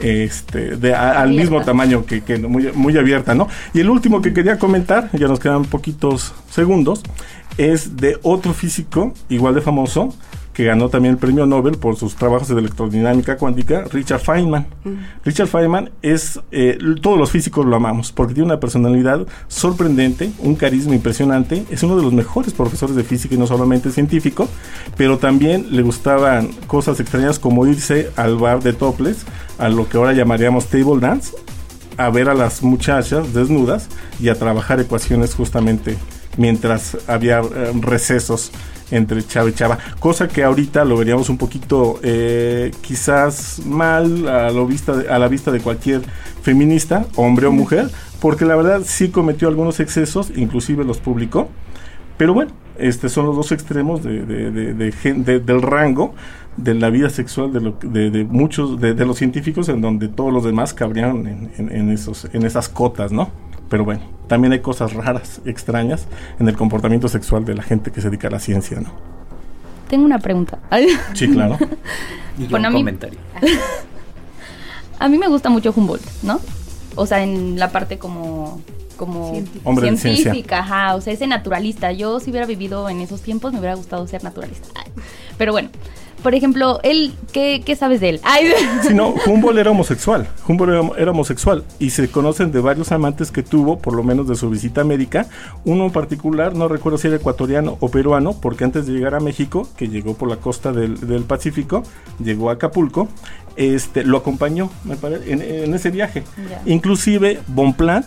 este, 0.00 0.76
de, 0.76 0.94
al 0.94 1.30
mismo 1.30 1.62
tamaño 1.62 2.04
que, 2.04 2.22
que, 2.22 2.38
muy, 2.38 2.70
muy 2.74 2.96
abierta, 2.96 3.34
¿no? 3.34 3.48
Y 3.74 3.80
el 3.80 3.90
último 3.90 4.22
que 4.22 4.32
quería 4.32 4.58
comentar, 4.58 5.10
ya 5.12 5.28
nos 5.28 5.40
quedan 5.40 5.64
poquitos 5.64 6.34
segundos, 6.50 7.02
es 7.56 7.96
de 7.96 8.18
otro 8.22 8.52
físico 8.52 9.12
igual 9.28 9.54
de 9.54 9.60
famoso, 9.60 10.14
que 10.58 10.64
ganó 10.64 10.88
también 10.88 11.14
el 11.14 11.20
premio 11.20 11.46
Nobel 11.46 11.78
por 11.78 11.94
sus 11.94 12.16
trabajos 12.16 12.48
de 12.48 12.58
electrodinámica 12.58 13.36
cuántica, 13.36 13.84
Richard 13.92 14.18
Feynman. 14.18 14.66
Mm. 14.82 14.90
Richard 15.24 15.46
Feynman 15.46 15.90
es, 16.02 16.40
eh, 16.50 16.76
todos 17.00 17.16
los 17.16 17.30
físicos 17.30 17.64
lo 17.64 17.76
amamos, 17.76 18.10
porque 18.10 18.34
tiene 18.34 18.46
una 18.46 18.58
personalidad 18.58 19.24
sorprendente, 19.46 20.32
un 20.40 20.56
carisma 20.56 20.96
impresionante, 20.96 21.64
es 21.70 21.84
uno 21.84 21.96
de 21.96 22.02
los 22.02 22.12
mejores 22.12 22.54
profesores 22.54 22.96
de 22.96 23.04
física 23.04 23.36
y 23.36 23.38
no 23.38 23.46
solamente 23.46 23.92
científico, 23.92 24.48
pero 24.96 25.18
también 25.18 25.68
le 25.70 25.82
gustaban 25.82 26.48
cosas 26.66 26.98
extrañas 26.98 27.38
como 27.38 27.64
irse 27.64 28.10
al 28.16 28.36
bar 28.36 28.60
de 28.60 28.72
topless, 28.72 29.26
a 29.58 29.68
lo 29.68 29.88
que 29.88 29.96
ahora 29.96 30.12
llamaríamos 30.12 30.66
table 30.66 30.98
dance, 30.98 31.36
a 31.98 32.10
ver 32.10 32.28
a 32.28 32.34
las 32.34 32.64
muchachas 32.64 33.32
desnudas 33.32 33.88
y 34.18 34.28
a 34.28 34.34
trabajar 34.34 34.80
ecuaciones 34.80 35.36
justamente 35.36 35.96
mientras 36.36 36.96
había 37.06 37.40
eh, 37.40 37.72
recesos 37.80 38.50
entre 38.90 39.26
chava 39.26 39.48
y 39.48 39.52
chava, 39.52 39.78
cosa 39.98 40.28
que 40.28 40.42
ahorita 40.42 40.84
lo 40.84 40.96
veríamos 40.96 41.28
un 41.28 41.38
poquito 41.38 42.00
eh, 42.02 42.70
quizás 42.80 43.60
mal 43.64 44.28
a, 44.28 44.50
lo 44.50 44.66
vista 44.66 44.92
a 45.10 45.18
la 45.18 45.28
vista 45.28 45.50
de 45.50 45.60
cualquier 45.60 46.02
feminista, 46.42 47.06
hombre 47.16 47.46
o 47.46 47.52
mujer, 47.52 47.90
porque 48.20 48.44
la 48.44 48.56
verdad 48.56 48.82
sí 48.84 49.10
cometió 49.10 49.48
algunos 49.48 49.80
excesos, 49.80 50.32
inclusive 50.34 50.84
los 50.84 50.98
publicó, 50.98 51.48
pero 52.16 52.34
bueno, 52.34 52.52
este 52.78 53.08
son 53.08 53.26
los 53.26 53.36
dos 53.36 53.52
extremos 53.52 54.02
de, 54.02 54.22
del 54.24 55.62
rango 55.62 56.14
de 56.56 56.74
la 56.74 56.90
vida 56.90 57.10
sexual 57.10 57.52
de, 57.52 58.10
de, 58.10 58.24
muchos 58.24 58.80
de, 58.80 58.94
los 59.04 59.16
científicos 59.16 59.68
en 59.68 59.80
donde 59.80 60.08
todos 60.08 60.32
los 60.32 60.44
demás 60.44 60.74
cabrían 60.74 61.26
en, 61.56 61.70
en, 61.70 61.90
esos 61.90 62.28
en 62.32 62.44
esas 62.44 62.68
cotas, 62.68 63.12
¿no? 63.12 63.30
Pero 63.68 63.84
bueno, 63.84 64.02
también 64.26 64.52
hay 64.52 64.60
cosas 64.60 64.94
raras, 64.94 65.40
extrañas 65.44 66.06
en 66.38 66.48
el 66.48 66.56
comportamiento 66.56 67.08
sexual 67.08 67.44
de 67.44 67.54
la 67.54 67.62
gente 67.62 67.90
que 67.90 68.00
se 68.00 68.08
dedica 68.08 68.28
a 68.28 68.30
la 68.30 68.40
ciencia, 68.40 68.80
¿no? 68.80 68.92
Tengo 69.88 70.04
una 70.04 70.18
pregunta. 70.18 70.58
Sí, 71.14 71.28
claro. 71.28 71.58
y 72.38 72.52
un 72.52 72.72
comentario. 72.72 73.18
a 74.98 75.08
mí 75.08 75.18
me 75.18 75.28
gusta 75.28 75.48
mucho 75.50 75.72
Humboldt, 75.74 76.04
¿no? 76.22 76.40
O 76.94 77.06
sea, 77.06 77.22
en 77.22 77.58
la 77.58 77.70
parte 77.70 77.98
como 77.98 78.60
como 78.96 79.32
científica, 79.78 80.58
ajá, 80.58 80.96
o 80.96 81.00
sea, 81.00 81.12
ese 81.12 81.26
naturalista. 81.26 81.92
Yo 81.92 82.18
si 82.18 82.30
hubiera 82.30 82.46
vivido 82.46 82.88
en 82.90 83.00
esos 83.00 83.22
tiempos 83.22 83.52
me 83.52 83.60
hubiera 83.60 83.76
gustado 83.76 84.06
ser 84.08 84.24
naturalista. 84.24 84.68
Pero 85.38 85.52
bueno, 85.52 85.70
por 86.22 86.34
ejemplo, 86.34 86.80
él, 86.82 87.12
¿qué, 87.32 87.76
sabes 87.78 88.00
de 88.00 88.10
él? 88.10 88.20
Ay. 88.22 88.52
Sí, 88.82 88.94
no, 88.94 89.14
Humboldt 89.26 89.58
era 89.58 89.70
homosexual. 89.70 90.28
Humboldt 90.46 90.96
era, 90.98 91.10
homosexual 91.10 91.64
y 91.78 91.90
se 91.90 92.08
conocen 92.08 92.52
de 92.52 92.60
varios 92.60 92.92
amantes 92.92 93.30
que 93.30 93.42
tuvo, 93.42 93.78
por 93.78 93.94
lo 93.94 94.02
menos 94.02 94.28
de 94.28 94.36
su 94.36 94.48
visita 94.50 94.84
médica. 94.84 95.26
Uno 95.64 95.86
en 95.86 95.90
particular, 95.90 96.54
no 96.54 96.68
recuerdo 96.68 96.98
si 96.98 97.08
era 97.08 97.16
ecuatoriano 97.16 97.76
o 97.80 97.90
peruano, 97.90 98.34
porque 98.40 98.64
antes 98.64 98.86
de 98.86 98.92
llegar 98.92 99.14
a 99.14 99.20
México, 99.20 99.68
que 99.76 99.88
llegó 99.88 100.14
por 100.14 100.28
la 100.28 100.36
costa 100.36 100.72
del, 100.72 100.98
Pacífico, 101.28 101.82
llegó 102.22 102.50
a 102.50 102.54
Acapulco, 102.54 103.08
este, 103.56 104.04
lo 104.04 104.18
acompañó 104.18 104.70
me 104.84 104.96
parece, 104.96 105.32
en, 105.32 105.74
ese 105.74 105.90
viaje. 105.90 106.22
Inclusive 106.64 107.40
Bonpland 107.48 108.06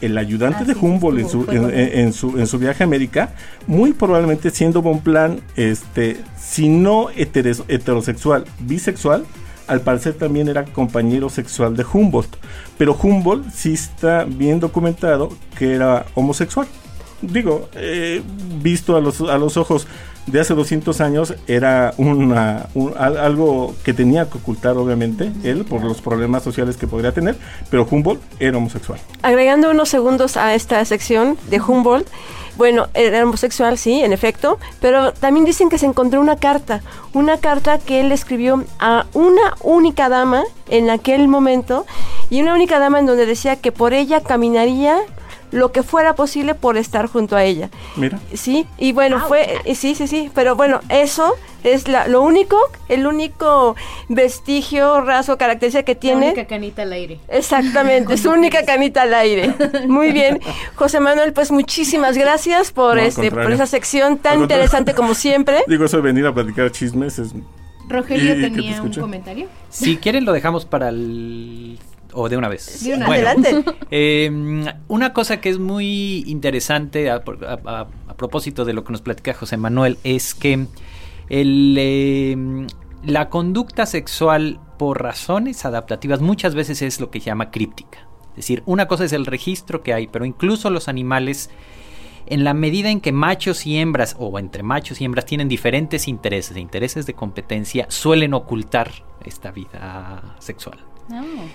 el 0.00 0.16
ayudante 0.18 0.64
de 0.64 0.74
Humboldt 0.74 1.20
en 1.20 1.28
su, 1.28 1.46
en, 1.50 2.12
su, 2.12 2.38
en 2.38 2.46
su 2.46 2.58
viaje 2.58 2.82
a 2.82 2.86
América, 2.86 3.34
muy 3.66 3.92
probablemente 3.92 4.50
siendo 4.50 4.82
Bonpland, 4.82 5.40
este, 5.56 6.18
si 6.38 6.68
no 6.68 7.08
heterosexual, 7.10 8.44
bisexual, 8.60 9.24
al 9.66 9.82
parecer 9.82 10.14
también 10.14 10.48
era 10.48 10.64
compañero 10.64 11.28
sexual 11.28 11.76
de 11.76 11.84
Humboldt. 11.90 12.36
Pero 12.78 12.96
Humboldt 13.00 13.50
sí 13.52 13.74
está 13.74 14.24
bien 14.24 14.60
documentado 14.60 15.30
que 15.58 15.74
era 15.74 16.06
homosexual. 16.14 16.66
Digo, 17.20 17.68
eh, 17.74 18.22
visto 18.62 18.96
a 18.96 19.00
los, 19.00 19.20
a 19.20 19.36
los 19.36 19.56
ojos 19.56 19.86
de 20.30 20.40
hace 20.40 20.54
200 20.54 21.00
años 21.00 21.34
era 21.46 21.94
una, 21.96 22.68
algo 22.96 23.74
que 23.84 23.94
tenía 23.94 24.28
que 24.28 24.38
ocultar 24.38 24.76
obviamente 24.76 25.32
él 25.42 25.64
por 25.64 25.82
los 25.82 26.00
problemas 26.00 26.42
sociales 26.42 26.76
que 26.76 26.86
podría 26.86 27.12
tener, 27.12 27.36
pero 27.70 27.86
Humboldt 27.90 28.20
era 28.38 28.56
homosexual. 28.56 29.00
Agregando 29.22 29.70
unos 29.70 29.88
segundos 29.88 30.36
a 30.36 30.54
esta 30.54 30.84
sección 30.84 31.38
de 31.50 31.60
Humboldt, 31.60 32.08
bueno, 32.56 32.88
era 32.94 33.22
homosexual, 33.22 33.78
sí, 33.78 34.00
en 34.02 34.12
efecto, 34.12 34.58
pero 34.80 35.12
también 35.12 35.46
dicen 35.46 35.68
que 35.68 35.78
se 35.78 35.86
encontró 35.86 36.20
una 36.20 36.36
carta, 36.36 36.82
una 37.12 37.38
carta 37.38 37.78
que 37.78 38.00
él 38.00 38.10
escribió 38.10 38.64
a 38.80 39.06
una 39.14 39.54
única 39.62 40.08
dama 40.08 40.42
en 40.68 40.90
aquel 40.90 41.28
momento, 41.28 41.86
y 42.30 42.42
una 42.42 42.54
única 42.54 42.80
dama 42.80 42.98
en 42.98 43.06
donde 43.06 43.26
decía 43.26 43.56
que 43.56 43.70
por 43.70 43.94
ella 43.94 44.22
caminaría 44.22 44.98
lo 45.50 45.72
que 45.72 45.82
fuera 45.82 46.14
posible 46.14 46.54
por 46.54 46.76
estar 46.76 47.06
junto 47.06 47.36
a 47.36 47.44
ella. 47.44 47.70
Mira. 47.96 48.18
Sí, 48.34 48.66
y 48.78 48.92
bueno, 48.92 49.20
fue, 49.26 49.60
eh, 49.64 49.74
sí, 49.74 49.94
sí, 49.94 50.06
sí, 50.06 50.30
pero 50.34 50.56
bueno, 50.56 50.80
eso 50.88 51.34
es 51.64 51.88
la, 51.88 52.06
lo 52.06 52.22
único, 52.22 52.56
el 52.88 53.06
único 53.06 53.74
vestigio, 54.08 55.00
rasgo, 55.00 55.36
característica 55.36 55.82
que 55.82 55.94
tiene. 55.94 56.26
La 56.26 56.32
única 56.32 56.46
canita 56.46 56.82
al 56.82 56.92
aire. 56.92 57.20
Exactamente, 57.28 58.16
su 58.16 58.30
única 58.38 58.64
canita 58.64 59.02
al 59.02 59.14
aire. 59.14 59.54
Muy 59.88 60.12
bien. 60.12 60.40
José 60.74 61.00
Manuel, 61.00 61.32
pues 61.32 61.50
muchísimas 61.50 62.16
gracias 62.16 62.72
por 62.72 62.96
No, 62.96 63.02
este, 63.02 63.30
por 63.30 63.50
esa 63.50 63.66
sección 63.66 64.18
tan 64.18 64.34
Al 64.34 64.38
contrario. 64.40 64.64
interesante 64.64 64.94
como 64.94 65.14
siempre. 65.14 65.64
Digo, 65.66 65.84
eso 65.84 65.96
de 65.96 66.02
venir 66.02 66.26
a 66.26 66.34
platicar 66.34 66.70
chismes 66.70 67.18
es... 67.18 67.34
Rogelio 67.88 68.34
y 68.34 68.36
que 68.36 68.48
te 68.48 68.50
tenía 68.50 68.82
un 68.82 68.92
comentario. 68.92 69.48
Si 69.70 69.96
quieren 69.96 70.26
lo 70.26 70.32
dejamos 70.32 70.66
para 70.66 70.90
el... 70.90 71.78
o 72.20 72.28
de 72.28 72.36
una 72.36 72.48
vez. 72.48 72.82
De 72.84 72.94
una 72.94 73.06
Bueno, 73.06 73.28
Adelante. 73.28 73.64
eh, 73.90 74.30
una 74.88 75.12
cosa 75.12 75.40
que 75.40 75.48
es 75.50 75.58
muy 75.58 76.24
interesante 76.26 77.10
a, 77.10 77.16
a- 77.16 77.58
a- 77.80 77.86
a 78.08 78.14
propósito 78.14 78.64
de 78.64 78.72
lo 78.72 78.82
que 78.84 78.92
nos 78.92 79.02
platica 79.02 79.34
José 79.34 79.56
Manuel 79.56 79.98
es 80.02 80.34
que 80.34 80.66
el, 81.28 81.76
eh, 81.78 82.36
la 83.04 83.28
conducta 83.30 83.86
sexual 83.86 84.58
por 84.78 85.02
razones 85.02 85.64
adaptativas 85.64 86.20
muchas 86.20 86.54
veces 86.54 86.82
es 86.82 87.00
lo 87.00 87.10
que 87.10 87.20
se 87.20 87.26
llama 87.26 87.50
críptica. 87.50 87.98
Es 88.30 88.36
decir, 88.44 88.62
una 88.66 88.86
cosa 88.88 89.04
es 89.04 89.12
el 89.12 89.26
registro 89.26 89.82
que 89.82 89.92
hay, 89.94 90.06
pero 90.06 90.24
incluso 90.24 90.70
los 90.70 90.88
animales, 90.88 91.50
en 92.26 92.44
la 92.44 92.54
medida 92.54 92.90
en 92.90 93.00
que 93.00 93.12
machos 93.12 93.66
y 93.66 93.76
hembras, 93.78 94.14
o 94.18 94.38
entre 94.38 94.62
machos 94.62 95.00
y 95.00 95.04
hembras, 95.04 95.24
tienen 95.26 95.48
diferentes 95.48 96.06
intereses, 96.08 96.56
intereses 96.56 97.06
de 97.06 97.14
competencia, 97.14 97.86
suelen 97.88 98.34
ocultar 98.34 98.90
esta 99.24 99.50
vida 99.50 100.36
sexual. 100.38 100.78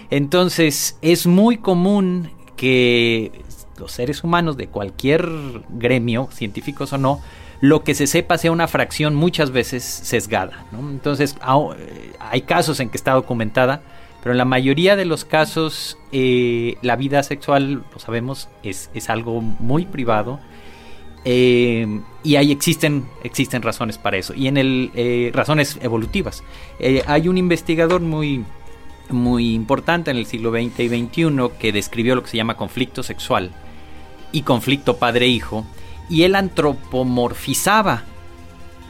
Entonces, 0.09 0.97
es 1.01 1.27
muy 1.27 1.57
común 1.57 2.29
que 2.55 3.31
los 3.77 3.91
seres 3.91 4.23
humanos 4.23 4.57
de 4.57 4.67
cualquier 4.67 5.27
gremio, 5.69 6.29
científicos 6.31 6.93
o 6.93 6.97
no, 6.97 7.21
lo 7.61 7.83
que 7.83 7.95
se 7.95 8.07
sepa 8.07 8.37
sea 8.37 8.51
una 8.51 8.67
fracción 8.67 9.15
muchas 9.15 9.51
veces 9.51 9.83
sesgada. 9.83 10.65
¿no? 10.71 10.89
Entonces, 10.89 11.35
eh, 11.77 12.13
hay 12.19 12.41
casos 12.41 12.79
en 12.79 12.89
que 12.89 12.97
está 12.97 13.13
documentada, 13.13 13.81
pero 14.21 14.31
en 14.31 14.37
la 14.37 14.45
mayoría 14.45 14.95
de 14.95 15.05
los 15.05 15.25
casos 15.25 15.97
eh, 16.11 16.77
la 16.81 16.95
vida 16.95 17.23
sexual, 17.23 17.83
lo 17.91 17.99
sabemos, 17.99 18.49
es, 18.63 18.89
es 18.93 19.09
algo 19.09 19.41
muy 19.41 19.85
privado. 19.85 20.39
eh, 21.25 22.01
y 22.21 22.35
ahí 22.35 22.51
existen, 22.51 23.05
existen 23.23 23.61
razones 23.61 23.97
para 23.97 24.17
eso. 24.17 24.33
Y 24.33 24.47
en 24.47 24.57
el 24.57 25.31
razones 25.33 25.77
evolutivas. 25.81 26.43
Hay 27.05 27.27
un 27.27 27.37
investigador 27.37 28.01
muy, 28.01 28.43
muy 29.09 29.53
importante 29.53 30.11
en 30.11 30.17
el 30.17 30.25
siglo 30.25 30.51
XX 30.51 30.79
y 30.79 30.89
XXI 30.89 31.49
que 31.59 31.71
describió 31.71 32.15
lo 32.15 32.23
que 32.23 32.29
se 32.29 32.37
llama 32.37 32.57
conflicto 32.57 33.03
sexual 33.03 33.51
y 34.31 34.41
conflicto 34.41 34.97
padre-hijo 34.97 35.65
y 36.09 36.23
él 36.23 36.35
antropomorfizaba 36.35 38.03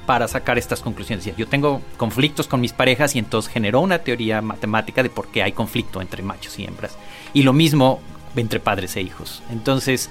para 0.05 0.28
sacar 0.28 0.57
estas 0.57 0.82
conclusiones. 0.82 1.26
Yo 1.38 1.47
tengo 1.47 1.82
conflictos 1.97 2.47
con 2.47 2.59
mis 2.59 2.74
parejas 2.74 3.16
y 3.16 3.20
entonces 3.20 3.51
generó 3.51 3.82
una 3.82 3.99
teoría 3.99 4.41
matemática 4.41 5.01
de 5.01 5.09
por 5.09 5.28
qué 5.28 5.43
hay 5.43 5.53
conflicto 5.53 6.01
entre 6.01 6.24
machos 6.24 6.59
y 6.59 6.66
hembras. 6.66 6.97
Y 7.34 7.43
lo 7.43 7.53
mismo 7.53 8.01
entre 8.36 8.59
padres 8.59 8.95
e 8.97 9.01
hijos. 9.01 9.43
Entonces, 9.49 10.09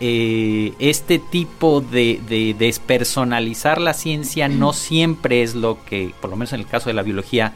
eh, 0.00 0.72
este 0.78 1.18
tipo 1.18 1.80
de 1.80 2.54
despersonalizar 2.58 3.80
la 3.80 3.94
ciencia 3.94 4.48
no 4.48 4.72
siempre 4.72 5.42
es 5.42 5.54
lo 5.54 5.84
que, 5.84 6.14
por 6.20 6.30
lo 6.30 6.36
menos 6.36 6.52
en 6.52 6.60
el 6.60 6.66
caso 6.66 6.88
de 6.88 6.94
la 6.94 7.02
biología, 7.02 7.52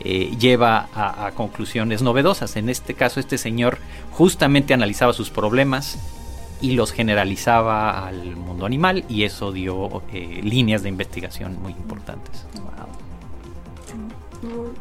eh, 0.00 0.34
lleva 0.38 0.88
a, 0.94 1.26
a 1.26 1.30
conclusiones 1.32 2.02
novedosas. 2.02 2.56
En 2.56 2.68
este 2.68 2.94
caso, 2.94 3.20
este 3.20 3.38
señor 3.38 3.78
justamente 4.10 4.74
analizaba 4.74 5.12
sus 5.12 5.30
problemas 5.30 5.98
y 6.60 6.72
los 6.72 6.92
generalizaba 6.92 8.06
al 8.06 8.36
mundo 8.36 8.64
animal 8.64 9.04
y 9.08 9.24
eso 9.24 9.52
dio 9.52 10.02
eh, 10.12 10.40
líneas 10.42 10.82
de 10.82 10.88
investigación 10.88 11.60
muy 11.60 11.72
importantes. 11.72 12.46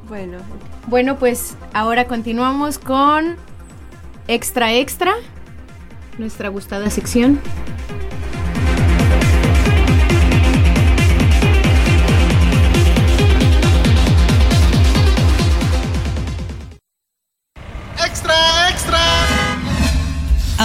Bueno. 0.08 0.38
Bueno, 0.88 1.18
pues 1.18 1.56
ahora 1.74 2.06
continuamos 2.06 2.78
con 2.78 3.38
Extra 4.28 4.74
Extra, 4.74 5.14
nuestra 6.18 6.50
gustada 6.50 6.90
sección. 6.90 7.40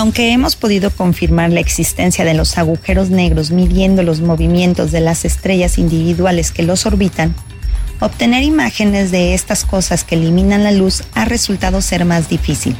Aunque 0.09 0.33
hemos 0.33 0.57
podido 0.57 0.91
confirmar 0.91 1.53
la 1.53 1.61
existencia 1.61 2.25
de 2.25 2.33
los 2.33 2.57
agujeros 2.57 3.11
negros 3.11 3.51
midiendo 3.51 4.03
los 4.03 4.23
movimientos 4.23 4.91
de 4.91 5.03
las 5.03 5.27
estrellas 5.27 5.77
individuales 5.77 6.51
que 6.51 6.63
los 6.63 6.87
orbitan, 6.87 7.35
obtener 8.01 8.43
imágenes 8.43 9.11
de 9.11 9.35
estas 9.35 9.67
cosas 9.67 10.05
que 10.05 10.15
eliminan 10.15 10.65
la 10.65 10.73
luz 10.73 11.03
ha 11.13 11.27
resultado 11.27 11.83
ser 11.83 12.07
más 12.07 12.31
difícil. 12.31 12.75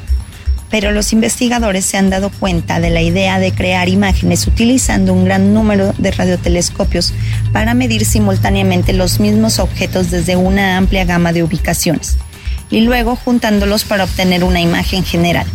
Pero 0.71 0.91
los 0.91 1.13
investigadores 1.13 1.85
se 1.85 1.99
han 1.99 2.09
dado 2.09 2.31
cuenta 2.31 2.81
de 2.81 2.89
la 2.89 3.03
idea 3.03 3.39
de 3.39 3.53
crear 3.53 3.91
imágenes 3.91 4.47
utilizando 4.47 5.13
un 5.13 5.27
gran 5.27 5.53
número 5.53 5.93
de 5.99 6.13
radiotelescopios 6.13 7.13
para 7.53 7.75
medir 7.75 8.07
simultáneamente 8.07 8.95
los 8.95 9.21
mismos 9.21 9.59
objetos 9.59 10.11
desde 10.11 10.37
una 10.37 10.79
amplia 10.79 11.05
gama 11.05 11.35
de 11.35 11.43
ubicaciones 11.43 12.17
y 12.71 12.81
luego 12.81 13.17
juntándolos 13.17 13.85
para 13.85 14.05
obtener 14.05 14.45
una 14.45 14.63
imagen 14.63 15.05
general. 15.05 15.47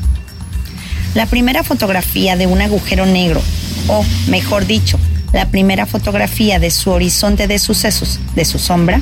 La 1.15 1.27
primera 1.27 1.63
fotografía 1.63 2.35
de 2.35 2.47
un 2.47 2.59
agujero 2.61 3.05
negro, 3.05 3.39
o 3.87 4.03
mejor 4.27 4.65
dicho, 4.65 4.99
la 5.31 5.49
primera 5.49 5.85
fotografía 5.85 6.57
de 6.57 6.71
su 6.71 6.89
horizonte 6.89 7.47
de 7.47 7.59
sucesos, 7.59 8.19
de 8.33 8.45
su 8.45 8.57
sombra, 8.57 8.99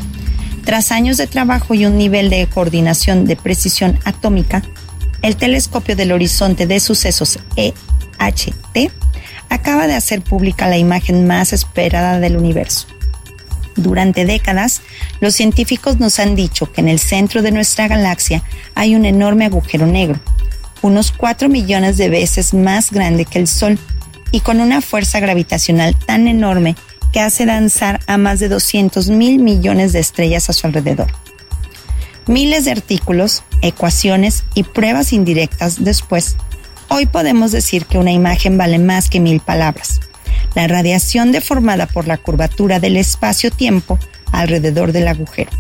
tras 0.66 0.92
años 0.92 1.16
de 1.16 1.28
trabajo 1.28 1.74
y 1.74 1.86
un 1.86 1.98
nivel 1.98 2.30
de 2.30 2.48
coordinación 2.48 3.26
de 3.26 3.38
precisión 3.38 3.98
atómica, 4.04 4.62
el 5.22 5.38
telescopio 5.38 5.96
del 5.96 6.12
horizonte 6.12 6.68
de 6.68 6.82
sucesos 6.82 7.40
EHT 7.56 8.92
acaba 9.50 9.88
de 9.88 9.96
hacer 9.96 10.22
pública 10.22 10.68
la 10.68 10.78
imagen 10.78 11.26
más 11.28 11.54
esperada 11.54 12.20
del 12.20 12.36
universo. 12.36 12.88
Durante 13.78 14.26
décadas, 14.26 14.82
los 15.22 15.34
científicos 15.34 16.00
nos 16.00 16.20
han 16.20 16.36
dicho 16.36 16.72
que 16.72 16.82
en 16.82 16.90
el 16.90 17.00
centro 17.00 17.42
de 17.42 17.52
nuestra 17.52 17.88
galaxia 17.88 18.44
hay 18.76 18.96
un 18.96 19.06
enorme 19.06 19.46
agujero 19.46 19.88
negro, 19.88 20.20
unos 20.82 21.12
4 21.12 21.50
millones 21.50 21.98
de 21.98 22.10
veces 22.10 22.54
más 22.54 22.92
grande 22.92 23.26
que 23.26 23.40
el 23.40 23.48
Sol 23.48 23.78
y 24.32 24.40
con 24.40 24.60
una 24.60 24.82
fuerza 24.82 25.20
gravitacional 25.20 25.96
tan 25.96 26.28
enorme 26.28 26.76
que 27.12 27.20
hace 27.20 27.46
danzar 27.46 28.00
a 28.08 28.18
más 28.18 28.40
de 28.40 28.50
200 28.50 29.10
mil 29.10 29.40
millones 29.40 29.94
de 29.94 30.00
estrellas 30.00 30.50
a 30.50 30.54
su 30.54 30.68
alrededor. 30.68 31.08
Miles 32.28 32.66
de 32.66 32.72
artículos, 32.72 33.44
ecuaciones 33.62 34.44
y 34.54 34.64
pruebas 34.64 35.12
indirectas 35.12 35.84
después, 35.84 36.38
hoy 36.88 37.06
podemos 37.06 37.52
decir 37.52 37.86
que 37.86 37.98
una 37.98 38.12
imagen 38.12 38.58
vale 38.58 38.80
más 38.80 39.10
que 39.10 39.20
mil 39.20 39.40
palabras. 39.40 40.00
La 40.56 40.68
radiación 40.68 41.32
deformada 41.32 41.88
por 41.88 42.08
la 42.08 42.18
curvatura 42.18 42.80
del 42.80 42.98
espacio-tiempo 42.98 44.00
alrededor 44.32 44.92
del 44.92 45.08
agujero. 45.08 45.52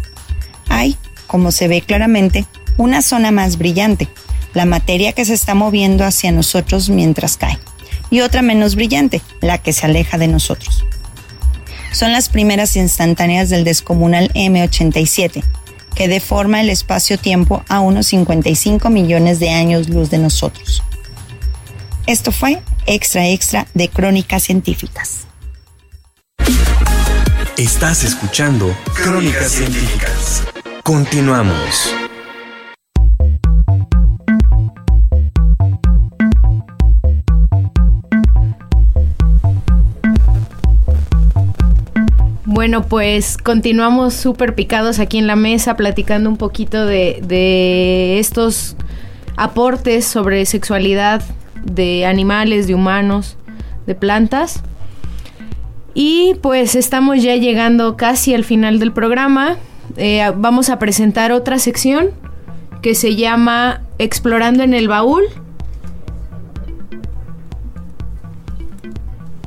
Hay, 0.69 0.97
como 1.28 1.51
se 1.51 1.67
ve 1.67 1.82
claramente, 1.82 2.45
una 2.78 3.01
zona 3.01 3.32
más 3.32 3.57
brillante, 3.57 4.07
la 4.53 4.65
materia 4.65 5.13
que 5.13 5.25
se 5.25 5.33
está 5.33 5.55
moviendo 5.55 6.03
hacia 6.05 6.31
nosotros 6.31 6.89
mientras 6.89 7.37
cae, 7.37 7.57
y 8.09 8.21
otra 8.21 8.41
menos 8.41 8.75
brillante, 8.75 9.21
la 9.41 9.57
que 9.57 9.73
se 9.73 9.85
aleja 9.85 10.17
de 10.17 10.27
nosotros. 10.27 10.85
Son 11.91 12.11
las 12.11 12.29
primeras 12.29 12.75
instantáneas 12.75 13.49
del 13.49 13.63
descomunal 13.63 14.31
M87, 14.33 15.43
que 15.95 16.07
deforma 16.07 16.61
el 16.61 16.69
espacio-tiempo 16.69 17.63
a 17.67 17.79
unos 17.79 18.07
55 18.07 18.89
millones 18.89 19.39
de 19.39 19.49
años 19.49 19.89
luz 19.89 20.09
de 20.09 20.17
nosotros. 20.17 20.83
Esto 22.07 22.31
fue 22.31 22.61
Extra 22.85 23.27
Extra 23.27 23.67
de 23.73 23.89
Crónicas 23.89 24.43
Científicas. 24.43 25.27
Estás 27.57 28.03
escuchando 28.03 28.75
Crónicas 28.95 29.51
Científicas. 29.51 30.43
Continuamos. 30.83 31.93
Bueno, 42.62 42.84
pues 42.84 43.39
continuamos 43.39 44.14
súper 44.14 44.53
picados 44.53 44.99
aquí 44.99 45.18
en 45.18 45.26
la 45.26 45.36
mesa 45.36 45.76
platicando 45.76 46.30
un 46.30 46.38
poquito 46.38 46.86
de, 46.86 48.20
estos 48.20 48.76
aportes 49.36 50.05
sobre 50.05 50.45
sexualidad 50.45 51.24
de 51.64 52.05
animales, 52.05 52.68
de 52.68 52.76
humanos, 52.76 53.36
de 53.88 53.95
plantas. 53.95 54.62
Y 55.95 56.36
pues 56.43 56.76
estamos 56.76 57.24
ya 57.24 57.36
llegando 57.36 57.97
casi 57.97 58.36
al 58.36 58.43
final 58.43 58.78
del 58.78 58.91
programa. 58.91 59.57
Eh, 59.97 60.32
vamos 60.36 60.70
a 60.70 60.78
presentar 60.78 61.32
otra 61.32 61.57
sección 61.57 62.12
que 62.84 62.93
se 62.93 63.16
llama 63.16 63.82
Explorando 63.97 64.62
en 64.62 64.76
el 64.76 64.88
Baúl. 64.88 65.24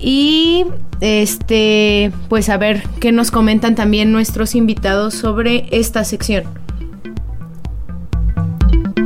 y 0.04 0.66
este 1.04 2.10
pues 2.28 2.48
a 2.48 2.56
ver 2.56 2.82
qué 2.98 3.12
nos 3.12 3.30
comentan 3.30 3.74
también 3.74 4.10
nuestros 4.10 4.54
invitados 4.54 5.14
sobre 5.14 5.66
esta 5.70 6.02
sección. 6.04 6.44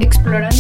Explorando 0.01 0.58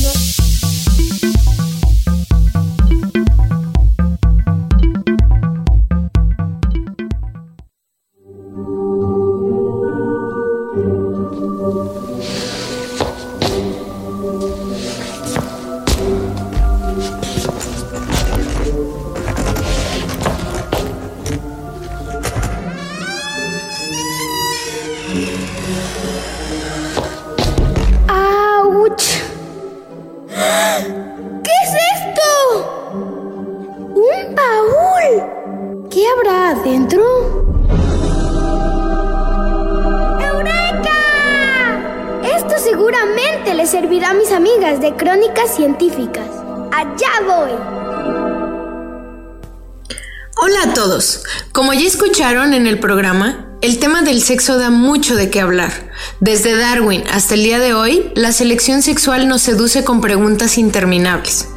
el 52.68 52.78
programa, 52.78 53.46
el 53.62 53.78
tema 53.78 54.02
del 54.02 54.22
sexo 54.22 54.58
da 54.58 54.70
mucho 54.70 55.16
de 55.16 55.30
qué 55.30 55.40
hablar. 55.40 55.72
Desde 56.20 56.56
Darwin 56.56 57.02
hasta 57.10 57.34
el 57.34 57.42
día 57.42 57.58
de 57.58 57.72
hoy, 57.72 58.12
la 58.14 58.30
selección 58.30 58.82
sexual 58.82 59.26
nos 59.26 59.42
seduce 59.42 59.84
con 59.84 60.00
preguntas 60.00 60.58
interminables. 60.58 61.48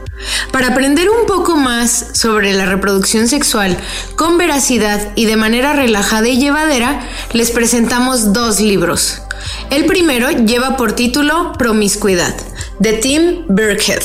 Para 0.51 0.68
aprender 0.68 1.09
un 1.09 1.26
poco 1.28 1.57
más 1.57 2.12
sobre 2.14 2.53
la 2.53 2.66
reproducción 2.66 3.28
sexual 3.28 3.76
con 4.16 4.38
veracidad 4.38 5.09
y 5.16 5.26
de 5.26 5.36
manera 5.36 5.74
relajada 5.74 6.30
y 6.30 6.39
llevadera, 6.39 7.01
les 7.34 7.51
presentamos 7.51 8.32
dos 8.32 8.62
libros. 8.62 9.22
El 9.70 9.86
primero 9.86 10.30
lleva 10.32 10.78
por 10.78 10.93
título 10.93 11.53
Promiscuidad, 11.57 12.36
de 12.82 12.93
Tim 12.93 13.45
Burkhead, 13.47 14.01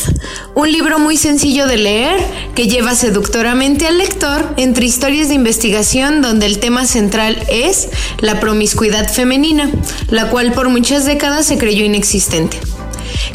un 0.55 0.71
libro 0.71 0.99
muy 0.99 1.17
sencillo 1.17 1.67
de 1.67 1.79
leer 1.79 2.21
que 2.55 2.69
lleva 2.69 2.95
seductoramente 2.95 3.87
al 3.87 3.97
lector 3.97 4.53
entre 4.59 4.85
historias 4.85 5.29
de 5.29 5.35
investigación 5.35 6.21
donde 6.21 6.45
el 6.45 6.59
tema 6.59 6.85
central 6.85 7.43
es 7.49 7.89
la 8.19 8.39
promiscuidad 8.39 9.11
femenina, 9.11 9.71
la 10.11 10.29
cual 10.29 10.53
por 10.53 10.69
muchas 10.69 11.07
décadas 11.07 11.47
se 11.47 11.57
creyó 11.57 11.87
inexistente. 11.87 12.61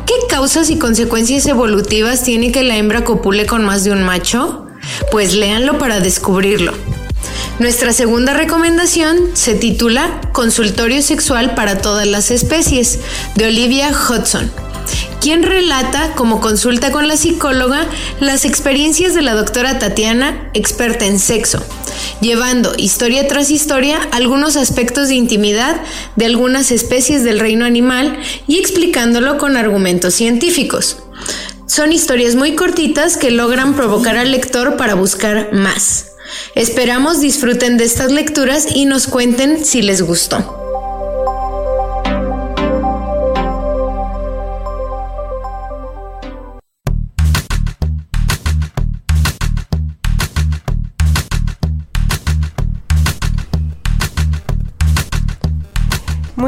¿Qué 0.06 0.14
causas 0.30 0.70
y 0.70 0.78
consecuencias 0.78 1.48
evolutivas 1.48 2.24
tiene 2.24 2.52
que 2.52 2.62
la 2.62 2.78
hembra 2.78 3.04
copule 3.04 3.48
con 3.48 3.66
más 3.66 3.84
de 3.84 3.94
un 3.94 4.04
macho? 4.04 4.68
Pues 5.10 5.34
léanlo 5.34 5.80
para 5.80 6.02
descubrirlo. 6.02 6.74
Nuestra 7.58 7.94
segunda 7.94 8.36
recomendación 8.36 9.18
se 9.34 9.56
titula 9.56 10.22
Consultorio 10.34 11.02
Sexual 11.02 11.56
para 11.56 11.80
todas 11.80 12.06
las 12.06 12.30
especies, 12.30 13.00
de 13.36 13.48
Olivia 13.48 13.90
Hudson, 13.90 14.52
quien 15.22 15.44
relata, 15.44 16.14
como 16.16 16.42
consulta 16.42 16.92
con 16.92 17.08
la 17.08 17.16
psicóloga, 17.16 17.88
las 18.20 18.44
experiencias 18.44 19.14
de 19.14 19.22
la 19.22 19.36
doctora 19.36 19.78
Tatiana, 19.78 20.50
experta 20.54 21.06
en 21.06 21.20
sexo, 21.20 21.64
llevando 22.22 22.74
historia 22.76 23.28
tras 23.28 23.52
historia 23.52 24.00
algunos 24.12 24.58
aspectos 24.58 25.10
de 25.10 25.16
intimidad 25.16 25.80
de 26.16 26.26
algunas 26.26 26.72
especies 26.72 27.24
del 27.24 27.40
reino 27.40 27.66
animal 27.66 28.18
y 28.48 28.58
explicándolo 28.58 29.38
con 29.38 29.58
argumentos 29.58 30.16
científicos. 30.16 30.98
Son 31.68 31.94
historias 31.94 32.36
muy 32.36 32.56
cortitas 32.56 33.16
que 33.16 33.32
logran 33.32 33.76
provocar 33.76 34.18
al 34.18 34.32
lector 34.32 34.76
para 34.76 34.96
buscar 34.96 35.54
más. 35.54 36.08
Esperamos 36.56 37.22
disfruten 37.22 37.78
de 37.78 37.86
estas 37.86 38.12
lecturas 38.12 38.68
y 38.74 38.86
nos 38.86 39.08
cuenten 39.08 39.64
si 39.64 39.82
les 39.82 40.02
gustó. 40.02 40.61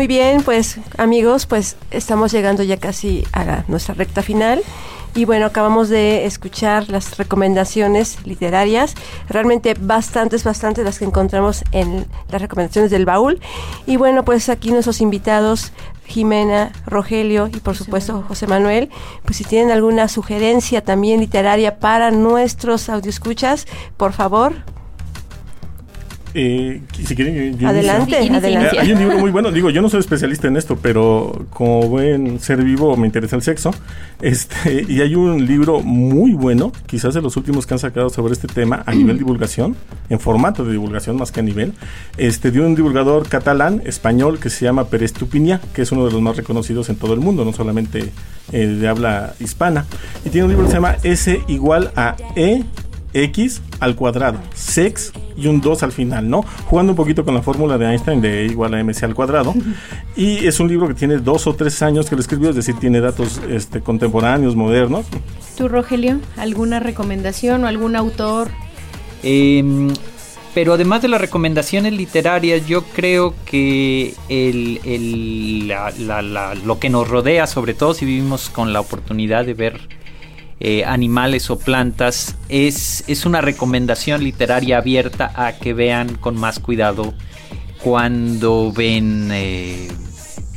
Muy 0.03 0.07
bien, 0.09 0.43
pues 0.43 0.79
amigos, 0.97 1.45
pues 1.45 1.77
estamos 1.89 2.33
llegando 2.33 2.61
ya 2.61 2.75
casi 2.75 3.23
a 3.31 3.45
la- 3.45 3.63
nuestra 3.69 3.93
recta 3.93 4.21
final. 4.21 4.61
Y 5.15 5.23
bueno, 5.23 5.45
acabamos 5.45 5.87
de 5.87 6.25
escuchar 6.25 6.89
las 6.89 7.15
recomendaciones 7.17 8.17
literarias, 8.25 8.95
realmente 9.29 9.75
bastantes, 9.79 10.43
bastantes 10.43 10.83
las 10.83 10.99
que 10.99 11.05
encontramos 11.05 11.63
en 11.71 12.05
las 12.27 12.41
recomendaciones 12.41 12.91
del 12.91 13.05
baúl. 13.05 13.39
Y 13.85 13.95
bueno, 13.95 14.25
pues 14.25 14.49
aquí 14.49 14.71
nuestros 14.71 14.99
invitados, 14.99 15.71
Jimena, 16.05 16.73
Rogelio 16.85 17.47
y 17.47 17.61
por 17.61 17.77
supuesto 17.77 18.25
José 18.27 18.45
Manuel, 18.45 18.89
pues 19.23 19.37
si 19.37 19.45
tienen 19.45 19.71
alguna 19.71 20.09
sugerencia 20.09 20.83
también 20.83 21.21
literaria 21.21 21.79
para 21.79 22.11
nuestros 22.11 22.89
audioscuchas, 22.89 23.67
por 23.95 24.11
favor. 24.11 24.53
Eh, 26.35 26.81
si 27.05 27.15
quieren, 27.15 27.57
yo- 27.59 27.67
Adelante, 27.67 28.17
inicio. 28.19 28.37
adelante. 28.37 28.79
Hay 28.79 28.91
un 28.91 28.99
libro 28.99 29.19
muy 29.19 29.29
bueno, 29.31 29.51
digo, 29.51 29.69
yo 29.69 29.81
no 29.83 29.89
soy 29.89 29.99
especialista 29.99 30.47
en 30.47 30.57
esto, 30.57 30.77
pero 30.81 31.45
como 31.51 31.87
buen 31.87 32.39
ser 32.39 32.63
vivo 32.63 32.97
me 32.97 33.05
interesa 33.05 33.35
el 33.35 33.43
sexo. 33.43 33.71
Este, 34.21 34.85
y 34.87 35.01
hay 35.01 35.15
un 35.15 35.45
libro 35.45 35.81
muy 35.81 36.33
bueno, 36.33 36.71
quizás 36.87 37.13
de 37.13 37.21
los 37.21 37.37
últimos 37.37 37.67
que 37.67 37.73
han 37.75 37.79
sacado 37.79 38.09
sobre 38.09 38.33
este 38.33 38.47
tema 38.47 38.81
a 38.85 38.93
nivel 38.95 39.17
divulgación, 39.17 39.75
en 40.09 40.19
formato 40.19 40.63
de 40.65 40.71
divulgación 40.71 41.17
más 41.17 41.31
que 41.31 41.41
a 41.41 41.43
nivel, 41.43 41.73
este, 42.17 42.49
de 42.51 42.61
un 42.61 42.73
divulgador 42.73 43.27
catalán, 43.27 43.81
español, 43.85 44.39
que 44.39 44.49
se 44.49 44.65
llama 44.65 44.85
Pérez 44.85 45.13
Tupiñá, 45.13 45.59
que 45.73 45.81
es 45.83 45.91
uno 45.91 46.05
de 46.05 46.11
los 46.11 46.21
más 46.21 46.35
reconocidos 46.37 46.89
en 46.89 46.95
todo 46.95 47.13
el 47.13 47.19
mundo, 47.19 47.45
no 47.45 47.53
solamente 47.53 48.11
eh, 48.51 48.65
de 48.67 48.87
habla 48.87 49.33
hispana. 49.39 49.85
Y 50.25 50.29
tiene 50.29 50.45
un 50.45 50.51
libro 50.51 50.65
que 50.65 50.71
se 50.71 50.77
llama 50.77 50.95
S 51.03 51.41
igual 51.47 51.91
a 51.95 52.15
E 52.35 52.63
x 53.13 53.61
al 53.79 53.95
cuadrado, 53.95 54.39
sex 54.53 55.11
y 55.37 55.47
un 55.47 55.61
2 55.61 55.83
al 55.83 55.91
final, 55.91 56.29
¿no? 56.29 56.43
Jugando 56.65 56.91
un 56.93 56.95
poquito 56.95 57.23
con 57.25 57.33
la 57.33 57.41
fórmula 57.41 57.77
de 57.77 57.85
Einstein 57.91 58.21
de 58.21 58.41
E 58.41 58.45
igual 58.45 58.73
a 58.73 58.83
mc 58.83 59.03
al 59.03 59.13
cuadrado. 59.15 59.53
Y 60.15 60.45
es 60.45 60.59
un 60.59 60.67
libro 60.67 60.87
que 60.87 60.93
tiene 60.93 61.17
dos 61.17 61.47
o 61.47 61.55
tres 61.55 61.81
años 61.81 62.07
que 62.09 62.15
lo 62.15 62.21
escribió, 62.21 62.49
es 62.51 62.55
decir, 62.55 62.75
tiene 62.79 62.99
datos 63.01 63.41
este, 63.49 63.81
contemporáneos, 63.81 64.55
modernos. 64.55 65.05
¿Tú, 65.57 65.67
Rogelio, 65.67 66.19
alguna 66.37 66.79
recomendación 66.79 67.63
o 67.63 67.67
algún 67.67 67.95
autor? 67.95 68.49
Em, 69.23 69.91
pero 70.53 70.73
además 70.73 71.01
de 71.01 71.07
las 71.07 71.19
recomendaciones 71.19 71.93
literarias, 71.93 72.67
yo 72.67 72.83
creo 72.95 73.33
que 73.45 74.13
el, 74.29 74.79
el- 74.83 75.67
la- 75.67 75.91
la- 75.97 76.21
la- 76.21 76.53
lo 76.55 76.77
que 76.79 76.89
nos 76.91 77.07
rodea, 77.07 77.47
sobre 77.47 77.73
todo 77.73 77.93
si 77.95 78.05
vivimos 78.05 78.49
con 78.49 78.71
la 78.71 78.79
oportunidad 78.81 79.45
de 79.45 79.53
ver 79.55 79.79
eh, 80.59 80.85
animales 80.85 81.49
o 81.49 81.59
plantas, 81.59 82.35
es, 82.49 83.03
es 83.07 83.25
una 83.25 83.41
recomendación 83.41 84.23
literaria 84.23 84.77
abierta 84.77 85.31
a 85.35 85.53
que 85.53 85.73
vean 85.73 86.15
con 86.15 86.35
más 86.37 86.59
cuidado 86.59 87.13
cuando 87.83 88.71
ven 88.71 89.29
eh, 89.31 89.89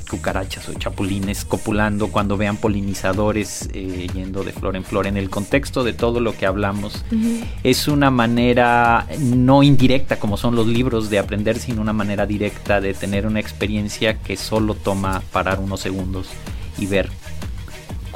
cucarachas 0.08 0.68
o 0.68 0.74
chapulines 0.74 1.44
copulando, 1.44 2.08
cuando 2.08 2.36
vean 2.36 2.56
polinizadores 2.56 3.68
eh, 3.72 4.06
yendo 4.14 4.44
de 4.44 4.52
flor 4.52 4.76
en 4.76 4.84
flor, 4.84 5.06
en 5.06 5.16
el 5.16 5.28
contexto 5.28 5.84
de 5.84 5.92
todo 5.92 6.20
lo 6.20 6.36
que 6.36 6.46
hablamos 6.46 7.04
es 7.62 7.88
una 7.88 8.10
manera 8.10 9.06
no 9.18 9.62
indirecta 9.62 10.18
como 10.18 10.36
son 10.36 10.54
los 10.54 10.66
libros 10.66 11.10
de 11.10 11.18
aprender, 11.18 11.58
sino 11.58 11.82
una 11.82 11.92
manera 11.92 12.26
directa 12.26 12.80
de 12.80 12.94
tener 12.94 13.26
una 13.26 13.40
experiencia 13.40 14.18
que 14.18 14.36
solo 14.36 14.74
toma 14.74 15.22
parar 15.32 15.58
unos 15.58 15.80
segundos 15.80 16.28
y 16.78 16.86
ver 16.86 17.10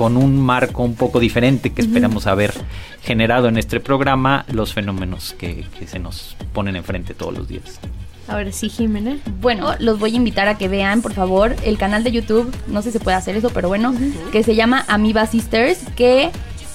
con 0.00 0.16
un 0.16 0.40
marco 0.40 0.82
un 0.82 0.94
poco 0.94 1.20
diferente 1.20 1.74
que 1.74 1.82
Ujú. 1.82 1.90
esperamos 1.90 2.26
haber 2.26 2.54
generado 3.02 3.48
en 3.48 3.58
este 3.58 3.80
programa 3.80 4.46
los 4.50 4.72
fenómenos 4.72 5.34
que, 5.38 5.66
que 5.78 5.86
se 5.86 5.98
nos 5.98 6.36
ponen 6.54 6.74
enfrente 6.74 7.12
todos 7.12 7.36
los 7.36 7.48
días. 7.48 7.78
Ahora 8.26 8.50
sí, 8.50 8.70
Jimena. 8.70 9.18
Bueno, 9.42 9.74
los 9.78 9.98
voy 9.98 10.14
a 10.14 10.16
invitar 10.16 10.48
a 10.48 10.56
que 10.56 10.68
vean, 10.68 11.02
por 11.02 11.12
favor, 11.12 11.54
el 11.66 11.76
canal 11.76 12.02
de 12.02 12.12
YouTube, 12.12 12.50
no 12.66 12.80
sé 12.80 12.92
si 12.92 12.96
se 12.96 13.04
puede 13.04 13.18
hacer 13.18 13.36
eso, 13.36 13.50
pero 13.50 13.68
bueno, 13.68 13.92
que 14.32 14.42
se 14.42 14.54
llama 14.54 14.86
Amiba 14.88 15.26
Sisters, 15.26 15.80
que 15.96 16.30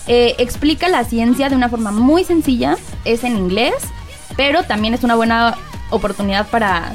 eh, 0.06 0.36
explica 0.38 0.88
la 0.88 1.04
ciencia 1.04 1.50
de 1.50 1.56
una 1.56 1.68
forma 1.70 1.90
muy 1.90 2.26
sencilla, 2.26 2.78
es 3.06 3.24
en 3.24 3.38
inglés, 3.38 3.74
pero 4.38 4.62
también 4.66 4.94
es 4.94 5.04
una 5.04 5.16
buena 5.16 5.58
oportunidad 5.90 6.48
para, 6.50 6.94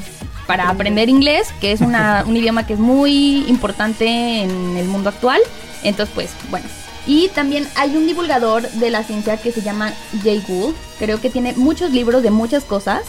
para 0.50 0.68
aprender 0.68 1.08
inglés, 1.08 1.54
que 1.60 1.70
es 1.70 1.80
una- 1.80 2.24
un 2.26 2.36
idioma 2.36 2.66
que 2.66 2.72
es 2.72 2.80
muy 2.80 3.44
importante 3.46 4.42
en 4.42 4.76
el 4.76 4.88
mundo 4.88 5.08
actual. 5.10 5.40
Entonces, 5.84 6.12
pues, 6.12 6.30
bueno. 6.50 6.66
Y 7.06 7.28
también 7.28 7.68
hay 7.76 7.96
un 7.96 8.04
divulgador 8.08 8.68
de 8.68 8.90
la 8.90 9.04
ciencia 9.04 9.36
que 9.36 9.52
se 9.52 9.62
llama 9.62 9.92
Jay 10.24 10.42
Gould. 10.48 10.74
Creo 10.98 11.20
que 11.20 11.30
tiene 11.30 11.52
muchos 11.52 11.92
libros 11.92 12.24
de 12.24 12.32
muchas 12.32 12.64
cosas 12.64 13.02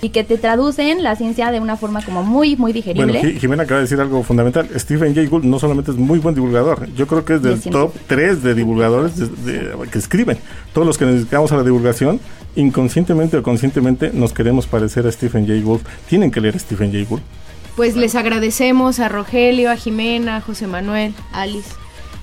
y 0.00 0.10
que 0.10 0.24
te 0.24 0.38
traducen 0.38 1.02
la 1.02 1.16
ciencia 1.16 1.50
de 1.50 1.60
una 1.60 1.76
forma 1.76 2.04
como 2.04 2.22
muy, 2.22 2.56
muy 2.56 2.72
digerible. 2.72 3.20
Bueno, 3.20 3.40
Jimena 3.40 3.62
acaba 3.64 3.78
de 3.78 3.84
decir 3.84 4.00
algo 4.00 4.22
fundamental. 4.22 4.68
Stephen 4.76 5.14
Jay 5.14 5.26
Gould 5.26 5.44
no 5.44 5.58
solamente 5.58 5.90
es 5.90 5.96
muy 5.96 6.18
buen 6.18 6.34
divulgador, 6.34 6.88
yo 6.94 7.06
creo 7.06 7.24
que 7.24 7.34
es 7.34 7.42
del 7.42 7.60
top 7.60 7.92
3 8.06 8.42
de 8.42 8.54
divulgadores 8.54 9.12
que 9.90 9.98
escriben. 9.98 10.38
Todos 10.72 10.86
los 10.86 10.98
que 10.98 11.04
nos 11.04 11.14
dedicamos 11.14 11.52
a 11.52 11.56
la 11.56 11.64
divulgación, 11.64 12.20
inconscientemente 12.56 13.36
o 13.36 13.42
conscientemente, 13.42 14.10
nos 14.12 14.32
queremos 14.32 14.66
parecer 14.66 15.06
a 15.06 15.12
Stephen 15.12 15.46
Jay 15.46 15.62
Gould. 15.62 15.82
Tienen 16.08 16.30
que 16.30 16.40
leer 16.40 16.56
a 16.56 16.58
Stephen 16.58 16.92
Jay 16.92 17.04
Gould. 17.04 17.22
Pues 17.76 17.96
les 17.96 18.14
agradecemos 18.14 18.98
a 18.98 19.08
Rogelio, 19.08 19.70
a 19.70 19.76
Jimena, 19.76 20.36
a 20.36 20.40
José 20.40 20.66
Manuel, 20.66 21.14
Alice 21.32 21.70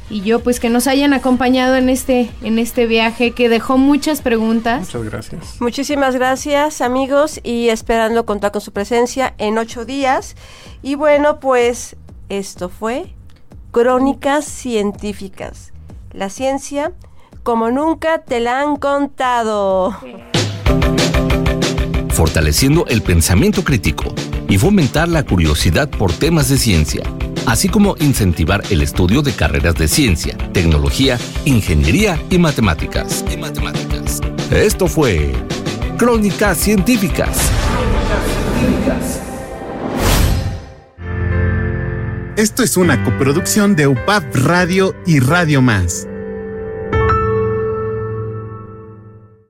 y 0.09 0.21
yo 0.21 0.39
pues 0.39 0.59
que 0.59 0.69
nos 0.69 0.87
hayan 0.87 1.13
acompañado 1.13 1.75
en 1.75 1.89
este 1.89 2.29
en 2.43 2.59
este 2.59 2.85
viaje 2.85 3.31
que 3.31 3.49
dejó 3.49 3.77
muchas 3.77 4.21
preguntas. 4.21 4.81
Muchas 4.81 5.03
gracias. 5.03 5.61
Muchísimas 5.61 6.15
gracias 6.15 6.81
amigos 6.81 7.39
y 7.43 7.69
esperando 7.69 8.25
contar 8.25 8.51
con 8.51 8.61
su 8.61 8.71
presencia 8.71 9.33
en 9.37 9.57
ocho 9.57 9.85
días. 9.85 10.35
Y 10.83 10.95
bueno 10.95 11.39
pues 11.39 11.95
esto 12.29 12.69
fue 12.69 13.13
Crónicas 13.71 14.45
Científicas. 14.45 15.73
La 16.11 16.29
ciencia 16.29 16.93
como 17.43 17.71
nunca 17.71 18.19
te 18.19 18.39
la 18.39 18.61
han 18.61 18.75
contado. 18.77 19.95
Fortaleciendo 22.09 22.85
el 22.87 23.01
pensamiento 23.01 23.63
crítico 23.63 24.05
y 24.47 24.57
fomentar 24.57 25.09
la 25.09 25.23
curiosidad 25.23 25.89
por 25.89 26.13
temas 26.13 26.47
de 26.47 26.57
ciencia 26.57 27.03
así 27.45 27.69
como 27.69 27.95
incentivar 27.99 28.63
el 28.69 28.81
estudio 28.81 29.21
de 29.21 29.33
carreras 29.33 29.75
de 29.75 29.87
ciencia, 29.87 30.37
tecnología, 30.53 31.17
ingeniería 31.45 32.19
y 32.29 32.37
matemáticas. 32.37 33.23
Esto 34.51 34.87
fue 34.87 35.31
Crónicas 35.97 36.57
Científicas. 36.57 37.37
Esto 42.37 42.63
es 42.63 42.75
una 42.75 43.03
coproducción 43.03 43.75
de 43.75 43.87
UPAP 43.87 44.35
Radio 44.35 44.93
y 45.05 45.19
Radio 45.19 45.61
Más. 45.61 46.07